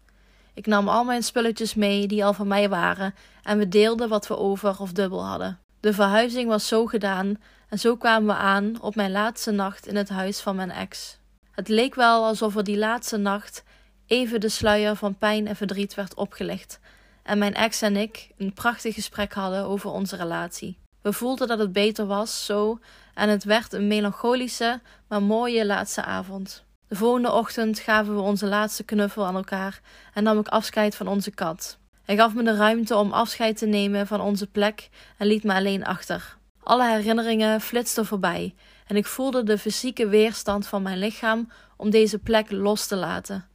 Ik 0.55 0.67
nam 0.67 0.89
al 0.89 1.05
mijn 1.05 1.23
spulletjes 1.23 1.75
mee 1.75 2.07
die 2.07 2.25
al 2.25 2.33
van 2.33 2.47
mij 2.47 2.69
waren 2.69 3.15
en 3.43 3.59
we 3.59 3.69
deelden 3.69 4.09
wat 4.09 4.27
we 4.27 4.37
over 4.37 4.81
of 4.81 4.93
dubbel 4.93 5.27
hadden. 5.27 5.59
De 5.81 5.93
verhuizing 5.93 6.49
was 6.49 6.69
zo 6.69 6.87
gedaan 6.87 7.39
en 7.71 7.79
zo 7.79 7.97
kwamen 7.97 8.27
we 8.29 8.41
aan 8.41 8.81
op 8.81 8.95
mijn 8.95 9.11
laatste 9.11 9.51
nacht 9.51 9.87
in 9.87 9.97
het 9.97 10.09
huis 10.09 10.41
van 10.41 10.57
mijn 10.57 10.71
ex. 10.71 11.19
Het 11.51 11.69
leek 11.69 11.95
wel 11.95 12.25
alsof 12.25 12.57
er 12.57 12.65
die 12.65 12.79
laatste 12.79 13.17
nacht 13.17 13.65
even 14.07 14.41
de 14.41 14.49
sluier 14.49 14.97
van 14.97 15.19
pijn 15.19 15.47
en 15.47 15.57
verdriet 15.57 15.95
werd 15.95 16.15
opgelicht 16.15 16.81
en 17.23 17.39
mijn 17.39 17.55
ex 17.55 17.83
en 17.83 17.97
ik 17.97 18.31
een 18.37 18.53
prachtig 18.53 18.95
gesprek 18.95 19.33
hadden 19.33 19.65
over 19.65 19.91
onze 19.91 20.17
relatie. 20.17 20.79
We 21.03 21.13
voelden 21.13 21.49
dat 21.49 21.59
het 21.59 21.73
beter 21.73 22.07
was 22.07 22.45
zo 22.45 22.79
en 23.15 23.29
het 23.29 23.45
werd 23.45 23.73
een 23.73 23.87
melancholische, 23.87 24.81
maar 25.09 25.23
mooie 25.23 25.67
laatste 25.67 26.03
avond. 26.03 26.65
De 26.89 26.97
volgende 26.97 27.33
ochtend 27.33 27.79
gaven 27.79 28.15
we 28.15 28.21
onze 28.21 28.47
laatste 28.47 28.85
knuffel 28.85 29.27
aan 29.27 29.37
elkaar 29.37 29.81
en 30.15 30.23
nam 30.23 30.39
ik 30.39 30.49
afscheid 30.49 30.97
van 30.97 31.09
onze 31.09 31.31
kat. 31.31 31.79
Hij 32.03 32.17
gaf 32.17 32.35
me 32.35 32.43
de 32.43 32.57
ruimte 32.57 32.97
om 32.97 33.13
afscheid 33.13 33.57
te 33.57 33.67
nemen 33.67 34.07
van 34.07 34.21
onze 34.21 34.47
plek 34.47 34.89
en 35.17 35.27
liet 35.27 35.45
me 35.45 35.55
alleen 35.55 35.85
achter. 35.85 36.39
Alle 36.71 36.91
herinneringen 36.91 37.61
flitsten 37.61 38.07
voorbij 38.07 38.55
en 38.87 38.97
ik 38.97 39.07
voelde 39.07 39.43
de 39.43 39.59
fysieke 39.59 40.09
weerstand 40.09 40.67
van 40.67 40.83
mijn 40.83 40.99
lichaam 40.99 41.53
om 41.77 41.91
deze 41.91 42.19
plek 42.19 42.51
los 42.51 42.87
te 42.87 42.97
laten. 42.97 43.49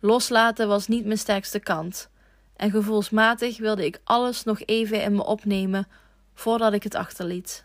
Loslaten 0.00 0.68
was 0.68 0.86
niet 0.86 1.04
mijn 1.04 1.18
sterkste 1.18 1.58
kant, 1.58 2.08
en 2.56 2.70
gevoelsmatig 2.70 3.58
wilde 3.58 3.84
ik 3.84 4.00
alles 4.04 4.44
nog 4.44 4.60
even 4.60 5.02
in 5.02 5.14
me 5.14 5.24
opnemen 5.24 5.88
voordat 6.34 6.72
ik 6.72 6.82
het 6.82 6.94
achterliet. 6.94 7.64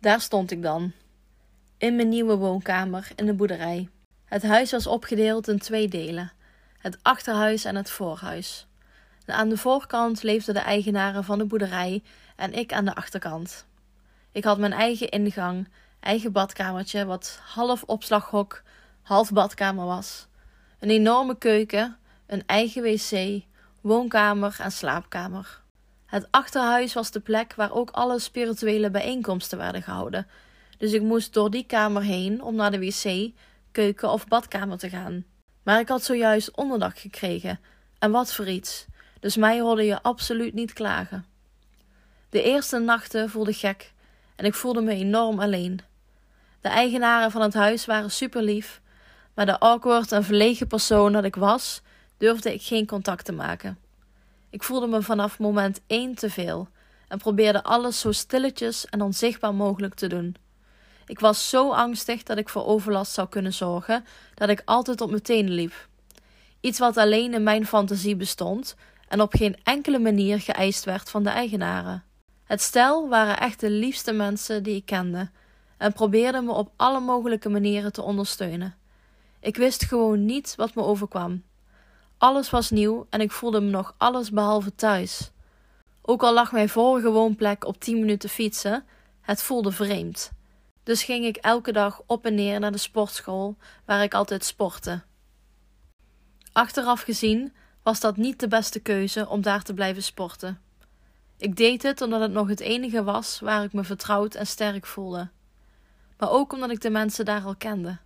Daar 0.00 0.20
stond 0.20 0.50
ik 0.50 0.62
dan, 0.62 0.92
in 1.78 1.96
mijn 1.96 2.08
nieuwe 2.08 2.36
woonkamer 2.36 3.08
in 3.14 3.26
de 3.26 3.34
boerderij. 3.34 3.88
Het 4.24 4.42
huis 4.42 4.70
was 4.70 4.86
opgedeeld 4.86 5.48
in 5.48 5.58
twee 5.58 5.88
delen: 5.88 6.32
het 6.78 6.98
achterhuis 7.02 7.64
en 7.64 7.76
het 7.76 7.90
voorhuis. 7.90 8.66
Aan 9.26 9.48
de 9.48 9.58
voorkant 9.58 10.22
leefden 10.22 10.54
de 10.54 10.60
eigenaren 10.60 11.24
van 11.24 11.38
de 11.38 11.44
boerderij 11.44 12.02
en 12.36 12.52
ik 12.52 12.72
aan 12.72 12.84
de 12.84 12.94
achterkant. 12.94 13.66
Ik 14.34 14.44
had 14.44 14.58
mijn 14.58 14.72
eigen 14.72 15.08
ingang, 15.08 15.68
eigen 16.00 16.32
badkamertje, 16.32 17.04
wat 17.04 17.40
half 17.42 17.82
opslaghok, 17.82 18.62
half 19.02 19.32
badkamer 19.32 19.84
was. 19.84 20.26
Een 20.78 20.90
enorme 20.90 21.38
keuken, 21.38 21.96
een 22.26 22.42
eigen 22.46 22.82
wc, 22.82 23.42
woonkamer 23.80 24.56
en 24.60 24.72
slaapkamer. 24.72 25.62
Het 26.06 26.26
achterhuis 26.30 26.92
was 26.92 27.10
de 27.10 27.20
plek 27.20 27.54
waar 27.54 27.72
ook 27.72 27.90
alle 27.90 28.18
spirituele 28.18 28.90
bijeenkomsten 28.90 29.58
werden 29.58 29.82
gehouden. 29.82 30.26
Dus 30.78 30.92
ik 30.92 31.02
moest 31.02 31.32
door 31.32 31.50
die 31.50 31.66
kamer 31.66 32.02
heen 32.02 32.42
om 32.42 32.54
naar 32.54 32.70
de 32.70 32.78
wc, 32.78 33.32
keuken 33.72 34.10
of 34.10 34.28
badkamer 34.28 34.78
te 34.78 34.88
gaan. 34.88 35.24
Maar 35.62 35.80
ik 35.80 35.88
had 35.88 36.04
zojuist 36.04 36.56
onderdak 36.56 36.98
gekregen. 36.98 37.60
En 37.98 38.10
wat 38.10 38.32
voor 38.32 38.48
iets. 38.48 38.86
Dus 39.20 39.36
mij 39.36 39.60
hoorde 39.60 39.84
je 39.84 40.02
absoluut 40.02 40.54
niet 40.54 40.72
klagen. 40.72 41.24
De 42.30 42.42
eerste 42.42 42.78
nachten 42.78 43.30
voelde 43.30 43.52
gek 43.52 43.92
en 44.36 44.44
ik 44.44 44.54
voelde 44.54 44.80
me 44.80 44.92
enorm 44.92 45.40
alleen. 45.40 45.80
De 46.60 46.68
eigenaren 46.68 47.30
van 47.30 47.42
het 47.42 47.54
huis 47.54 47.84
waren 47.84 48.10
super 48.10 48.42
lief, 48.42 48.80
maar 49.34 49.46
de 49.46 49.58
awkward 49.58 50.12
en 50.12 50.24
verlegen 50.24 50.66
persoon 50.66 51.12
dat 51.12 51.24
ik 51.24 51.36
was, 51.36 51.82
durfde 52.16 52.54
ik 52.54 52.62
geen 52.62 52.86
contact 52.86 53.24
te 53.24 53.32
maken. 53.32 53.78
Ik 54.50 54.62
voelde 54.62 54.86
me 54.86 55.02
vanaf 55.02 55.38
moment 55.38 55.80
één 55.86 56.14
te 56.14 56.30
veel 56.30 56.68
en 57.08 57.18
probeerde 57.18 57.62
alles 57.62 58.00
zo 58.00 58.12
stilletjes 58.12 58.86
en 58.86 59.02
onzichtbaar 59.02 59.54
mogelijk 59.54 59.94
te 59.94 60.06
doen. 60.06 60.36
Ik 61.06 61.20
was 61.20 61.48
zo 61.48 61.70
angstig 61.72 62.22
dat 62.22 62.38
ik 62.38 62.48
voor 62.48 62.66
overlast 62.66 63.12
zou 63.12 63.28
kunnen 63.28 63.52
zorgen, 63.52 64.04
dat 64.34 64.48
ik 64.48 64.62
altijd 64.64 65.00
op 65.00 65.10
mijn 65.10 65.22
tenen 65.22 65.52
liep. 65.52 65.88
Iets 66.60 66.78
wat 66.78 66.96
alleen 66.96 67.34
in 67.34 67.42
mijn 67.42 67.66
fantasie 67.66 68.16
bestond 68.16 68.76
en 69.08 69.20
op 69.20 69.34
geen 69.34 69.56
enkele 69.62 69.98
manier 69.98 70.40
geëist 70.40 70.84
werd 70.84 71.10
van 71.10 71.22
de 71.22 71.30
eigenaren. 71.30 72.04
Het 72.44 72.60
stel 72.60 73.08
waren 73.08 73.38
echt 73.38 73.60
de 73.60 73.70
liefste 73.70 74.12
mensen 74.12 74.62
die 74.62 74.76
ik 74.76 74.86
kende 74.86 75.30
en 75.76 75.92
probeerden 75.92 76.44
me 76.44 76.52
op 76.52 76.72
alle 76.76 77.00
mogelijke 77.00 77.48
manieren 77.48 77.92
te 77.92 78.02
ondersteunen. 78.02 78.74
Ik 79.40 79.56
wist 79.56 79.84
gewoon 79.84 80.24
niet 80.24 80.54
wat 80.56 80.74
me 80.74 80.82
overkwam. 80.82 81.42
Alles 82.18 82.50
was 82.50 82.70
nieuw 82.70 83.06
en 83.10 83.20
ik 83.20 83.32
voelde 83.32 83.60
me 83.60 83.70
nog 83.70 83.94
alles 83.96 84.30
behalve 84.30 84.74
thuis. 84.74 85.30
Ook 86.02 86.22
al 86.22 86.34
lag 86.34 86.52
mijn 86.52 86.68
vorige 86.68 87.10
woonplek 87.10 87.64
op 87.64 87.80
tien 87.80 87.98
minuten 87.98 88.28
fietsen, 88.28 88.84
het 89.20 89.42
voelde 89.42 89.72
vreemd. 89.72 90.32
Dus 90.82 91.04
ging 91.04 91.24
ik 91.24 91.36
elke 91.36 91.72
dag 91.72 92.02
op 92.06 92.26
en 92.26 92.34
neer 92.34 92.60
naar 92.60 92.72
de 92.72 92.78
sportschool 92.78 93.56
waar 93.84 94.02
ik 94.02 94.14
altijd 94.14 94.44
sportte. 94.44 95.02
Achteraf 96.52 97.00
gezien 97.00 97.52
was 97.82 98.00
dat 98.00 98.16
niet 98.16 98.40
de 98.40 98.48
beste 98.48 98.80
keuze 98.80 99.28
om 99.28 99.42
daar 99.42 99.62
te 99.62 99.74
blijven 99.74 100.02
sporten. 100.02 100.63
Ik 101.38 101.56
deed 101.56 101.82
het 101.82 102.00
omdat 102.00 102.20
het 102.20 102.32
nog 102.32 102.48
het 102.48 102.60
enige 102.60 103.04
was 103.04 103.40
waar 103.40 103.64
ik 103.64 103.72
me 103.72 103.84
vertrouwd 103.84 104.34
en 104.34 104.46
sterk 104.46 104.86
voelde. 104.86 105.28
Maar 106.18 106.30
ook 106.30 106.52
omdat 106.52 106.70
ik 106.70 106.80
de 106.80 106.90
mensen 106.90 107.24
daar 107.24 107.44
al 107.44 107.56
kende. 107.56 107.98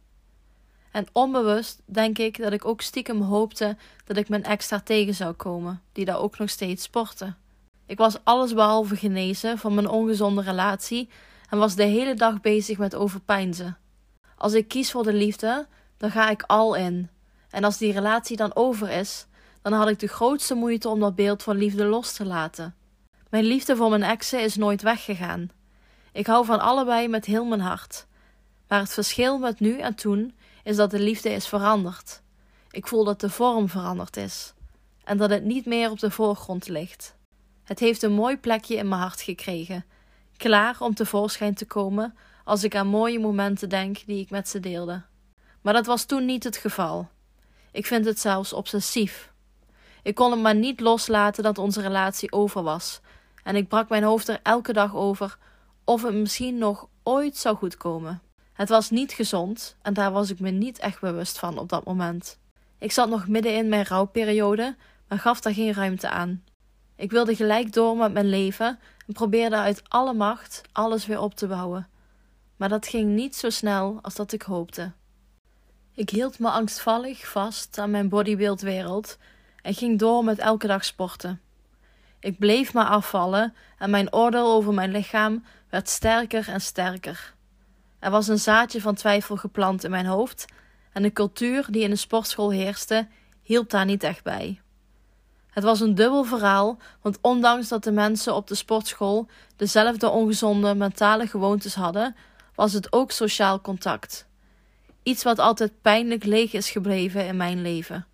En 0.90 1.06
onbewust 1.12 1.82
denk 1.84 2.18
ik 2.18 2.38
dat 2.38 2.52
ik 2.52 2.64
ook 2.64 2.80
stiekem 2.80 3.20
hoopte 3.20 3.76
dat 4.04 4.16
ik 4.16 4.28
mijn 4.28 4.44
ex 4.44 4.68
daar 4.68 4.82
tegen 4.82 5.14
zou 5.14 5.32
komen, 5.32 5.82
die 5.92 6.04
daar 6.04 6.18
ook 6.18 6.38
nog 6.38 6.50
steeds 6.50 6.82
sportte. 6.82 7.34
Ik 7.86 7.98
was 7.98 8.24
allesbehalve 8.24 8.96
genezen 8.96 9.58
van 9.58 9.74
mijn 9.74 9.88
ongezonde 9.88 10.42
relatie 10.42 11.08
en 11.50 11.58
was 11.58 11.74
de 11.74 11.84
hele 11.84 12.14
dag 12.14 12.40
bezig 12.40 12.78
met 12.78 12.94
overpeinzen. 12.94 13.78
Als 14.36 14.52
ik 14.52 14.68
kies 14.68 14.90
voor 14.90 15.02
de 15.02 15.12
liefde, 15.12 15.66
dan 15.96 16.10
ga 16.10 16.30
ik 16.30 16.42
al 16.42 16.74
in. 16.74 17.08
En 17.50 17.64
als 17.64 17.78
die 17.78 17.92
relatie 17.92 18.36
dan 18.36 18.54
over 18.54 18.90
is, 18.90 19.26
dan 19.62 19.72
had 19.72 19.88
ik 19.88 19.98
de 19.98 20.06
grootste 20.06 20.54
moeite 20.54 20.88
om 20.88 21.00
dat 21.00 21.14
beeld 21.14 21.42
van 21.42 21.56
liefde 21.56 21.84
los 21.84 22.12
te 22.12 22.24
laten. 22.24 22.74
Mijn 23.28 23.44
liefde 23.44 23.76
voor 23.76 23.90
mijn 23.90 24.02
exen 24.02 24.40
is 24.40 24.56
nooit 24.56 24.82
weggegaan. 24.82 25.50
Ik 26.12 26.26
hou 26.26 26.44
van 26.44 26.60
allebei 26.60 27.08
met 27.08 27.24
heel 27.24 27.44
mijn 27.44 27.60
hart. 27.60 28.06
Maar 28.68 28.80
het 28.80 28.92
verschil 28.92 29.38
met 29.38 29.60
nu 29.60 29.78
en 29.78 29.94
toen 29.94 30.34
is 30.62 30.76
dat 30.76 30.90
de 30.90 31.00
liefde 31.00 31.30
is 31.30 31.46
veranderd. 31.46 32.22
Ik 32.70 32.86
voel 32.86 33.04
dat 33.04 33.20
de 33.20 33.30
vorm 33.30 33.68
veranderd 33.68 34.16
is 34.16 34.54
en 35.04 35.16
dat 35.16 35.30
het 35.30 35.44
niet 35.44 35.66
meer 35.66 35.90
op 35.90 35.98
de 35.98 36.10
voorgrond 36.10 36.68
ligt. 36.68 37.16
Het 37.64 37.78
heeft 37.78 38.02
een 38.02 38.12
mooi 38.12 38.38
plekje 38.38 38.76
in 38.76 38.88
mijn 38.88 39.00
hart 39.00 39.20
gekregen, 39.20 39.84
klaar 40.36 40.76
om 40.80 40.94
tevoorschijn 40.94 41.54
te 41.54 41.66
komen 41.66 42.14
als 42.44 42.64
ik 42.64 42.74
aan 42.74 42.86
mooie 42.86 43.18
momenten 43.18 43.68
denk 43.68 44.06
die 44.06 44.20
ik 44.20 44.30
met 44.30 44.48
ze 44.48 44.60
deelde. 44.60 45.02
Maar 45.60 45.72
dat 45.72 45.86
was 45.86 46.04
toen 46.04 46.24
niet 46.24 46.44
het 46.44 46.56
geval. 46.56 47.08
Ik 47.72 47.86
vind 47.86 48.04
het 48.04 48.20
zelfs 48.20 48.52
obsessief. 48.52 49.32
Ik 50.02 50.14
kon 50.14 50.30
het 50.30 50.40
maar 50.40 50.54
niet 50.54 50.80
loslaten 50.80 51.42
dat 51.42 51.58
onze 51.58 51.80
relatie 51.80 52.32
over 52.32 52.62
was, 52.62 53.00
en 53.48 53.56
ik 53.56 53.68
brak 53.68 53.88
mijn 53.88 54.02
hoofd 54.02 54.28
er 54.28 54.40
elke 54.42 54.72
dag 54.72 54.94
over 54.94 55.38
of 55.84 56.02
het 56.02 56.14
misschien 56.14 56.58
nog 56.58 56.88
ooit 57.02 57.36
zou 57.36 57.56
goedkomen. 57.56 58.22
Het 58.52 58.68
was 58.68 58.90
niet 58.90 59.12
gezond 59.12 59.76
en 59.82 59.94
daar 59.94 60.12
was 60.12 60.30
ik 60.30 60.40
me 60.40 60.50
niet 60.50 60.78
echt 60.78 61.00
bewust 61.00 61.38
van 61.38 61.58
op 61.58 61.68
dat 61.68 61.84
moment. 61.84 62.38
Ik 62.78 62.92
zat 62.92 63.08
nog 63.08 63.28
midden 63.28 63.54
in 63.54 63.68
mijn 63.68 63.84
rouwperiode, 63.84 64.76
maar 65.08 65.18
gaf 65.18 65.40
daar 65.40 65.52
geen 65.52 65.72
ruimte 65.72 66.08
aan. 66.08 66.44
Ik 66.96 67.10
wilde 67.10 67.34
gelijk 67.34 67.72
door 67.72 67.96
met 67.96 68.12
mijn 68.12 68.28
leven 68.28 68.78
en 69.06 69.12
probeerde 69.12 69.56
uit 69.56 69.82
alle 69.88 70.14
macht 70.14 70.62
alles 70.72 71.06
weer 71.06 71.20
op 71.20 71.34
te 71.34 71.46
bouwen. 71.46 71.88
Maar 72.56 72.68
dat 72.68 72.86
ging 72.86 73.14
niet 73.14 73.36
zo 73.36 73.50
snel 73.50 73.98
als 74.02 74.14
dat 74.14 74.32
ik 74.32 74.42
hoopte. 74.42 74.92
Ik 75.92 76.10
hield 76.10 76.38
me 76.38 76.50
angstvallig 76.50 77.28
vast 77.30 77.78
aan 77.78 77.90
mijn 77.90 78.08
bodybuildwereld 78.08 79.18
en 79.62 79.74
ging 79.74 79.98
door 79.98 80.24
met 80.24 80.38
elke 80.38 80.66
dag 80.66 80.84
sporten. 80.84 81.40
Ik 82.20 82.38
bleef 82.38 82.72
maar 82.72 82.86
afvallen 82.86 83.54
en 83.78 83.90
mijn 83.90 84.12
oordeel 84.12 84.52
over 84.52 84.74
mijn 84.74 84.90
lichaam 84.90 85.44
werd 85.68 85.88
sterker 85.88 86.48
en 86.48 86.60
sterker. 86.60 87.34
Er 87.98 88.10
was 88.10 88.28
een 88.28 88.38
zaadje 88.38 88.80
van 88.80 88.94
twijfel 88.94 89.36
geplant 89.36 89.84
in 89.84 89.90
mijn 89.90 90.06
hoofd 90.06 90.44
en 90.92 91.02
de 91.02 91.12
cultuur 91.12 91.66
die 91.70 91.82
in 91.82 91.90
de 91.90 91.96
sportschool 91.96 92.50
heerste, 92.50 93.08
hielp 93.42 93.70
daar 93.70 93.84
niet 93.84 94.02
echt 94.02 94.22
bij. 94.22 94.60
Het 95.50 95.64
was 95.64 95.80
een 95.80 95.94
dubbel 95.94 96.24
verhaal, 96.24 96.78
want 97.02 97.18
ondanks 97.20 97.68
dat 97.68 97.84
de 97.84 97.92
mensen 97.92 98.34
op 98.34 98.46
de 98.46 98.54
sportschool 98.54 99.28
dezelfde 99.56 100.08
ongezonde 100.08 100.74
mentale 100.74 101.26
gewoontes 101.26 101.74
hadden, 101.74 102.16
was 102.54 102.72
het 102.72 102.92
ook 102.92 103.10
sociaal 103.10 103.60
contact. 103.60 104.26
Iets 105.02 105.22
wat 105.22 105.38
altijd 105.38 105.72
pijnlijk 105.82 106.24
leeg 106.24 106.52
is 106.52 106.70
gebleven 106.70 107.26
in 107.26 107.36
mijn 107.36 107.62
leven. 107.62 108.06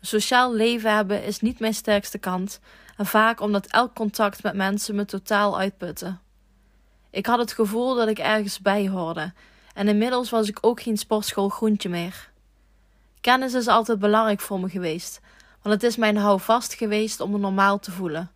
Sociaal 0.00 0.54
leven 0.54 0.94
hebben 0.94 1.24
is 1.24 1.40
niet 1.40 1.60
mijn 1.60 1.74
sterkste 1.74 2.18
kant, 2.18 2.60
en 2.96 3.06
vaak 3.06 3.40
omdat 3.40 3.66
elk 3.66 3.94
contact 3.94 4.42
met 4.42 4.54
mensen 4.54 4.94
me 4.94 5.04
totaal 5.04 5.58
uitputte. 5.58 6.16
Ik 7.10 7.26
had 7.26 7.38
het 7.38 7.52
gevoel 7.52 7.94
dat 7.94 8.08
ik 8.08 8.18
ergens 8.18 8.60
bij 8.60 8.88
hoorde, 8.88 9.32
en 9.74 9.88
inmiddels 9.88 10.30
was 10.30 10.48
ik 10.48 10.58
ook 10.60 10.82
geen 10.82 10.96
sportschool 10.96 11.48
groentje 11.48 11.88
meer. 11.88 12.30
Kennis 13.20 13.54
is 13.54 13.66
altijd 13.66 13.98
belangrijk 13.98 14.40
voor 14.40 14.60
me 14.60 14.68
geweest, 14.68 15.20
want 15.62 15.74
het 15.74 15.82
is 15.82 15.96
mijn 15.96 16.16
houvast 16.16 16.74
geweest 16.74 17.20
om 17.20 17.30
me 17.30 17.38
normaal 17.38 17.78
te 17.78 17.90
voelen. 17.90 18.30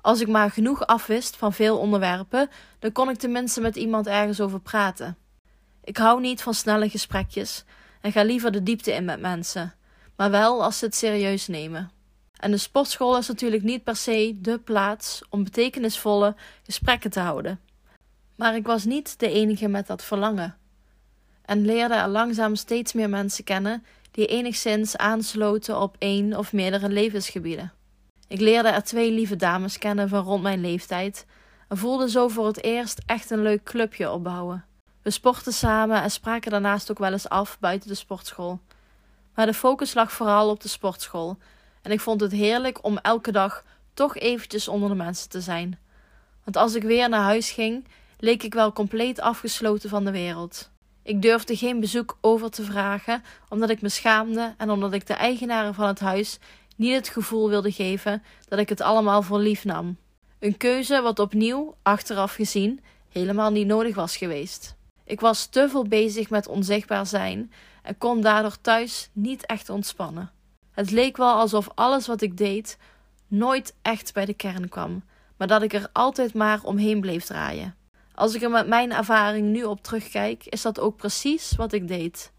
Als 0.00 0.20
ik 0.20 0.28
maar 0.28 0.50
genoeg 0.50 0.86
afwist 0.86 1.36
van 1.36 1.52
veel 1.52 1.78
onderwerpen, 1.78 2.50
dan 2.78 2.92
kon 2.92 3.08
ik 3.08 3.18
tenminste 3.18 3.60
met 3.60 3.76
iemand 3.76 4.06
ergens 4.06 4.40
over 4.40 4.60
praten. 4.60 5.16
Ik 5.84 5.96
hou 5.96 6.20
niet 6.20 6.42
van 6.42 6.54
snelle 6.54 6.88
gesprekjes 6.88 7.64
en 8.00 8.12
ga 8.12 8.22
liever 8.22 8.52
de 8.52 8.62
diepte 8.62 8.92
in 8.92 9.04
met 9.04 9.20
mensen, 9.20 9.74
maar 10.16 10.30
wel 10.30 10.64
als 10.64 10.78
ze 10.78 10.84
het 10.84 10.94
serieus 10.94 11.46
nemen. 11.46 11.90
En 12.36 12.50
de 12.50 12.56
sportschool 12.56 13.18
is 13.18 13.28
natuurlijk 13.28 13.62
niet 13.62 13.84
per 13.84 13.96
se 13.96 14.36
de 14.40 14.58
plaats 14.58 15.22
om 15.30 15.44
betekenisvolle 15.44 16.34
gesprekken 16.62 17.10
te 17.10 17.20
houden. 17.20 17.60
Maar 18.34 18.56
ik 18.56 18.66
was 18.66 18.84
niet 18.84 19.18
de 19.18 19.30
enige 19.30 19.68
met 19.68 19.86
dat 19.86 20.04
verlangen. 20.04 20.56
En 21.44 21.64
leerde 21.64 21.94
er 21.94 22.08
langzaam 22.08 22.54
steeds 22.54 22.92
meer 22.92 23.08
mensen 23.08 23.44
kennen 23.44 23.84
die 24.10 24.26
enigszins 24.26 24.96
aansloten 24.96 25.80
op 25.80 25.96
één 25.98 26.36
of 26.36 26.52
meerdere 26.52 26.88
levensgebieden. 26.88 27.72
Ik 28.28 28.40
leerde 28.40 28.68
er 28.68 28.82
twee 28.82 29.10
lieve 29.10 29.36
dames 29.36 29.78
kennen 29.78 30.08
van 30.08 30.24
rond 30.24 30.42
mijn 30.42 30.60
leeftijd 30.60 31.26
en 31.68 31.76
voelde 31.76 32.10
zo 32.10 32.28
voor 32.28 32.46
het 32.46 32.62
eerst 32.62 33.00
echt 33.06 33.30
een 33.30 33.42
leuk 33.42 33.62
clubje 33.62 34.10
opbouwen. 34.10 34.64
We 35.02 35.10
sportten 35.10 35.52
samen 35.52 36.02
en 36.02 36.10
spraken 36.10 36.50
daarnaast 36.50 36.90
ook 36.90 36.98
wel 36.98 37.12
eens 37.12 37.28
af 37.28 37.58
buiten 37.60 37.88
de 37.88 37.94
sportschool. 37.94 38.60
Maar 39.34 39.46
de 39.46 39.54
focus 39.54 39.94
lag 39.94 40.12
vooral 40.12 40.50
op 40.50 40.60
de 40.60 40.68
sportschool 40.68 41.38
en 41.84 41.90
ik 41.90 42.00
vond 42.00 42.20
het 42.20 42.32
heerlijk 42.32 42.84
om 42.84 42.98
elke 42.98 43.32
dag 43.32 43.64
toch 43.94 44.16
eventjes 44.16 44.68
onder 44.68 44.88
de 44.88 44.94
mensen 44.94 45.28
te 45.28 45.40
zijn. 45.40 45.78
Want 46.44 46.56
als 46.56 46.74
ik 46.74 46.82
weer 46.82 47.08
naar 47.08 47.22
huis 47.22 47.50
ging, 47.50 47.86
leek 48.18 48.42
ik 48.42 48.54
wel 48.54 48.72
compleet 48.72 49.20
afgesloten 49.20 49.88
van 49.88 50.04
de 50.04 50.10
wereld. 50.10 50.70
Ik 51.02 51.22
durfde 51.22 51.56
geen 51.56 51.80
bezoek 51.80 52.18
over 52.20 52.50
te 52.50 52.62
vragen, 52.62 53.22
omdat 53.48 53.70
ik 53.70 53.82
me 53.82 53.88
schaamde 53.88 54.54
en 54.56 54.70
omdat 54.70 54.92
ik 54.92 55.06
de 55.06 55.14
eigenaren 55.14 55.74
van 55.74 55.86
het 55.86 56.00
huis 56.00 56.38
niet 56.76 56.94
het 56.94 57.08
gevoel 57.08 57.48
wilde 57.48 57.72
geven 57.72 58.22
dat 58.48 58.58
ik 58.58 58.68
het 58.68 58.80
allemaal 58.80 59.22
voor 59.22 59.38
lief 59.38 59.64
nam. 59.64 59.96
Een 60.38 60.56
keuze 60.56 61.00
wat 61.00 61.18
opnieuw, 61.18 61.76
achteraf 61.82 62.34
gezien, 62.34 62.80
helemaal 63.08 63.50
niet 63.50 63.66
nodig 63.66 63.94
was 63.94 64.16
geweest. 64.16 64.76
Ik 65.04 65.20
was 65.20 65.46
te 65.46 65.68
veel 65.68 65.84
bezig 65.84 66.30
met 66.30 66.48
onzichtbaar 66.48 67.06
zijn 67.06 67.52
en 67.82 67.98
kon 67.98 68.20
daardoor 68.20 68.60
thuis 68.60 69.08
niet 69.12 69.46
echt 69.46 69.70
ontspannen. 69.70 70.32
Het 70.74 70.90
leek 70.90 71.16
wel 71.16 71.34
alsof 71.34 71.68
alles 71.74 72.06
wat 72.06 72.20
ik 72.20 72.36
deed 72.36 72.78
nooit 73.26 73.74
echt 73.82 74.12
bij 74.12 74.24
de 74.24 74.34
kern 74.34 74.68
kwam, 74.68 75.04
maar 75.36 75.46
dat 75.46 75.62
ik 75.62 75.72
er 75.72 75.88
altijd 75.92 76.34
maar 76.34 76.62
omheen 76.62 77.00
bleef 77.00 77.24
draaien. 77.24 77.74
Als 78.14 78.34
ik 78.34 78.42
er 78.42 78.50
met 78.50 78.66
mijn 78.66 78.92
ervaring 78.92 79.48
nu 79.48 79.64
op 79.64 79.82
terugkijk, 79.82 80.46
is 80.46 80.62
dat 80.62 80.80
ook 80.80 80.96
precies 80.96 81.56
wat 81.56 81.72
ik 81.72 81.88
deed. 81.88 82.32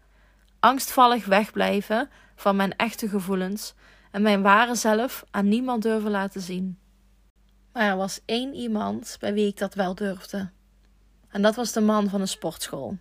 Angstvallig 0.60 1.24
wegblijven 1.26 2.10
van 2.34 2.56
mijn 2.56 2.76
echte 2.76 3.08
gevoelens 3.08 3.74
en 4.10 4.22
mijn 4.22 4.42
ware 4.42 4.74
zelf 4.74 5.24
aan 5.30 5.48
niemand 5.48 5.82
durven 5.82 6.10
laten 6.10 6.40
zien. 6.40 6.78
Maar 7.72 7.88
er 7.90 7.96
was 7.96 8.20
één 8.24 8.54
iemand 8.54 9.16
bij 9.20 9.34
wie 9.34 9.46
ik 9.46 9.58
dat 9.58 9.74
wel 9.74 9.94
durfde. 9.94 10.50
En 11.28 11.42
dat 11.42 11.54
was 11.54 11.72
de 11.72 11.80
man 11.80 12.08
van 12.08 12.20
de 12.20 12.26
sportschool, 12.26 12.98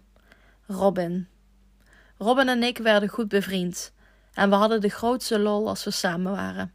Robin. 0.67 1.27
Robin 2.17 2.49
en 2.49 2.63
ik 2.63 2.77
werden 2.77 3.09
goed 3.09 3.27
bevriend 3.27 3.93
en 4.35 4.49
we 4.49 4.55
hadden 4.55 4.81
de 4.81 4.89
grootste 4.89 5.39
lol 5.39 5.67
als 5.67 5.83
we 5.83 5.91
samen 5.91 6.31
waren. 6.31 6.73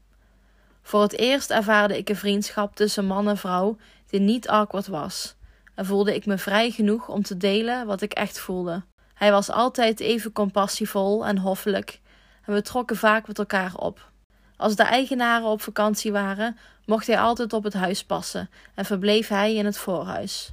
Voor 0.82 1.02
het 1.02 1.18
eerst 1.18 1.50
ervaarde 1.50 1.98
ik 1.98 2.08
een 2.08 2.16
vriendschap 2.16 2.76
tussen 2.76 3.04
man 3.04 3.28
en 3.28 3.36
vrouw 3.36 3.76
die 4.06 4.20
niet 4.20 4.48
awkward 4.48 4.86
was 4.86 5.34
en 5.74 5.86
voelde 5.86 6.14
ik 6.14 6.26
me 6.26 6.38
vrij 6.38 6.70
genoeg 6.70 7.08
om 7.08 7.22
te 7.22 7.36
delen 7.36 7.86
wat 7.86 8.00
ik 8.00 8.12
echt 8.12 8.38
voelde. 8.38 8.82
Hij 9.14 9.30
was 9.30 9.50
altijd 9.50 10.00
even 10.00 10.32
compassievol 10.32 11.26
en 11.26 11.38
hoffelijk 11.38 12.00
en 12.44 12.54
we 12.54 12.62
trokken 12.62 12.96
vaak 12.96 13.26
met 13.26 13.38
elkaar 13.38 13.74
op. 13.74 14.10
Als 14.56 14.76
de 14.76 14.82
eigenaren 14.82 15.48
op 15.48 15.62
vakantie 15.62 16.12
waren, 16.12 16.56
mocht 16.84 17.06
hij 17.06 17.18
altijd 17.18 17.52
op 17.52 17.64
het 17.64 17.74
huis 17.74 18.04
passen 18.04 18.50
en 18.74 18.84
verbleef 18.84 19.28
hij 19.28 19.54
in 19.54 19.64
het 19.64 19.78
voorhuis. 19.78 20.52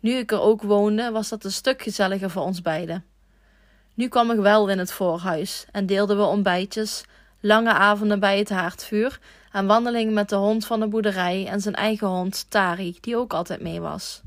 Nu 0.00 0.12
ik 0.12 0.32
er 0.32 0.40
ook 0.40 0.62
woonde, 0.62 1.10
was 1.10 1.28
dat 1.28 1.44
een 1.44 1.52
stuk 1.52 1.82
gezelliger 1.82 2.30
voor 2.30 2.42
ons 2.42 2.62
beiden. 2.62 3.04
Nu 3.94 4.08
kwam 4.08 4.30
ik 4.30 4.38
wel 4.38 4.68
in 4.68 4.78
het 4.78 4.92
voorhuis 4.92 5.66
en 5.72 5.86
deelden 5.86 6.16
we 6.16 6.22
ontbijtjes, 6.22 7.04
lange 7.40 7.72
avonden 7.72 8.20
bij 8.20 8.38
het 8.38 8.48
haardvuur 8.48 9.18
en 9.52 9.66
wandelingen 9.66 10.12
met 10.12 10.28
de 10.28 10.36
hond 10.36 10.66
van 10.66 10.80
de 10.80 10.86
boerderij 10.86 11.46
en 11.46 11.60
zijn 11.60 11.74
eigen 11.74 12.06
hond 12.06 12.50
Tari, 12.50 12.98
die 13.00 13.16
ook 13.16 13.32
altijd 13.32 13.60
mee 13.60 13.80
was. 13.80 14.20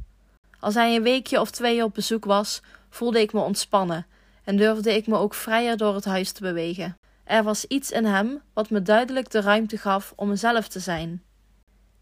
Als 0.60 0.74
hij 0.74 0.96
een 0.96 1.04
weekje 1.04 1.40
of 1.40 1.52
twee 1.52 1.84
op 1.84 1.94
bezoek 1.94 2.26
was, 2.26 2.62
voelde 2.90 3.20
ik 3.20 3.34
me 3.34 3.40
ontspannen 3.40 4.06
en 4.44 4.58
durfde 4.58 4.96
ik 4.96 5.08
me 5.08 5.18
ook 5.18 5.34
vrijer 5.34 5.78
door 5.78 5.96
het 5.96 6.06
huis 6.06 6.32
te 6.32 6.42
bewegen. 6.42 6.98
Er 7.24 7.44
was 7.44 7.66
iets 7.66 7.92
in 7.92 8.06
hem 8.06 8.42
wat 8.54 8.70
me 8.70 8.82
duidelijk 8.82 9.32
de 9.32 9.42
ruimte 9.42 9.78
gaf 9.78 10.14
om 10.16 10.28
mezelf 10.28 10.68
te 10.68 10.80
zijn. 10.80 11.24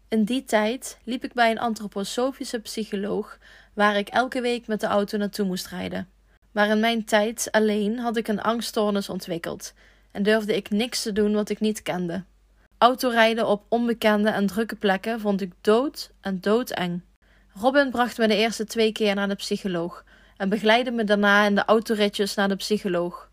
In 0.08 0.24
die 0.24 0.44
tijd 0.44 0.98
liep 1.04 1.24
ik 1.24 1.32
bij 1.32 1.50
een 1.50 1.58
antroposofische 1.58 2.58
psycholoog 2.58 3.38
waar 3.74 3.96
ik 3.96 4.08
elke 4.08 4.40
week 4.40 4.66
met 4.66 4.80
de 4.80 4.86
auto 4.86 5.18
naartoe 5.18 5.46
moest 5.46 5.66
rijden. 5.66 6.08
Maar 6.54 6.68
in 6.68 6.80
mijn 6.80 7.04
tijd 7.04 7.48
alleen 7.50 7.98
had 7.98 8.16
ik 8.16 8.28
een 8.28 8.42
angststoornis 8.42 9.08
ontwikkeld 9.08 9.72
en 10.10 10.22
durfde 10.22 10.56
ik 10.56 10.70
niks 10.70 11.02
te 11.02 11.12
doen 11.12 11.34
wat 11.34 11.48
ik 11.48 11.60
niet 11.60 11.82
kende. 11.82 12.24
Autorijden 12.78 13.46
op 13.46 13.64
onbekende 13.68 14.30
en 14.30 14.46
drukke 14.46 14.76
plekken 14.76 15.20
vond 15.20 15.40
ik 15.40 15.52
dood 15.60 16.10
en 16.20 16.40
doodeng. 16.40 17.00
Robin 17.54 17.90
bracht 17.90 18.18
me 18.18 18.26
de 18.26 18.36
eerste 18.36 18.64
twee 18.64 18.92
keer 18.92 19.14
naar 19.14 19.28
de 19.28 19.34
psycholoog 19.34 20.04
en 20.36 20.48
begeleidde 20.48 20.90
me 20.90 21.04
daarna 21.04 21.44
in 21.44 21.54
de 21.54 21.64
autoritjes 21.64 22.34
naar 22.34 22.48
de 22.48 22.56
psycholoog. 22.56 23.30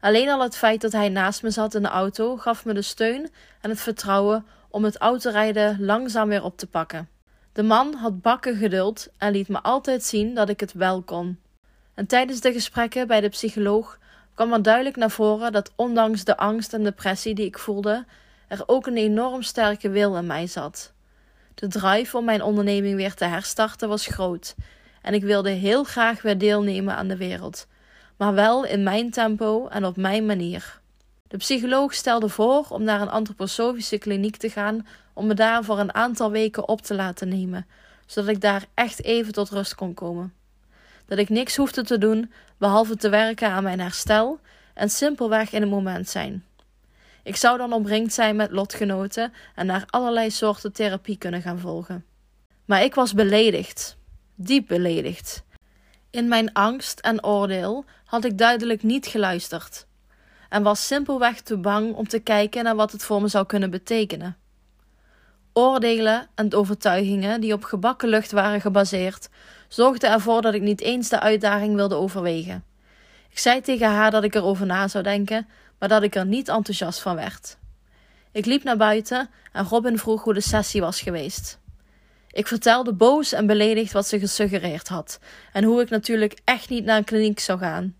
Alleen 0.00 0.28
al 0.28 0.42
het 0.42 0.56
feit 0.56 0.80
dat 0.80 0.92
hij 0.92 1.08
naast 1.08 1.42
me 1.42 1.50
zat 1.50 1.74
in 1.74 1.82
de 1.82 1.88
auto 1.88 2.36
gaf 2.36 2.64
me 2.64 2.74
de 2.74 2.82
steun 2.82 3.30
en 3.60 3.70
het 3.70 3.80
vertrouwen 3.80 4.46
om 4.70 4.84
het 4.84 4.96
autorijden 4.96 5.84
langzaam 5.84 6.28
weer 6.28 6.44
op 6.44 6.58
te 6.58 6.66
pakken. 6.66 7.08
De 7.52 7.62
man 7.62 7.94
had 7.94 8.22
bakken 8.22 8.56
geduld 8.56 9.08
en 9.18 9.32
liet 9.32 9.48
me 9.48 9.62
altijd 9.62 10.04
zien 10.04 10.34
dat 10.34 10.48
ik 10.48 10.60
het 10.60 10.72
wel 10.72 11.02
kon. 11.02 11.41
En 11.94 12.06
tijdens 12.06 12.40
de 12.40 12.52
gesprekken 12.52 13.06
bij 13.06 13.20
de 13.20 13.28
psycholoog 13.28 13.98
kwam 14.34 14.52
er 14.52 14.62
duidelijk 14.62 14.96
naar 14.96 15.10
voren 15.10 15.52
dat 15.52 15.72
ondanks 15.76 16.24
de 16.24 16.36
angst 16.36 16.72
en 16.72 16.82
depressie 16.82 17.34
die 17.34 17.46
ik 17.46 17.58
voelde, 17.58 18.04
er 18.48 18.62
ook 18.66 18.86
een 18.86 18.96
enorm 18.96 19.42
sterke 19.42 19.90
wil 19.90 20.16
in 20.16 20.26
mij 20.26 20.46
zat. 20.46 20.92
De 21.54 21.68
drive 21.68 22.16
om 22.16 22.24
mijn 22.24 22.42
onderneming 22.42 22.96
weer 22.96 23.14
te 23.14 23.24
herstarten 23.24 23.88
was 23.88 24.06
groot 24.06 24.54
en 25.02 25.14
ik 25.14 25.22
wilde 25.22 25.50
heel 25.50 25.84
graag 25.84 26.22
weer 26.22 26.38
deelnemen 26.38 26.96
aan 26.96 27.08
de 27.08 27.16
wereld, 27.16 27.66
maar 28.16 28.34
wel 28.34 28.64
in 28.64 28.82
mijn 28.82 29.10
tempo 29.10 29.66
en 29.68 29.84
op 29.84 29.96
mijn 29.96 30.26
manier. 30.26 30.80
De 31.28 31.36
psycholoog 31.36 31.94
stelde 31.94 32.28
voor 32.28 32.66
om 32.68 32.82
naar 32.82 33.00
een 33.00 33.10
antroposofische 33.10 33.98
kliniek 33.98 34.36
te 34.36 34.50
gaan 34.50 34.86
om 35.12 35.26
me 35.26 35.34
daar 35.34 35.64
voor 35.64 35.78
een 35.78 35.94
aantal 35.94 36.30
weken 36.30 36.68
op 36.68 36.80
te 36.80 36.94
laten 36.94 37.28
nemen, 37.28 37.66
zodat 38.06 38.30
ik 38.30 38.40
daar 38.40 38.64
echt 38.74 39.04
even 39.04 39.32
tot 39.32 39.50
rust 39.50 39.74
kon 39.74 39.94
komen. 39.94 40.34
Dat 41.06 41.18
ik 41.18 41.28
niks 41.28 41.56
hoefde 41.56 41.82
te 41.82 41.98
doen 41.98 42.32
behalve 42.58 42.96
te 42.96 43.08
werken 43.08 43.48
aan 43.50 43.62
mijn 43.62 43.80
herstel 43.80 44.40
en 44.74 44.90
simpelweg 44.90 45.52
in 45.52 45.60
het 45.60 45.70
moment 45.70 46.08
zijn. 46.08 46.44
Ik 47.22 47.36
zou 47.36 47.58
dan 47.58 47.72
omringd 47.72 48.12
zijn 48.12 48.36
met 48.36 48.50
lotgenoten 48.50 49.32
en 49.54 49.66
naar 49.66 49.84
allerlei 49.90 50.30
soorten 50.30 50.72
therapie 50.72 51.18
kunnen 51.18 51.42
gaan 51.42 51.58
volgen. 51.58 52.04
Maar 52.64 52.82
ik 52.82 52.94
was 52.94 53.14
beledigd, 53.14 53.96
diep 54.34 54.66
beledigd. 54.68 55.42
In 56.10 56.28
mijn 56.28 56.52
angst 56.52 57.00
en 57.00 57.24
oordeel 57.24 57.84
had 58.04 58.24
ik 58.24 58.38
duidelijk 58.38 58.82
niet 58.82 59.06
geluisterd 59.06 59.86
en 60.48 60.62
was 60.62 60.86
simpelweg 60.86 61.40
te 61.40 61.56
bang 61.56 61.94
om 61.94 62.08
te 62.08 62.18
kijken 62.18 62.64
naar 62.64 62.76
wat 62.76 62.92
het 62.92 63.04
voor 63.04 63.20
me 63.20 63.28
zou 63.28 63.46
kunnen 63.46 63.70
betekenen. 63.70 64.36
Oordelen 65.52 66.28
en 66.34 66.54
overtuigingen 66.54 67.40
die 67.40 67.52
op 67.52 67.64
gebakken 67.64 68.08
lucht 68.08 68.32
waren 68.32 68.60
gebaseerd, 68.60 69.28
zorgden 69.72 70.10
ervoor 70.10 70.42
dat 70.42 70.54
ik 70.54 70.62
niet 70.62 70.80
eens 70.80 71.08
de 71.08 71.20
uitdaging 71.20 71.74
wilde 71.74 71.94
overwegen. 71.94 72.64
Ik 73.30 73.38
zei 73.38 73.60
tegen 73.60 73.88
haar 73.88 74.10
dat 74.10 74.24
ik 74.24 74.34
erover 74.34 74.66
na 74.66 74.88
zou 74.88 75.04
denken, 75.04 75.48
maar 75.78 75.88
dat 75.88 76.02
ik 76.02 76.14
er 76.14 76.26
niet 76.26 76.48
enthousiast 76.48 77.00
van 77.00 77.16
werd. 77.16 77.56
Ik 78.32 78.46
liep 78.46 78.62
naar 78.62 78.76
buiten 78.76 79.30
en 79.52 79.64
Robin 79.64 79.98
vroeg 79.98 80.24
hoe 80.24 80.34
de 80.34 80.40
sessie 80.40 80.80
was 80.80 81.00
geweest. 81.00 81.58
Ik 82.30 82.46
vertelde 82.46 82.92
boos 82.92 83.32
en 83.32 83.46
beledigd 83.46 83.92
wat 83.92 84.06
ze 84.06 84.18
gesuggereerd 84.18 84.88
had 84.88 85.18
en 85.52 85.64
hoe 85.64 85.80
ik 85.80 85.90
natuurlijk 85.90 86.38
echt 86.44 86.68
niet 86.68 86.84
naar 86.84 86.96
een 86.96 87.04
kliniek 87.04 87.40
zou 87.40 87.58
gaan. 87.58 87.96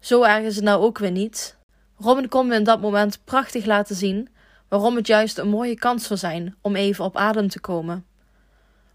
Zo 0.00 0.22
erg 0.22 0.44
is 0.44 0.56
het 0.56 0.64
nou 0.64 0.82
ook 0.82 0.98
weer 0.98 1.10
niet. 1.10 1.56
Robin 1.96 2.28
kon 2.28 2.46
me 2.46 2.54
in 2.54 2.64
dat 2.64 2.80
moment 2.80 3.20
prachtig 3.24 3.64
laten 3.64 3.96
zien 3.96 4.28
waarom 4.68 4.96
het 4.96 5.06
juist 5.06 5.38
een 5.38 5.48
mooie 5.48 5.76
kans 5.76 6.06
zou 6.06 6.18
zijn 6.18 6.56
om 6.60 6.76
even 6.76 7.04
op 7.04 7.16
adem 7.16 7.48
te 7.48 7.60
komen. 7.60 8.07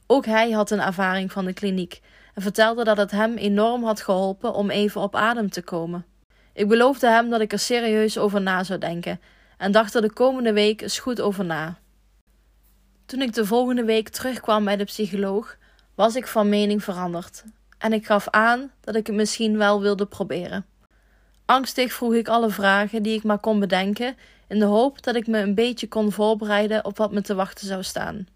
Ook 0.08 0.26
hij 0.26 0.52
had 0.52 0.72
een 0.72 0.82
ervaring 0.82 1.32
van 1.32 1.46
de 1.46 1.54
kliniek 1.54 2.02
en 2.34 2.42
vertelde 2.42 2.84
dat 2.84 2.98
het 2.98 3.12
hem 3.12 3.38
enorm 3.38 3.84
had 3.84 4.02
geholpen 4.02 4.54
om 4.54 4.70
even 4.70 5.02
op 5.02 5.16
adem 5.16 5.50
te 5.50 5.62
komen. 5.62 6.06
Ik 6.54 6.68
beloofde 6.68 7.08
hem 7.08 7.30
dat 7.30 7.42
ik 7.42 7.52
er 7.52 7.60
serieus 7.60 8.18
over 8.18 8.42
na 8.42 8.64
zou 8.64 8.80
denken 8.80 9.20
en 9.58 9.72
dacht 9.72 9.94
er 9.94 10.02
de 10.02 10.14
komende 10.14 10.54
week 10.54 10.82
eens 10.82 11.00
goed 11.00 11.22
over 11.22 11.46
na. 11.46 11.78
Toen 13.06 13.22
ik 13.22 13.34
de 13.34 13.46
volgende 13.46 13.84
week 13.84 14.10
terugkwam 14.10 14.66
bij 14.66 14.78
de 14.78 14.84
psycholoog, 14.84 15.58
was 15.96 16.16
ik 16.16 16.28
van 16.28 16.50
mening 16.50 16.84
veranderd 16.84 17.44
en 17.78 17.94
ik 17.94 18.06
gaf 18.06 18.30
aan 18.30 18.72
dat 18.82 18.96
ik 18.96 19.08
het 19.08 19.16
misschien 19.16 19.58
wel 19.58 19.82
wilde 19.82 20.06
proberen. 20.06 20.66
Angstig 21.46 21.94
vroeg 21.94 22.14
ik 22.14 22.28
alle 22.28 22.50
vragen 22.50 23.04
die 23.04 23.18
ik 23.18 23.24
maar 23.24 23.40
kon 23.40 23.60
bedenken, 23.60 24.16
in 24.48 24.60
de 24.60 24.66
hoop 24.66 25.04
dat 25.04 25.16
ik 25.16 25.28
me 25.28 25.40
een 25.40 25.56
beetje 25.56 25.88
kon 25.88 26.12
voorbereiden 26.12 26.86
op 26.86 26.98
wat 26.98 27.12
me 27.12 27.22
te 27.22 27.36
wachten 27.36 27.68
zou 27.68 27.84
staan. 27.84 28.28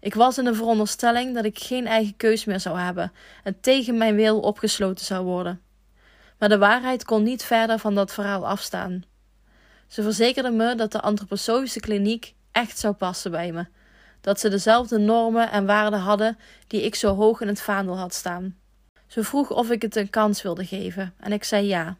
Ik 0.00 0.14
was 0.14 0.38
in 0.38 0.44
de 0.44 0.54
veronderstelling 0.54 1.34
dat 1.34 1.44
ik 1.44 1.58
geen 1.58 1.86
eigen 1.86 2.16
keus 2.16 2.44
meer 2.44 2.60
zou 2.60 2.78
hebben 2.78 3.12
en 3.44 3.60
tegen 3.60 3.98
mijn 3.98 4.14
wil 4.14 4.40
opgesloten 4.40 5.04
zou 5.04 5.24
worden. 5.24 5.60
Maar 6.38 6.48
de 6.48 6.58
waarheid 6.58 7.04
kon 7.04 7.22
niet 7.22 7.42
verder 7.42 7.78
van 7.78 7.94
dat 7.94 8.12
verhaal 8.12 8.46
afstaan. 8.46 9.04
Ze 9.86 10.02
verzekerde 10.02 10.50
me 10.50 10.74
dat 10.74 10.92
de 10.92 11.00
antroposofische 11.00 11.80
kliniek 11.80 12.34
echt 12.52 12.78
zou 12.78 12.94
passen 12.94 13.30
bij 13.30 13.52
me, 13.52 13.66
dat 14.20 14.40
ze 14.40 14.48
dezelfde 14.48 14.98
normen 14.98 15.50
en 15.50 15.66
waarden 15.66 16.00
hadden 16.00 16.38
die 16.66 16.82
ik 16.82 16.94
zo 16.94 17.14
hoog 17.14 17.40
in 17.40 17.48
het 17.48 17.60
vaandel 17.60 17.98
had 17.98 18.14
staan. 18.14 18.56
Ze 19.06 19.24
vroeg 19.24 19.50
of 19.50 19.70
ik 19.70 19.82
het 19.82 19.96
een 19.96 20.10
kans 20.10 20.42
wilde 20.42 20.64
geven 20.66 21.14
en 21.18 21.32
ik 21.32 21.44
zei 21.44 21.66
ja. 21.66 21.96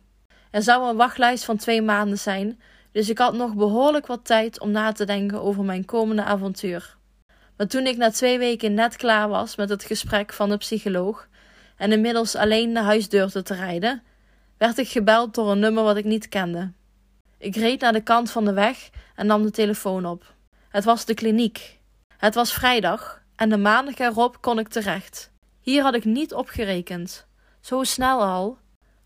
Er 0.50 0.62
zou 0.62 0.88
een 0.88 0.96
wachtlijst 0.96 1.44
van 1.44 1.56
twee 1.56 1.82
maanden 1.82 2.18
zijn, 2.18 2.60
dus 2.92 3.08
ik 3.08 3.18
had 3.18 3.34
nog 3.34 3.54
behoorlijk 3.54 4.06
wat 4.06 4.24
tijd 4.24 4.60
om 4.60 4.70
na 4.70 4.92
te 4.92 5.04
denken 5.04 5.42
over 5.42 5.64
mijn 5.64 5.84
komende 5.84 6.24
avontuur. 6.24 6.98
Maar 7.60 7.68
toen 7.68 7.86
ik 7.86 7.96
na 7.96 8.10
twee 8.10 8.38
weken 8.38 8.74
net 8.74 8.96
klaar 8.96 9.28
was 9.28 9.56
met 9.56 9.68
het 9.68 9.84
gesprek 9.84 10.32
van 10.32 10.48
de 10.48 10.56
psycholoog 10.56 11.28
en 11.76 11.92
inmiddels 11.92 12.34
alleen 12.34 12.72
naar 12.72 12.82
huis 12.82 13.08
durfde 13.08 13.42
te 13.42 13.54
rijden, 13.54 14.02
werd 14.58 14.78
ik 14.78 14.88
gebeld 14.88 15.34
door 15.34 15.50
een 15.50 15.58
nummer 15.58 15.82
wat 15.82 15.96
ik 15.96 16.04
niet 16.04 16.28
kende. 16.28 16.72
Ik 17.38 17.56
reed 17.56 17.80
naar 17.80 17.92
de 17.92 18.02
kant 18.02 18.30
van 18.30 18.44
de 18.44 18.52
weg 18.52 18.90
en 19.14 19.26
nam 19.26 19.42
de 19.42 19.50
telefoon 19.50 20.06
op. 20.06 20.34
Het 20.68 20.84
was 20.84 21.04
de 21.04 21.14
kliniek. 21.14 21.78
Het 22.16 22.34
was 22.34 22.52
vrijdag 22.52 23.22
en 23.36 23.48
de 23.48 23.56
maandag 23.56 23.98
erop 23.98 24.40
kon 24.40 24.58
ik 24.58 24.68
terecht. 24.68 25.30
Hier 25.60 25.82
had 25.82 25.94
ik 25.94 26.04
niet 26.04 26.34
op 26.34 26.48
gerekend. 26.48 27.26
Zo 27.60 27.82
snel 27.82 28.22
al. 28.22 28.58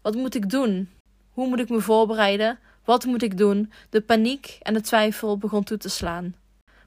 Wat 0.03 0.15
moet 0.15 0.35
ik 0.35 0.51
doen? 0.51 0.91
Hoe 1.31 1.49
moet 1.49 1.61
ik 1.61 1.69
me 1.69 1.81
voorbereiden? 1.81 2.59
Wat 2.85 3.05
moet 3.05 3.23
ik 3.23 3.39
doen? 3.39 3.73
De 3.91 4.01
paniek 4.01 4.59
en 4.63 4.75
de 4.75 4.81
twijfel 4.81 5.39
begon 5.39 5.65
toe 5.65 5.79
te 5.79 5.89
slaan. 5.89 6.35